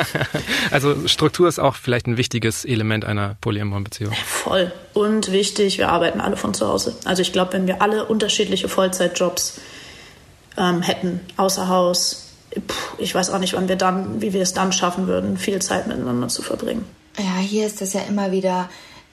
also 0.70 1.06
Struktur 1.06 1.46
ist 1.46 1.58
auch 1.58 1.76
vielleicht 1.76 2.06
ein 2.06 2.16
wichtiges 2.16 2.64
Element 2.64 3.04
einer 3.04 3.36
polyamoren 3.42 3.84
Beziehung. 3.84 4.14
Voll. 4.24 4.72
Und 4.94 5.30
wichtig, 5.30 5.76
wir 5.76 5.90
arbeiten 5.90 6.20
alle 6.20 6.36
von 6.36 6.54
zu 6.54 6.66
Hause. 6.66 6.96
Also 7.04 7.20
ich 7.20 7.32
glaube, 7.32 7.52
wenn 7.52 7.66
wir 7.66 7.82
alle 7.82 8.06
unterschiedliche 8.06 8.68
Vollzeitjobs 8.68 9.60
ähm, 10.56 10.80
hätten, 10.80 11.20
außer 11.36 11.68
Haus, 11.68 12.28
ich 12.98 13.14
weiß 13.14 13.30
auch 13.30 13.38
nicht, 13.38 13.54
wann 13.54 13.68
wir 13.68 13.76
dann, 13.76 14.22
wie 14.22 14.32
wir 14.32 14.42
es 14.42 14.54
dann 14.54 14.72
schaffen 14.72 15.06
würden, 15.06 15.36
viel 15.36 15.60
Zeit 15.60 15.86
miteinander 15.86 16.28
zu 16.28 16.42
verbringen. 16.42 16.84
Ja, 17.18 17.38
hier 17.40 17.66
ist 17.66 17.80
das 17.80 17.92
ja 17.92 18.00
immer 18.08 18.32
wieder 18.32 18.70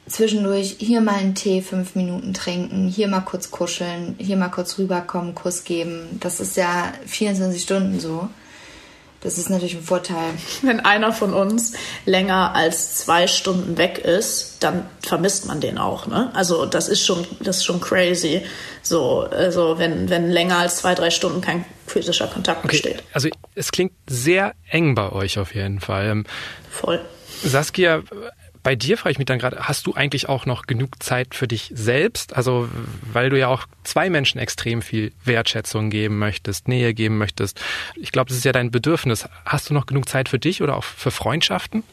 zwischendurch 0.10 0.76
hier 0.80 1.02
mal 1.02 1.16
einen 1.16 1.36
Tee 1.36 1.62
fünf 1.62 1.96
Minuten 1.96 2.34
trinken, 2.34 2.88
hier 2.88 3.08
mal 3.08 3.22
kurz 3.22 3.52
kuscheln, 3.52 4.16
hier 4.18 4.38
mal 4.38 4.50
kurz 4.50 4.78
rüberkommen, 4.78 5.36
Kuss 5.36 5.64
geben. 5.64 6.18
Das 6.20 6.40
ist 6.40 6.58
ja 6.58 6.92
24 7.06 7.62
Stunden 7.62 8.00
so. 8.00 8.30
Das 9.22 9.38
ist 9.38 9.50
natürlich 9.50 9.76
ein 9.76 9.84
Vorteil. 9.84 10.34
Wenn 10.62 10.80
einer 10.80 11.12
von 11.12 11.34
uns 11.34 11.74
länger 12.06 12.56
als 12.56 12.96
zwei 12.96 13.28
Stunden 13.28 13.78
weg 13.78 13.98
ist, 13.98 14.58
dann 14.62 14.86
vermisst 15.02 15.46
man 15.46 15.60
den 15.60 15.78
auch. 15.78 16.08
Ne? 16.08 16.32
Also 16.34 16.66
das 16.66 16.88
ist 16.88 17.06
schon, 17.06 17.28
das 17.42 17.58
ist 17.58 17.66
schon 17.66 17.82
crazy. 17.82 18.42
So, 18.82 19.28
also 19.30 19.78
wenn, 19.78 20.10
wenn 20.10 20.30
länger 20.30 20.60
als 20.60 20.78
zwei, 20.78 20.96
drei 20.96 21.10
Stunden 21.10 21.42
kein 21.42 21.66
physischer 21.86 22.28
Kontakt 22.28 22.60
okay. 22.60 22.78
besteht. 22.78 23.04
Also 23.12 23.28
es 23.56 23.72
klingt 23.72 23.92
sehr 24.08 24.54
eng 24.70 24.96
bei 24.96 25.12
euch 25.12 25.38
auf 25.38 25.54
jeden 25.54 25.82
Fall. 25.82 26.24
Voll. 26.70 27.02
Saskia, 27.44 28.04
bei 28.64 28.76
dir 28.76 28.98
frage 28.98 29.12
ich 29.12 29.18
mich 29.18 29.26
dann 29.26 29.40
gerade, 29.40 29.58
hast 29.62 29.88
du 29.88 29.94
eigentlich 29.94 30.28
auch 30.28 30.46
noch 30.46 30.68
genug 30.68 31.02
Zeit 31.02 31.34
für 31.34 31.48
dich 31.48 31.72
selbst? 31.74 32.36
Also, 32.36 32.68
weil 33.12 33.30
du 33.30 33.40
ja 33.40 33.48
auch 33.48 33.66
zwei 33.84 34.10
Menschen 34.10 34.40
extrem 34.40 34.82
viel 34.82 35.14
Wertschätzung 35.24 35.90
geben 35.90 36.20
möchtest, 36.20 36.68
Nähe 36.68 36.94
geben 36.94 37.18
möchtest. 37.18 37.60
Ich 37.96 38.12
glaube, 38.12 38.30
das 38.30 38.38
ist 38.38 38.46
ja 38.46 38.52
dein 38.52 38.72
Bedürfnis. 38.72 39.28
Hast 39.46 39.70
du 39.70 39.74
noch 39.74 39.86
genug 39.86 40.10
Zeit 40.10 40.30
für 40.30 40.40
dich 40.40 40.62
oder 40.62 40.76
auch 40.76 40.84
für 40.84 41.12
Freundschaften? 41.12 41.84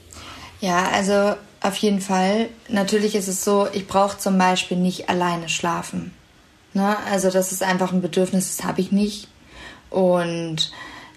Ja, 0.60 0.88
also 0.90 1.36
auf 1.60 1.76
jeden 1.76 2.00
Fall. 2.00 2.48
Natürlich 2.68 3.14
ist 3.14 3.28
es 3.28 3.44
so, 3.44 3.68
ich 3.72 3.86
brauche 3.86 4.18
zum 4.18 4.38
Beispiel 4.38 4.76
nicht 4.76 5.08
alleine 5.08 5.48
schlafen. 5.48 6.12
Ne? 6.74 6.96
Also 7.10 7.30
das 7.30 7.52
ist 7.52 7.62
einfach 7.62 7.92
ein 7.92 8.02
Bedürfnis, 8.02 8.56
das 8.56 8.66
habe 8.66 8.80
ich 8.80 8.92
nicht. 8.92 9.28
Und 9.90 10.72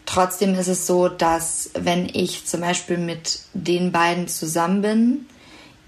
trotzdem 0.06 0.56
ist 0.56 0.68
es 0.68 0.88
so, 0.88 1.10
dass 1.10 1.72
wenn 1.74 2.08
ich 2.08 2.46
zum 2.46 2.62
Beispiel 2.62 2.98
mit 2.98 3.42
den 3.54 3.92
beiden 3.92 4.28
zusammen 4.28 4.82
bin, 4.82 5.26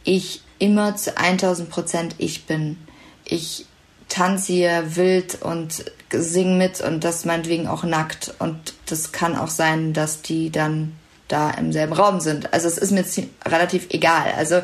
ich 0.04 0.42
immer 0.60 0.96
zu 0.96 1.18
1000 1.18 1.70
Prozent 1.70 2.16
ich 2.18 2.46
bin. 2.46 2.78
Ich 3.26 3.66
tanze 4.10 4.54
hier 4.54 4.96
wild 4.96 5.42
und 5.42 5.86
sing 6.12 6.58
mit 6.58 6.82
und 6.82 7.04
das 7.04 7.26
meinetwegen 7.26 7.68
auch 7.68 7.84
nackt. 7.84 8.34
Und 8.40 8.74
das 8.86 9.12
kann 9.12 9.38
auch 9.38 9.50
sein, 9.50 9.94
dass 9.94 10.22
die 10.22 10.52
dann 10.52 10.94
da 11.28 11.50
im 11.52 11.72
selben 11.72 11.94
Raum 11.94 12.20
sind. 12.20 12.54
Also 12.54 12.68
es 12.68 12.78
ist 12.78 12.92
mir 12.92 13.06
relativ 13.46 13.88
egal. 13.90 14.34
Also 14.38 14.62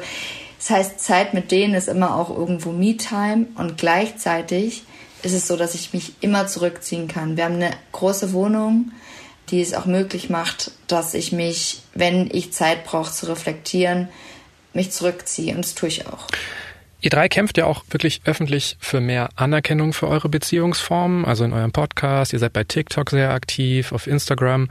das 0.58 0.70
heißt, 0.70 1.00
Zeit 1.00 1.34
mit 1.34 1.52
denen 1.52 1.76
ist 1.76 1.88
immer 1.88 2.16
auch 2.16 2.30
irgendwo 2.30 2.72
Me-Time 2.72 3.48
und 3.56 3.78
gleichzeitig 3.78 4.84
ist 5.24 5.34
es 5.34 5.48
so, 5.48 5.56
dass 5.56 5.76
ich 5.76 5.94
mich 5.94 6.14
immer 6.20 6.48
zurückziehen 6.48 7.08
kann. 7.08 7.38
Wir 7.38 7.46
haben 7.46 7.56
eine 7.56 7.72
große 7.92 8.34
Wohnung, 8.34 8.92
die 9.50 9.62
es 9.62 9.74
auch 9.74 9.86
möglich 9.86 10.30
macht, 10.30 10.72
dass 10.88 11.14
ich 11.14 11.32
mich, 11.32 11.82
wenn 11.94 12.30
ich 12.32 12.54
Zeit 12.54 12.86
brauche 12.86 13.12
zu 13.12 13.28
reflektieren, 13.28 14.10
mich 14.78 14.92
zurückziehe. 14.92 15.54
Und 15.54 15.66
das 15.66 15.76
tue 15.76 15.90
ich 15.90 16.08
auch. 16.08 16.28
Ihr 17.00 17.12
drei 17.12 17.30
kämpft 17.30 17.58
ja 17.58 17.66
auch 17.66 17.84
wirklich 17.92 18.22
öffentlich 18.26 18.78
für 18.80 19.02
mehr 19.02 19.30
Anerkennung 19.36 19.94
für 19.94 20.08
eure 20.08 20.30
Beziehungsformen, 20.30 21.26
also 21.26 21.44
in 21.44 21.54
eurem 21.54 21.72
Podcast. 21.72 22.34
Ihr 22.34 22.40
seid 22.40 22.54
bei 22.54 22.64
TikTok 22.64 23.12
sehr 23.12 23.32
aktiv, 23.32 23.92
auf 23.92 24.08
Instagram. 24.08 24.70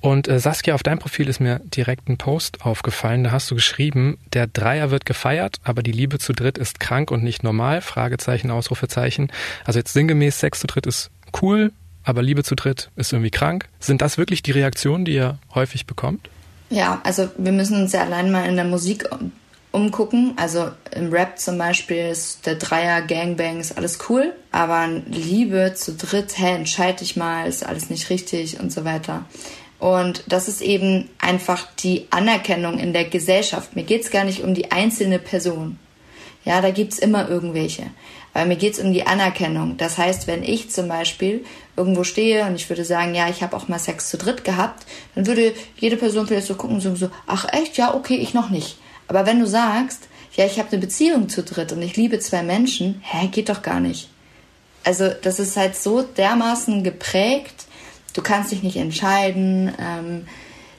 Und 0.00 0.28
äh, 0.28 0.38
Saskia, 0.38 0.74
auf 0.74 0.84
deinem 0.84 1.00
Profil 1.00 1.28
ist 1.28 1.40
mir 1.40 1.60
direkt 1.64 2.08
ein 2.08 2.18
Post 2.18 2.64
aufgefallen. 2.64 3.24
Da 3.24 3.32
hast 3.32 3.50
du 3.50 3.56
geschrieben, 3.56 4.18
der 4.32 4.46
Dreier 4.46 4.92
wird 4.92 5.06
gefeiert, 5.06 5.56
aber 5.64 5.82
die 5.82 5.90
Liebe 5.90 6.20
zu 6.20 6.32
dritt 6.32 6.58
ist 6.58 6.78
krank 6.78 7.10
und 7.10 7.24
nicht 7.24 7.42
normal. 7.42 7.80
Fragezeichen, 7.80 8.52
Ausrufezeichen. 8.52 9.32
Also 9.64 9.80
jetzt 9.80 9.92
sinngemäß, 9.92 10.38
Sex 10.38 10.60
zu 10.60 10.68
dritt 10.68 10.86
ist 10.86 11.10
cool, 11.42 11.72
aber 12.04 12.22
Liebe 12.22 12.44
zu 12.44 12.54
dritt 12.54 12.90
ist 12.94 13.12
irgendwie 13.12 13.32
krank. 13.32 13.66
Sind 13.80 14.02
das 14.02 14.18
wirklich 14.18 14.42
die 14.42 14.52
Reaktionen, 14.52 15.04
die 15.04 15.14
ihr 15.14 15.38
häufig 15.52 15.86
bekommt? 15.86 16.30
Ja, 16.68 17.00
also 17.04 17.28
wir 17.36 17.52
müssen 17.52 17.80
uns 17.82 17.92
ja 17.92 18.02
allein 18.02 18.30
mal 18.30 18.48
in 18.48 18.56
der 18.56 18.64
Musik 18.64 19.08
umgucken. 19.76 20.32
Also 20.36 20.70
im 20.94 21.12
Rap 21.12 21.38
zum 21.38 21.58
Beispiel 21.58 22.08
ist 22.08 22.46
der 22.46 22.56
Dreier, 22.56 23.02
Gangbangs, 23.02 23.72
alles 23.76 23.98
cool. 24.08 24.32
Aber 24.50 24.88
Liebe 25.06 25.74
zu 25.74 25.94
dritt, 25.94 26.38
hä, 26.38 26.54
entscheid 26.54 27.00
dich 27.00 27.16
mal, 27.16 27.46
ist 27.46 27.64
alles 27.64 27.90
nicht 27.90 28.10
richtig 28.10 28.58
und 28.58 28.72
so 28.72 28.84
weiter. 28.84 29.24
Und 29.78 30.24
das 30.26 30.48
ist 30.48 30.62
eben 30.62 31.10
einfach 31.18 31.66
die 31.78 32.06
Anerkennung 32.10 32.78
in 32.78 32.94
der 32.94 33.04
Gesellschaft. 33.04 33.76
Mir 33.76 33.84
geht's 33.84 34.10
gar 34.10 34.24
nicht 34.24 34.42
um 34.42 34.54
die 34.54 34.72
einzelne 34.72 35.18
Person. 35.18 35.78
Ja, 36.44 36.60
da 36.60 36.70
gibt's 36.70 36.98
immer 36.98 37.28
irgendwelche. 37.28 37.82
Weil 38.36 38.44
mir 38.44 38.56
geht's 38.56 38.78
um 38.78 38.92
die 38.92 39.06
Anerkennung. 39.06 39.78
Das 39.78 39.96
heißt, 39.96 40.26
wenn 40.26 40.42
ich 40.42 40.68
zum 40.68 40.88
Beispiel 40.88 41.42
irgendwo 41.74 42.04
stehe 42.04 42.44
und 42.44 42.54
ich 42.54 42.68
würde 42.68 42.84
sagen, 42.84 43.14
ja, 43.14 43.30
ich 43.30 43.42
habe 43.42 43.56
auch 43.56 43.68
mal 43.68 43.78
Sex 43.78 44.10
zu 44.10 44.18
dritt 44.18 44.44
gehabt, 44.44 44.84
dann 45.14 45.26
würde 45.26 45.54
jede 45.78 45.96
Person 45.96 46.26
vielleicht 46.26 46.46
so 46.46 46.54
gucken 46.54 46.76
und 46.76 46.82
so, 46.82 46.94
so, 46.96 47.08
ach 47.26 47.46
echt, 47.50 47.78
ja, 47.78 47.94
okay, 47.94 48.16
ich 48.16 48.34
noch 48.34 48.50
nicht. 48.50 48.76
Aber 49.08 49.24
wenn 49.24 49.40
du 49.40 49.46
sagst, 49.46 50.08
ja, 50.34 50.44
ich 50.44 50.58
habe 50.58 50.68
eine 50.70 50.82
Beziehung 50.82 51.30
zu 51.30 51.44
dritt 51.44 51.72
und 51.72 51.80
ich 51.80 51.96
liebe 51.96 52.18
zwei 52.18 52.42
Menschen, 52.42 53.00
hä, 53.02 53.28
geht 53.28 53.48
doch 53.48 53.62
gar 53.62 53.80
nicht. 53.80 54.10
Also 54.84 55.08
das 55.08 55.40
ist 55.40 55.56
halt 55.56 55.74
so 55.74 56.02
dermaßen 56.02 56.84
geprägt, 56.84 57.64
du 58.12 58.20
kannst 58.20 58.52
dich 58.52 58.62
nicht 58.62 58.76
entscheiden, 58.76 59.72
ähm, 59.80 60.28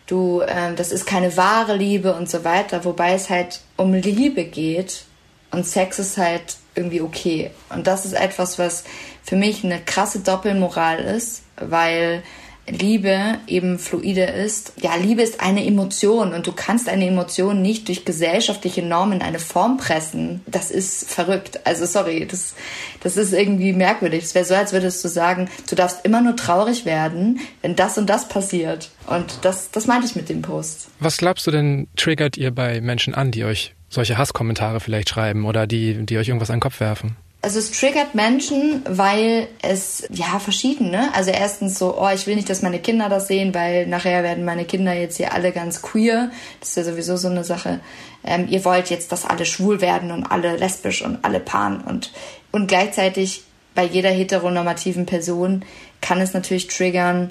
du, 0.05 0.43
ähm, 0.47 0.75
das 0.75 0.91
ist 0.91 1.07
keine 1.07 1.35
wahre 1.37 1.75
Liebe 1.75 2.13
und 2.13 2.29
so 2.29 2.43
weiter, 2.43 2.85
wobei 2.85 3.13
es 3.13 3.31
halt 3.31 3.61
um 3.77 3.95
Liebe 3.95 4.43
geht 4.43 5.05
und 5.49 5.65
Sex 5.65 5.97
ist 5.97 6.17
halt 6.17 6.57
irgendwie 6.77 7.01
okay. 7.01 7.51
Und 7.69 7.87
das 7.87 8.05
ist 8.05 8.13
etwas, 8.13 8.59
was 8.59 8.83
für 9.23 9.35
mich 9.35 9.63
eine 9.63 9.79
krasse 9.79 10.19
Doppelmoral 10.19 10.99
ist, 10.99 11.41
weil 11.59 12.23
Liebe 12.69 13.37
eben 13.47 13.79
fluide 13.79 14.23
ist. 14.23 14.73
Ja, 14.81 14.95
Liebe 14.95 15.21
ist 15.21 15.39
eine 15.39 15.65
Emotion 15.65 16.33
und 16.33 16.47
du 16.47 16.51
kannst 16.51 16.89
eine 16.89 17.07
Emotion 17.07 17.61
nicht 17.61 17.87
durch 17.87 18.03
gesellschaftliche 18.03 18.81
Normen 18.83 19.13
in 19.13 19.21
eine 19.21 19.39
Form 19.39 19.77
pressen. 19.77 20.41
Das 20.47 20.69
ist 20.69 21.09
verrückt. 21.09 21.61
Also 21.65 21.85
sorry, 21.85 22.27
das, 22.29 22.55
das 23.01 23.15
ist 23.15 23.33
irgendwie 23.33 23.71
merkwürdig. 23.73 24.25
Es 24.25 24.35
wäre 24.35 24.45
so, 24.45 24.53
als 24.53 24.73
würdest 24.73 25.03
du 25.03 25.07
sagen, 25.07 25.49
du 25.69 25.75
darfst 25.75 26.03
immer 26.03 26.21
nur 26.21 26.35
traurig 26.35 26.85
werden, 26.85 27.39
wenn 27.61 27.75
das 27.75 27.97
und 27.97 28.09
das 28.09 28.27
passiert. 28.27 28.89
Und 29.07 29.39
das, 29.43 29.71
das 29.71 29.87
meinte 29.87 30.05
ich 30.05 30.15
mit 30.15 30.27
dem 30.27 30.41
Post. 30.41 30.89
Was 30.99 31.17
glaubst 31.17 31.47
du 31.47 31.51
denn, 31.51 31.87
triggert 31.95 32.35
ihr 32.37 32.51
bei 32.51 32.81
Menschen 32.81 33.15
an, 33.15 33.31
die 33.31 33.45
euch 33.45 33.76
solche 33.89 34.17
Hasskommentare 34.17 34.79
vielleicht 34.79 35.09
schreiben 35.09 35.45
oder 35.45 35.67
die, 35.67 36.05
die 36.05 36.17
euch 36.17 36.27
irgendwas 36.27 36.49
an 36.49 36.57
den 36.57 36.61
Kopf 36.61 36.79
werfen? 36.79 37.15
Also 37.41 37.59
es 37.59 37.71
triggert 37.71 38.15
Menschen, 38.15 38.81
weil 38.87 39.47
es, 39.61 40.07
ja, 40.09 40.39
verschieden, 40.39 40.89
ne? 40.89 41.09
Also 41.13 41.29
erstens 41.29 41.77
so, 41.77 41.97
oh, 41.97 42.09
ich 42.13 42.25
will 42.25 42.35
nicht, 42.35 42.49
dass 42.49 42.63
meine 42.63 42.79
Kinder 42.79 43.09
das 43.09 43.27
sehen, 43.27 43.53
weil 43.53 43.85
nachher 43.85 44.23
werden 44.23 44.43
meine 44.43 44.65
Kinder 44.65 44.93
jetzt 44.93 45.17
hier 45.17 45.33
alle 45.33 45.51
ganz 45.51 45.81
queer. 45.83 46.31
Das 46.59 46.69
ist 46.69 46.77
ja 46.77 46.83
sowieso 46.83 47.15
so 47.15 47.29
eine 47.29 47.43
Sache. 47.43 47.79
Ähm, 48.23 48.47
ihr 48.49 48.65
wollt 48.65 48.89
jetzt, 48.89 49.11
dass 49.11 49.23
alle 49.23 49.45
schwul 49.45 49.81
werden 49.81 50.11
und 50.11 50.25
alle 50.25 50.57
lesbisch 50.57 51.03
und 51.03 51.23
alle 51.23 51.39
pan 51.39 51.81
und, 51.81 52.11
und 52.51 52.67
gleichzeitig 52.67 53.43
bei 53.75 53.85
jeder 53.85 54.09
heteronormativen 54.09 55.05
Person 55.05 55.63
kann 56.01 56.19
es 56.19 56.33
natürlich 56.33 56.67
triggern, 56.67 57.29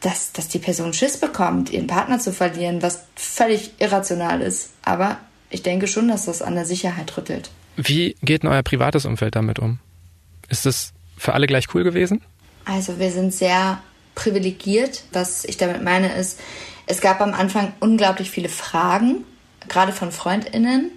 dass, 0.00 0.32
dass 0.32 0.48
die 0.48 0.58
Person 0.58 0.94
Schiss 0.94 1.18
bekommt, 1.18 1.70
ihren 1.70 1.86
Partner 1.86 2.18
zu 2.18 2.32
verlieren, 2.32 2.82
was 2.82 3.04
völlig 3.14 3.72
irrational 3.78 4.40
ist. 4.40 4.70
Aber 4.82 5.18
ich 5.52 5.62
denke 5.62 5.86
schon, 5.86 6.08
dass 6.08 6.26
das 6.26 6.42
an 6.42 6.54
der 6.54 6.64
Sicherheit 6.64 7.16
rüttelt. 7.16 7.50
Wie 7.76 8.16
geht 8.22 8.42
denn 8.42 8.50
euer 8.50 8.62
privates 8.62 9.04
Umfeld 9.04 9.36
damit 9.36 9.58
um? 9.58 9.78
Ist 10.48 10.66
es 10.66 10.92
für 11.16 11.34
alle 11.34 11.46
gleich 11.46 11.74
cool 11.74 11.84
gewesen? 11.84 12.22
Also 12.64 12.98
wir 12.98 13.10
sind 13.10 13.32
sehr 13.32 13.80
privilegiert. 14.14 15.04
Was 15.12 15.44
ich 15.44 15.56
damit 15.56 15.82
meine 15.82 16.14
ist, 16.14 16.40
es 16.86 17.00
gab 17.00 17.20
am 17.20 17.34
Anfang 17.34 17.72
unglaublich 17.80 18.30
viele 18.30 18.48
Fragen, 18.48 19.24
gerade 19.68 19.92
von 19.92 20.12
Freundinnen. 20.12 20.90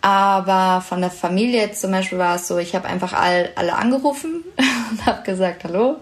Aber 0.00 0.80
von 0.80 1.00
der 1.00 1.10
Familie 1.10 1.60
jetzt 1.60 1.80
zum 1.80 1.90
Beispiel 1.90 2.18
war 2.18 2.36
es 2.36 2.46
so, 2.46 2.56
ich 2.58 2.76
habe 2.76 2.86
einfach 2.86 3.12
all, 3.12 3.50
alle 3.56 3.74
angerufen 3.74 4.44
und 4.90 5.06
habe 5.06 5.24
gesagt, 5.24 5.64
hallo. 5.64 5.96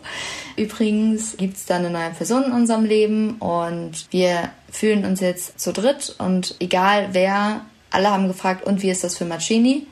Übrigens 0.56 1.36
gibt 1.38 1.56
es 1.56 1.64
da 1.64 1.76
eine 1.76 1.90
neue 1.90 2.10
Person 2.10 2.44
in 2.44 2.52
unserem 2.52 2.84
Leben 2.84 3.36
und 3.38 4.06
wir 4.10 4.50
fühlen 4.70 5.04
uns 5.04 5.20
jetzt 5.20 5.58
zu 5.58 5.72
dritt 5.72 6.14
und 6.18 6.56
egal 6.60 7.08
wer, 7.12 7.62
alle 7.96 8.10
haben 8.10 8.28
gefragt, 8.28 8.64
und 8.66 8.82
wie 8.82 8.90
ist 8.90 9.02
das 9.02 9.16
für 9.16 9.24
Marcini? 9.24 9.86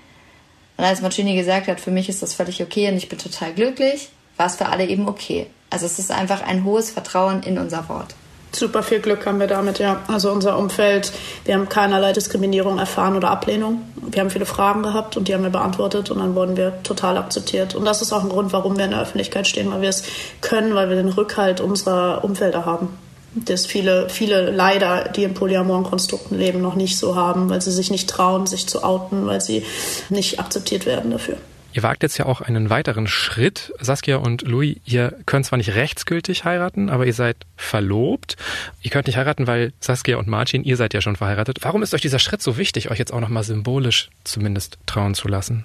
Und 0.77 0.85
als 0.85 1.01
Marcini 1.01 1.35
gesagt 1.35 1.69
hat, 1.69 1.81
für 1.81 1.91
mich 1.91 2.09
ist 2.09 2.23
das 2.23 2.35
völlig 2.35 2.63
okay 2.63 2.89
und 2.91 2.97
ich 2.97 3.09
bin 3.09 3.19
total 3.19 3.55
glücklich, 3.55 4.11
war 4.37 4.47
es 4.47 4.57
für 4.57 4.67
alle 4.67 4.87
eben 4.87 5.09
okay. 5.09 5.47
Also 5.71 5.87
es 5.87 5.99
ist 5.99 6.11
einfach 6.11 6.43
ein 6.43 6.65
hohes 6.65 6.91
Vertrauen 6.91 7.43
in 7.43 7.59
unser 7.59 7.89
Wort. 7.89 8.15
Super 8.53 8.83
viel 8.83 9.01
Glück 9.01 9.27
haben 9.27 9.41
wir 9.41 9.47
damit, 9.47 9.79
ja. 9.79 10.03
Also 10.07 10.31
unser 10.31 10.59
Umfeld, 10.59 11.13
wir 11.45 11.55
haben 11.55 11.69
keinerlei 11.69 12.13
Diskriminierung 12.13 12.79
erfahren 12.79 13.17
oder 13.17 13.31
Ablehnung. 13.31 13.83
Wir 13.97 14.21
haben 14.21 14.31
viele 14.31 14.47
Fragen 14.47 14.83
gehabt 14.83 15.17
und 15.17 15.27
die 15.27 15.35
haben 15.35 15.43
wir 15.43 15.51
beantwortet 15.51 16.11
und 16.11 16.19
dann 16.19 16.35
wurden 16.35 16.57
wir 16.57 16.83
total 16.83 17.17
akzeptiert. 17.17 17.75
Und 17.75 17.85
das 17.85 18.03
ist 18.03 18.13
auch 18.13 18.23
ein 18.23 18.29
Grund, 18.29 18.53
warum 18.53 18.77
wir 18.77 18.85
in 18.85 18.93
der 18.93 19.01
Öffentlichkeit 19.01 19.49
stehen, 19.49 19.73
weil 19.73 19.81
wir 19.81 19.89
es 19.89 20.05
können, 20.41 20.75
weil 20.75 20.89
wir 20.89 20.97
den 20.97 21.09
Rückhalt 21.09 21.61
unserer 21.61 22.23
Umfelder 22.23 22.67
haben 22.67 22.97
das 23.35 23.66
viele, 23.66 24.09
viele 24.09 24.51
leider, 24.51 25.09
die 25.09 25.24
in 25.24 25.35
polyamoren 25.35 25.85
Konstrukten 25.85 26.39
leben, 26.39 26.61
noch 26.61 26.76
nicht 26.76 26.97
so 26.97 27.16
haben, 27.16 27.51
weil 27.51 27.61
sie 27.61 27.72
sich 27.72 27.91
nicht 27.91 28.09
trauen, 28.09 28.47
sich 28.47 28.66
zu 28.66 28.82
outen, 28.85 29.26
weil 29.26 29.41
sie 29.41 29.64
nicht 30.09 30.39
akzeptiert 30.41 30.87
werden 30.87 31.11
dafür. 31.11 31.37
Ihr 31.74 31.82
wagt 31.82 32.05
jetzt 32.05 32.18
ja 32.18 32.26
auch 32.26 32.41
einen 32.41 32.70
weiteren 32.70 33.09
Schritt. 33.09 33.72
Saskia 33.80 34.18
und 34.18 34.43
Louis, 34.43 34.76
ihr 34.85 35.12
könnt 35.26 35.45
zwar 35.45 35.57
nicht 35.57 35.74
rechtsgültig 35.74 36.45
heiraten, 36.45 36.89
aber 36.89 37.05
ihr 37.05 37.14
seid 37.14 37.37
verlobt. 37.57 38.37
Ihr 38.80 38.93
könnt 38.93 39.09
nicht 39.09 39.16
heiraten, 39.16 39.49
weil 39.49 39.72
Saskia 39.80 40.16
und 40.16 40.28
Martin, 40.28 40.62
ihr 40.62 40.76
seid 40.76 40.95
ja 40.95 41.01
schon 41.01 41.16
verheiratet. 41.16 41.59
Warum 41.62 41.82
ist 41.82 41.93
euch 41.93 42.01
dieser 42.01 42.20
Schritt 42.20 42.43
so 42.43 42.59
wichtig, 42.59 42.93
euch 42.93 43.01
jetzt 43.01 43.12
auch 43.12 43.18
nochmal 43.18 43.43
symbolisch 43.43 44.11
zumindest 44.22 44.78
trauen 44.87 45.14
zu 45.14 45.26
lassen? 45.26 45.64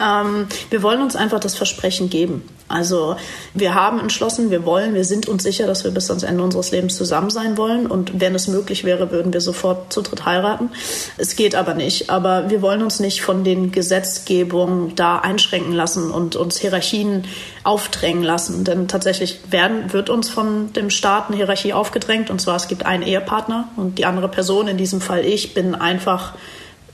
Ähm, 0.00 0.46
wir 0.70 0.82
wollen 0.82 1.02
uns 1.02 1.16
einfach 1.16 1.40
das 1.40 1.54
Versprechen 1.54 2.10
geben. 2.10 2.42
Also 2.68 3.16
wir 3.54 3.74
haben 3.74 4.00
entschlossen, 4.00 4.50
wir 4.50 4.64
wollen, 4.64 4.94
wir 4.94 5.04
sind 5.04 5.28
uns 5.28 5.44
sicher, 5.44 5.68
dass 5.68 5.84
wir 5.84 5.92
bis 5.92 6.10
ans 6.10 6.24
Ende 6.24 6.42
unseres 6.42 6.72
Lebens 6.72 6.96
zusammen 6.96 7.30
sein 7.30 7.56
wollen. 7.56 7.86
Und 7.86 8.20
wenn 8.20 8.34
es 8.34 8.48
möglich 8.48 8.84
wäre, 8.84 9.12
würden 9.12 9.32
wir 9.32 9.40
sofort 9.40 9.92
zu 9.92 10.02
dritt 10.02 10.26
heiraten. 10.26 10.70
Es 11.16 11.36
geht 11.36 11.54
aber 11.54 11.74
nicht. 11.74 12.10
Aber 12.10 12.50
wir 12.50 12.62
wollen 12.62 12.82
uns 12.82 12.98
nicht 12.98 13.22
von 13.22 13.44
den 13.44 13.70
Gesetzgebungen 13.70 14.96
da 14.96 15.18
einschränken 15.18 15.72
lassen 15.72 16.10
und 16.10 16.34
uns 16.34 16.58
Hierarchien 16.58 17.24
aufdrängen 17.62 18.24
lassen. 18.24 18.64
Denn 18.64 18.88
tatsächlich 18.88 19.38
werden, 19.48 19.92
wird 19.92 20.10
uns 20.10 20.28
von 20.28 20.72
dem 20.72 20.90
Staat 20.90 21.28
eine 21.28 21.36
Hierarchie 21.36 21.72
aufgedrängt. 21.72 22.30
Und 22.30 22.40
zwar 22.40 22.56
es 22.56 22.66
gibt 22.66 22.84
einen 22.84 23.04
Ehepartner 23.04 23.68
und 23.76 23.98
die 23.98 24.06
andere 24.06 24.28
Person, 24.28 24.66
in 24.66 24.76
diesem 24.76 25.00
Fall 25.00 25.24
ich, 25.24 25.54
bin 25.54 25.76
einfach 25.76 26.34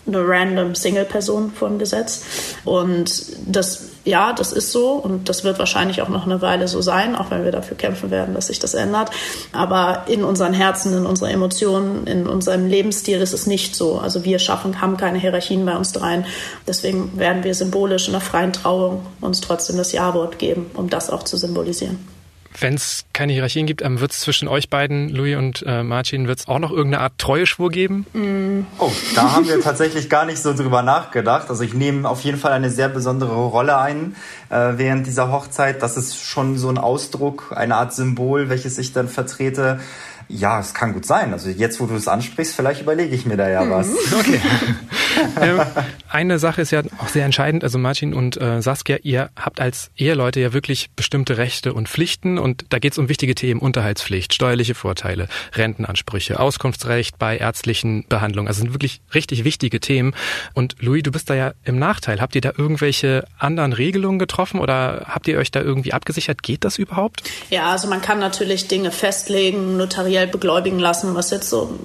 eine 0.06 0.26
random 0.26 0.74
Single-Person 0.74 1.52
vom 1.52 1.78
Gesetz. 1.78 2.24
Und 2.64 3.10
das, 3.46 3.90
ja, 4.04 4.32
das 4.32 4.52
ist 4.52 4.72
so 4.72 4.92
und 4.92 5.28
das 5.28 5.44
wird 5.44 5.58
wahrscheinlich 5.58 6.02
auch 6.02 6.08
noch 6.08 6.26
eine 6.26 6.42
Weile 6.42 6.66
so 6.68 6.82
sein, 6.82 7.14
auch 7.14 7.30
wenn 7.30 7.44
wir 7.44 7.52
dafür 7.52 7.76
kämpfen 7.76 8.10
werden, 8.10 8.34
dass 8.34 8.48
sich 8.48 8.58
das 8.58 8.74
ändert. 8.74 9.10
Aber 9.52 10.04
in 10.08 10.24
unseren 10.24 10.52
Herzen, 10.52 10.96
in 10.96 11.06
unserer 11.06 11.30
Emotionen, 11.30 12.06
in 12.06 12.26
unserem 12.26 12.66
Lebensstil 12.66 13.20
ist 13.20 13.32
es 13.32 13.46
nicht 13.46 13.76
so. 13.76 13.98
Also 13.98 14.24
wir 14.24 14.38
schaffen, 14.38 14.80
haben 14.80 14.96
keine 14.96 15.18
Hierarchien 15.18 15.64
bei 15.64 15.76
uns 15.76 15.92
dreien. 15.92 16.26
Deswegen 16.66 17.18
werden 17.18 17.44
wir 17.44 17.54
symbolisch 17.54 18.06
in 18.08 18.12
der 18.12 18.20
freien 18.20 18.52
Trauung 18.52 19.06
uns 19.20 19.40
trotzdem 19.40 19.76
das 19.76 19.92
Ja-Wort 19.92 20.38
geben, 20.38 20.70
um 20.74 20.90
das 20.90 21.10
auch 21.10 21.22
zu 21.22 21.36
symbolisieren. 21.36 22.11
Wenn 22.60 22.74
es 22.74 23.04
keine 23.12 23.32
Hierarchien 23.32 23.66
gibt, 23.66 23.82
ähm, 23.82 24.00
wird 24.00 24.12
es 24.12 24.20
zwischen 24.20 24.48
euch 24.48 24.68
beiden, 24.68 25.08
Louis 25.08 25.36
und 25.36 25.64
äh, 25.66 25.82
Martin, 25.82 26.28
wird 26.28 26.40
es 26.40 26.48
auch 26.48 26.58
noch 26.58 26.70
irgendeine 26.70 27.02
Art 27.02 27.14
Treueschwur 27.18 27.70
geben? 27.70 28.06
Mm. 28.12 28.66
Oh, 28.78 28.90
da 29.14 29.32
haben 29.32 29.48
wir 29.48 29.60
tatsächlich 29.60 30.08
gar 30.10 30.24
nicht 30.24 30.38
so 30.38 30.54
drüber 30.54 30.82
nachgedacht. 30.82 31.50
Also 31.50 31.62
ich 31.64 31.74
nehme 31.74 32.08
auf 32.08 32.20
jeden 32.22 32.38
Fall 32.38 32.52
eine 32.52 32.70
sehr 32.70 32.88
besondere 32.88 33.34
Rolle 33.34 33.78
ein 33.78 34.16
äh, 34.50 34.72
während 34.76 35.06
dieser 35.06 35.32
Hochzeit. 35.32 35.82
Das 35.82 35.96
ist 35.96 36.22
schon 36.22 36.58
so 36.58 36.68
ein 36.68 36.78
Ausdruck, 36.78 37.52
eine 37.56 37.76
Art 37.76 37.92
Symbol, 37.94 38.48
welches 38.48 38.78
ich 38.78 38.92
dann 38.92 39.08
vertrete. 39.08 39.80
Ja, 40.28 40.60
es 40.60 40.72
kann 40.72 40.94
gut 40.94 41.04
sein. 41.04 41.32
Also 41.32 41.50
jetzt, 41.50 41.80
wo 41.80 41.86
du 41.86 41.94
es 41.94 42.08
ansprichst, 42.08 42.54
vielleicht 42.54 42.80
überlege 42.80 43.14
ich 43.14 43.26
mir 43.26 43.36
da 43.36 43.48
ja 43.48 43.68
was. 43.68 43.88
Okay. 44.18 44.40
ähm, 45.40 45.60
eine 46.08 46.38
Sache 46.38 46.62
ist 46.62 46.70
ja 46.70 46.82
auch 46.98 47.08
sehr 47.08 47.24
entscheidend. 47.24 47.64
Also 47.64 47.78
Martin 47.78 48.14
und 48.14 48.40
äh, 48.40 48.60
Saskia, 48.60 48.98
ihr 49.02 49.30
habt 49.36 49.60
als 49.60 49.90
Eheleute 49.96 50.40
ja 50.40 50.52
wirklich 50.52 50.90
bestimmte 50.94 51.38
Rechte 51.38 51.72
und 51.72 51.88
Pflichten 51.88 52.38
und 52.38 52.64
da 52.70 52.78
geht 52.78 52.92
es 52.92 52.98
um 52.98 53.08
wichtige 53.08 53.34
Themen, 53.34 53.60
Unterhaltspflicht, 53.60 54.34
steuerliche 54.34 54.74
Vorteile, 54.74 55.28
Rentenansprüche, 55.54 56.38
Auskunftsrecht 56.38 57.18
bei 57.18 57.36
ärztlichen 57.38 58.06
Behandlungen. 58.08 58.48
Also 58.48 58.60
sind 58.60 58.74
wirklich 58.74 59.00
richtig 59.14 59.44
wichtige 59.44 59.80
Themen. 59.80 60.14
Und 60.54 60.76
Louis, 60.80 61.02
du 61.02 61.12
bist 61.12 61.30
da 61.30 61.34
ja 61.34 61.52
im 61.64 61.78
Nachteil. 61.78 62.20
Habt 62.20 62.34
ihr 62.34 62.40
da 62.40 62.52
irgendwelche 62.56 63.24
anderen 63.38 63.72
Regelungen 63.72 64.18
getroffen 64.18 64.60
oder 64.60 65.06
habt 65.08 65.28
ihr 65.28 65.38
euch 65.38 65.50
da 65.50 65.60
irgendwie 65.60 65.92
abgesichert? 65.92 66.42
Geht 66.42 66.64
das 66.64 66.78
überhaupt? 66.78 67.22
Ja, 67.50 67.70
also 67.70 67.88
man 67.88 68.02
kann 68.02 68.18
natürlich 68.18 68.68
Dinge 68.68 68.90
festlegen, 68.90 69.76
notariell 69.76 70.26
beglaubigen 70.26 70.78
lassen, 70.78 71.14
was 71.14 71.30
jetzt 71.30 71.48
so 71.48 71.78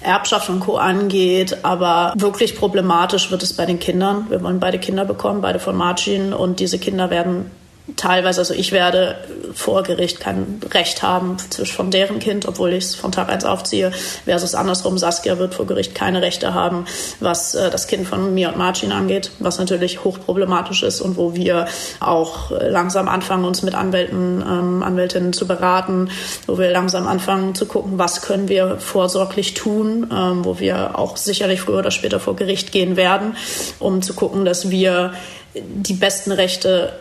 Erbschaft 0.00 0.48
und 0.48 0.60
Co. 0.60 0.76
angeht. 0.76 1.64
Aber 1.64 2.14
wirklich 2.16 2.56
problematisch 2.56 2.83
wird 3.30 3.42
es 3.42 3.52
bei 3.52 3.66
den 3.66 3.78
Kindern. 3.78 4.26
Wir 4.28 4.42
wollen 4.42 4.60
beide 4.60 4.78
Kinder 4.78 5.04
bekommen, 5.04 5.40
beide 5.40 5.58
von 5.58 5.76
Margin. 5.76 6.32
Und 6.32 6.60
diese 6.60 6.78
Kinder 6.78 7.10
werden 7.10 7.50
teilweise, 7.96 8.40
also 8.40 8.54
ich 8.54 8.72
werde 8.72 9.16
vor 9.52 9.82
Gericht 9.82 10.18
kein 10.18 10.60
Recht 10.72 11.02
haben 11.02 11.36
von 11.36 11.90
deren 11.90 12.18
Kind, 12.18 12.48
obwohl 12.48 12.72
ich 12.72 12.84
es 12.84 12.94
von 12.94 13.12
Tag 13.12 13.28
1 13.28 13.44
aufziehe, 13.44 13.92
versus 14.24 14.54
andersrum, 14.54 14.96
Saskia 14.96 15.38
wird 15.38 15.54
vor 15.54 15.66
Gericht 15.66 15.94
keine 15.94 16.22
Rechte 16.22 16.54
haben, 16.54 16.86
was 17.20 17.54
äh, 17.54 17.70
das 17.70 17.86
Kind 17.86 18.08
von 18.08 18.32
mir 18.32 18.48
und 18.48 18.56
Marcin 18.56 18.90
angeht, 18.90 19.30
was 19.38 19.58
natürlich 19.58 20.02
hochproblematisch 20.02 20.82
ist 20.82 21.02
und 21.02 21.18
wo 21.18 21.34
wir 21.34 21.66
auch 22.00 22.50
langsam 22.50 23.06
anfangen, 23.06 23.44
uns 23.44 23.62
mit 23.62 23.74
Anwälten, 23.74 24.40
ähm, 24.40 24.82
Anwältinnen 24.82 25.34
zu 25.34 25.46
beraten, 25.46 26.10
wo 26.46 26.56
wir 26.58 26.70
langsam 26.70 27.06
anfangen 27.06 27.54
zu 27.54 27.66
gucken, 27.66 27.98
was 27.98 28.22
können 28.22 28.48
wir 28.48 28.78
vorsorglich 28.78 29.52
tun, 29.52 30.10
ähm, 30.10 30.44
wo 30.44 30.58
wir 30.58 30.98
auch 30.98 31.18
sicherlich 31.18 31.60
früher 31.60 31.80
oder 31.80 31.90
später 31.90 32.18
vor 32.18 32.34
Gericht 32.34 32.72
gehen 32.72 32.96
werden, 32.96 33.36
um 33.78 34.00
zu 34.00 34.14
gucken, 34.14 34.46
dass 34.46 34.70
wir 34.70 35.12
die 35.54 35.94
besten 35.94 36.32
Rechte 36.32 36.94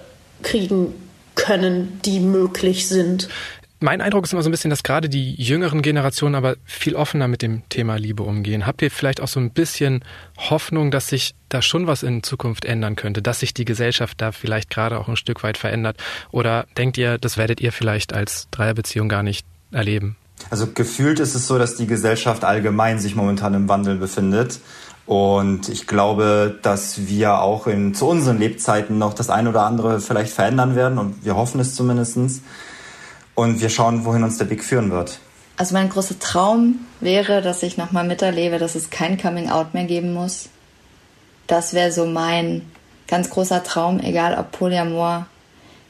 kriegen 0.44 0.94
können, 1.36 2.00
die 2.06 2.20
möglich 2.20 2.88
sind. 2.88 3.30
Mein 3.84 4.00
Eindruck 4.00 4.24
ist 4.24 4.32
immer 4.32 4.42
so 4.42 4.48
ein 4.48 4.52
bisschen, 4.52 4.70
dass 4.70 4.84
gerade 4.84 5.10
die 5.10 5.34
jüngeren 5.34 5.82
Generationen 5.82 6.36
aber 6.36 6.56
viel 6.64 6.96
offener 6.96 7.28
mit 7.28 7.42
dem 7.42 7.68
Thema 7.68 7.98
Liebe 7.98 8.24
umgehen. 8.24 8.66
Habt 8.66 8.82
ihr 8.82 8.90
vielleicht 8.90 9.20
auch 9.20 9.28
so 9.28 9.42
ein 9.42 9.50
bisschen 9.50 10.06
Hoffnung, 10.38 10.90
dass 10.90 11.10
sich 11.10 11.36
da 11.50 11.62
schon 11.62 11.86
was 11.86 12.02
in 12.02 12.24
Zukunft 12.24 12.64
ändern 12.64 12.96
könnte, 12.96 13.22
dass 13.22 13.42
sich 13.42 13.54
die 13.54 13.66
Gesellschaft 13.66 14.22
da 14.22 14.32
vielleicht 14.32 14.70
gerade 14.70 14.98
auch 14.98 15.10
ein 15.10 15.18
Stück 15.18 15.44
weit 15.44 15.58
verändert? 15.58 15.98
Oder 16.32 16.66
denkt 16.78 16.98
ihr, 16.98 17.18
das 17.18 17.36
werdet 17.36 17.60
ihr 17.60 17.74
vielleicht 17.74 18.14
als 18.14 18.48
Dreierbeziehung 18.52 19.10
gar 19.10 19.22
nicht 19.22 19.46
erleben? 19.72 20.16
Also 20.50 20.68
gefühlt 20.68 21.20
ist 21.20 21.36
es 21.36 21.48
so, 21.48 21.58
dass 21.58 21.76
die 21.76 21.88
Gesellschaft 21.88 22.46
allgemein 22.46 23.00
sich 23.00 23.16
momentan 23.16 23.54
im 23.54 23.68
Wandel 23.68 23.98
befindet. 23.98 24.60
Und 25.06 25.68
ich 25.68 25.86
glaube, 25.86 26.58
dass 26.62 27.08
wir 27.08 27.42
auch 27.42 27.68
in, 27.68 27.94
zu 27.94 28.08
unseren 28.08 28.40
Lebzeiten 28.40 28.98
noch 28.98 29.14
das 29.14 29.30
ein 29.30 29.48
oder 29.48 29.64
andere 29.64 30.00
vielleicht 30.00 30.34
verändern 30.34 30.76
werden 30.76 30.98
und 30.98 31.26
wir 31.26 31.36
hoffen 31.36 31.60
es 31.60 31.76
zumindestens. 31.76 32.42
Und 33.36 33.62
wir 33.62 33.70
schauen, 33.70 34.06
wohin 34.06 34.24
uns 34.24 34.38
der 34.38 34.50
Weg 34.50 34.64
führen 34.64 34.92
wird. 34.92 35.20
Also 35.58 35.74
mein 35.74 35.90
großer 35.90 36.20
Traum 36.20 36.80
wäre, 37.00 37.42
dass 37.42 37.64
ich 37.64 37.78
nochmal 37.78 38.06
miterlebe, 38.06 38.60
dass 38.60 38.76
es 38.76 38.90
kein 38.90 39.20
Coming-out 39.20 39.74
mehr 39.74 39.86
geben 39.86 40.14
muss. 40.14 40.50
Das 41.48 41.74
wäre 41.74 41.92
so 41.92 42.06
mein 42.06 42.62
ganz 43.08 43.30
großer 43.30 43.64
Traum, 43.64 44.00
egal 44.00 44.38
ob 44.38 44.52
Polyamor, 44.52 45.28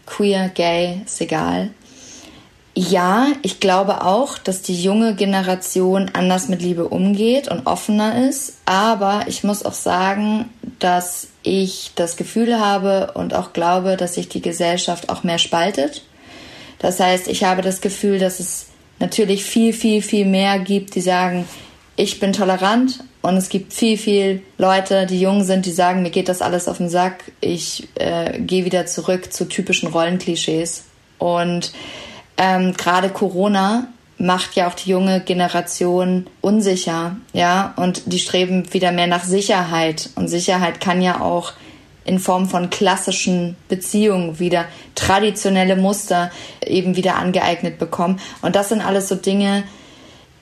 queer, 0.05 0.49
gay, 0.49 1.01
ist 1.05 1.21
egal. 1.21 1.71
Ja, 2.75 3.27
ich 3.43 3.59
glaube 3.59 4.03
auch, 4.03 4.39
dass 4.39 4.63
die 4.63 4.81
junge 4.81 5.13
Generation 5.13 6.09
anders 6.13 6.47
mit 6.47 6.63
Liebe 6.63 6.87
umgeht 6.87 7.47
und 7.47 7.67
offener 7.67 8.27
ist. 8.27 8.57
Aber 8.65 9.25
ich 9.27 9.43
muss 9.43 9.63
auch 9.63 9.73
sagen, 9.73 10.49
dass 10.79 11.27
ich 11.43 11.91
das 11.95 12.17
Gefühl 12.17 12.59
habe 12.59 13.11
und 13.13 13.35
auch 13.35 13.53
glaube, 13.53 13.95
dass 13.95 14.15
sich 14.15 14.27
die 14.27 14.41
Gesellschaft 14.41 15.09
auch 15.09 15.23
mehr 15.23 15.37
spaltet. 15.37 16.03
Das 16.79 16.99
heißt, 16.99 17.27
ich 17.27 17.43
habe 17.43 17.61
das 17.61 17.79
Gefühl, 17.79 18.17
dass 18.17 18.39
es 18.39 18.67
natürlich 18.99 19.45
viel, 19.45 19.71
viel, 19.71 20.01
viel 20.01 20.25
mehr 20.25 20.57
gibt, 20.57 20.95
die 20.95 21.01
sagen, 21.01 21.45
ich 21.95 22.19
bin 22.19 22.33
tolerant 22.33 23.03
und 23.21 23.37
es 23.37 23.49
gibt 23.49 23.71
viel, 23.71 23.99
viel 23.99 24.41
Leute, 24.57 25.05
die 25.05 25.21
jung 25.21 25.43
sind, 25.43 25.67
die 25.67 25.71
sagen, 25.71 26.01
mir 26.01 26.09
geht 26.09 26.27
das 26.27 26.41
alles 26.41 26.67
auf 26.67 26.77
den 26.77 26.89
Sack, 26.89 27.23
ich 27.39 27.87
äh, 27.95 28.39
gehe 28.39 28.65
wieder 28.65 28.87
zurück 28.87 29.31
zu 29.31 29.45
typischen 29.45 29.89
Rollenklischees. 29.89 30.85
Und 31.19 31.71
ähm, 32.37 32.73
gerade 32.75 33.09
Corona 33.09 33.87
macht 34.17 34.55
ja 34.55 34.67
auch 34.67 34.73
die 34.73 34.89
junge 34.89 35.21
Generation 35.21 36.27
unsicher, 36.41 37.17
ja, 37.33 37.73
und 37.75 38.03
die 38.11 38.19
streben 38.19 38.71
wieder 38.73 38.91
mehr 38.91 39.07
nach 39.07 39.23
Sicherheit. 39.23 40.09
Und 40.15 40.27
Sicherheit 40.27 40.79
kann 40.79 41.01
ja 41.01 41.21
auch 41.21 41.53
in 42.05 42.19
Form 42.19 42.47
von 42.49 42.69
klassischen 42.69 43.55
Beziehungen 43.69 44.39
wieder 44.39 44.65
traditionelle 44.95 45.75
Muster 45.75 46.31
eben 46.65 46.95
wieder 46.95 47.15
angeeignet 47.15 47.79
bekommen. 47.79 48.19
Und 48.41 48.55
das 48.55 48.69
sind 48.69 48.81
alles 48.81 49.07
so 49.09 49.15
Dinge, 49.15 49.63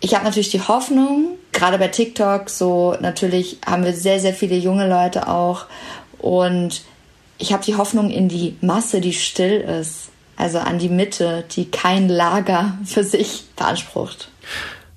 ich 0.03 0.15
habe 0.15 0.25
natürlich 0.25 0.49
die 0.49 0.61
Hoffnung, 0.61 1.37
gerade 1.51 1.77
bei 1.77 1.87
TikTok, 1.87 2.49
so 2.49 2.95
natürlich 2.99 3.59
haben 3.65 3.85
wir 3.85 3.93
sehr, 3.93 4.19
sehr 4.19 4.33
viele 4.33 4.55
junge 4.55 4.87
Leute 4.89 5.27
auch. 5.27 5.65
Und 6.17 6.81
ich 7.37 7.53
habe 7.53 7.63
die 7.63 7.75
Hoffnung 7.75 8.09
in 8.09 8.27
die 8.27 8.57
Masse, 8.61 8.99
die 8.99 9.13
still 9.13 9.61
ist 9.61 10.11
also 10.41 10.57
an 10.57 10.79
die 10.79 10.89
Mitte, 10.89 11.45
die 11.51 11.69
kein 11.69 12.09
Lager 12.09 12.77
für 12.83 13.03
sich 13.03 13.43
beansprucht. 13.55 14.29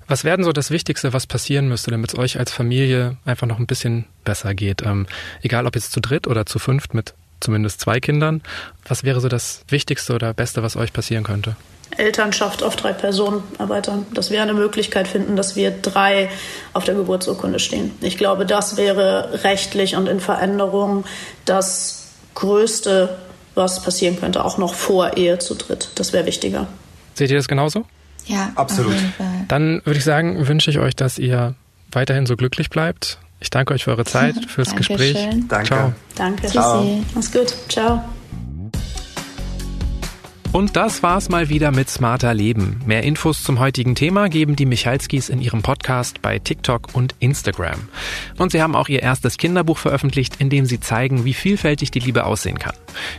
Was 0.07 0.23
wäre 0.23 0.37
denn 0.37 0.43
so 0.43 0.51
das 0.51 0.71
Wichtigste, 0.71 1.13
was 1.13 1.27
passieren 1.27 1.67
müsste, 1.67 1.91
damit 1.91 2.13
es 2.13 2.19
euch 2.19 2.37
als 2.39 2.51
Familie 2.51 3.17
einfach 3.25 3.47
noch 3.47 3.59
ein 3.59 3.67
bisschen 3.67 4.05
besser 4.23 4.53
geht? 4.53 4.81
Ähm, 4.81 5.07
egal 5.41 5.65
ob 5.67 5.75
jetzt 5.75 5.91
zu 5.91 5.99
dritt 5.99 6.27
oder 6.27 6.45
zu 6.45 6.59
fünft 6.59 6.93
mit 6.93 7.13
zumindest 7.39 7.79
zwei 7.79 7.99
Kindern. 7.99 8.41
Was 8.87 9.03
wäre 9.03 9.19
so 9.19 9.27
das 9.27 9.63
Wichtigste 9.67 10.13
oder 10.13 10.33
Beste, 10.33 10.63
was 10.63 10.75
euch 10.75 10.93
passieren 10.93 11.23
könnte? 11.23 11.55
Elternschaft 11.97 12.63
auf 12.63 12.75
drei 12.75 12.93
Personen 12.93 13.43
erweitern. 13.59 14.05
Dass 14.13 14.31
wir 14.31 14.41
eine 14.41 14.53
Möglichkeit 14.53 15.07
finden, 15.07 15.35
dass 15.35 15.55
wir 15.55 15.71
drei 15.71 16.29
auf 16.73 16.85
der 16.85 16.95
Geburtsurkunde 16.95 17.59
stehen. 17.59 17.91
Ich 18.01 18.17
glaube, 18.17 18.45
das 18.45 18.77
wäre 18.77 19.43
rechtlich 19.43 19.95
und 19.95 20.07
in 20.07 20.19
Veränderung 20.19 21.05
das 21.45 22.07
größte 22.33 23.17
was 23.55 23.81
passieren 23.81 24.19
könnte, 24.19 24.43
auch 24.43 24.57
noch 24.57 24.73
vor 24.73 25.17
Ehe 25.17 25.39
zu 25.39 25.55
dritt. 25.55 25.89
Das 25.95 26.13
wäre 26.13 26.25
wichtiger. 26.25 26.67
Seht 27.13 27.31
ihr 27.31 27.37
das 27.37 27.47
genauso? 27.47 27.85
Ja, 28.25 28.51
absolut. 28.55 28.95
Dann 29.47 29.81
würde 29.85 29.97
ich 29.97 30.03
sagen, 30.03 30.47
wünsche 30.47 30.69
ich 30.71 30.79
euch, 30.79 30.95
dass 30.95 31.17
ihr 31.17 31.55
weiterhin 31.91 32.25
so 32.25 32.35
glücklich 32.35 32.69
bleibt. 32.69 33.19
Ich 33.39 33.49
danke 33.49 33.73
euch 33.73 33.83
für 33.83 33.91
eure 33.91 34.05
Zeit, 34.05 34.35
fürs 34.47 34.75
Gespräch. 34.75 35.17
Danke. 35.47 35.67
Ciao. 35.67 35.93
Danke. 36.15 36.47
Ciao. 36.47 37.03
Mach's 37.13 37.31
gut. 37.31 37.53
Ciao. 37.69 38.03
Und 40.55 40.77
das 40.77 41.03
war's 41.03 41.27
mal 41.27 41.49
wieder 41.49 41.73
mit 41.73 41.89
Smarter 41.89 42.33
Leben. 42.33 42.79
Mehr 42.85 43.03
Infos 43.03 43.43
zum 43.43 43.59
heutigen 43.59 43.93
Thema 43.93 44.29
geben 44.29 44.55
die 44.55 44.65
Michalskis 44.65 45.27
in 45.27 45.41
ihrem 45.41 45.61
Podcast 45.61 46.21
bei 46.21 46.39
TikTok 46.39 46.95
und 46.95 47.13
Instagram. 47.19 47.89
Und 48.37 48.53
sie 48.53 48.61
haben 48.61 48.73
auch 48.73 48.87
ihr 48.87 49.03
erstes 49.03 49.35
Kinderbuch 49.35 49.77
veröffentlicht, 49.77 50.37
in 50.39 50.49
dem 50.49 50.65
sie 50.65 50.79
zeigen, 50.79 51.25
wie 51.25 51.33
vielfältig 51.33 51.91
die 51.91 51.99
Liebe 51.99 52.23
aussehen 52.23 52.57
kann. 52.57 52.73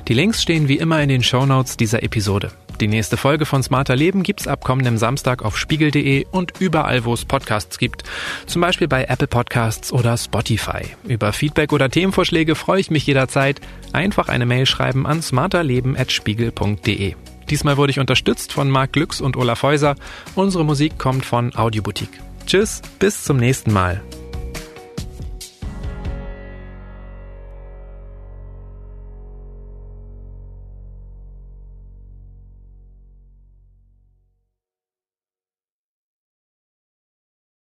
Die 0.08 0.14
Links 0.14 0.40
stehen 0.40 0.66
wie 0.68 0.78
immer 0.78 1.02
in 1.02 1.10
den 1.10 1.22
Shownotes 1.22 1.76
dieser 1.76 2.02
Episode. 2.02 2.52
Die 2.80 2.88
nächste 2.88 3.16
Folge 3.16 3.46
von 3.46 3.62
Smarter 3.62 3.96
Leben 3.96 4.22
gibt's 4.22 4.46
ab 4.46 4.62
kommendem 4.62 4.98
Samstag 4.98 5.42
auf 5.42 5.56
spiegel.de 5.56 6.26
und 6.30 6.52
überall, 6.58 7.04
wo 7.06 7.14
es 7.14 7.24
Podcasts 7.24 7.78
gibt. 7.78 8.02
Zum 8.46 8.60
Beispiel 8.60 8.86
bei 8.86 9.04
Apple 9.04 9.28
Podcasts 9.28 9.92
oder 9.92 10.16
Spotify. 10.18 10.82
Über 11.04 11.32
Feedback 11.32 11.72
oder 11.72 11.88
Themenvorschläge 11.88 12.54
freue 12.54 12.80
ich 12.80 12.90
mich 12.90 13.06
jederzeit. 13.06 13.60
Einfach 13.92 14.28
eine 14.28 14.44
Mail 14.44 14.66
schreiben 14.66 15.06
an 15.06 15.22
smarterleben.spiegel.de. 15.22 17.14
Diesmal 17.48 17.76
wurde 17.76 17.92
ich 17.92 18.00
unterstützt 18.00 18.52
von 18.52 18.68
Marc 18.70 18.92
Glücks 18.92 19.20
und 19.20 19.36
Olaf 19.36 19.62
Häuser. 19.62 19.94
Unsere 20.34 20.64
Musik 20.64 20.98
kommt 20.98 21.24
von 21.24 21.54
Audioboutique. 21.54 22.20
Tschüss, 22.46 22.82
bis 22.98 23.24
zum 23.24 23.38
nächsten 23.38 23.72
Mal. 23.72 24.02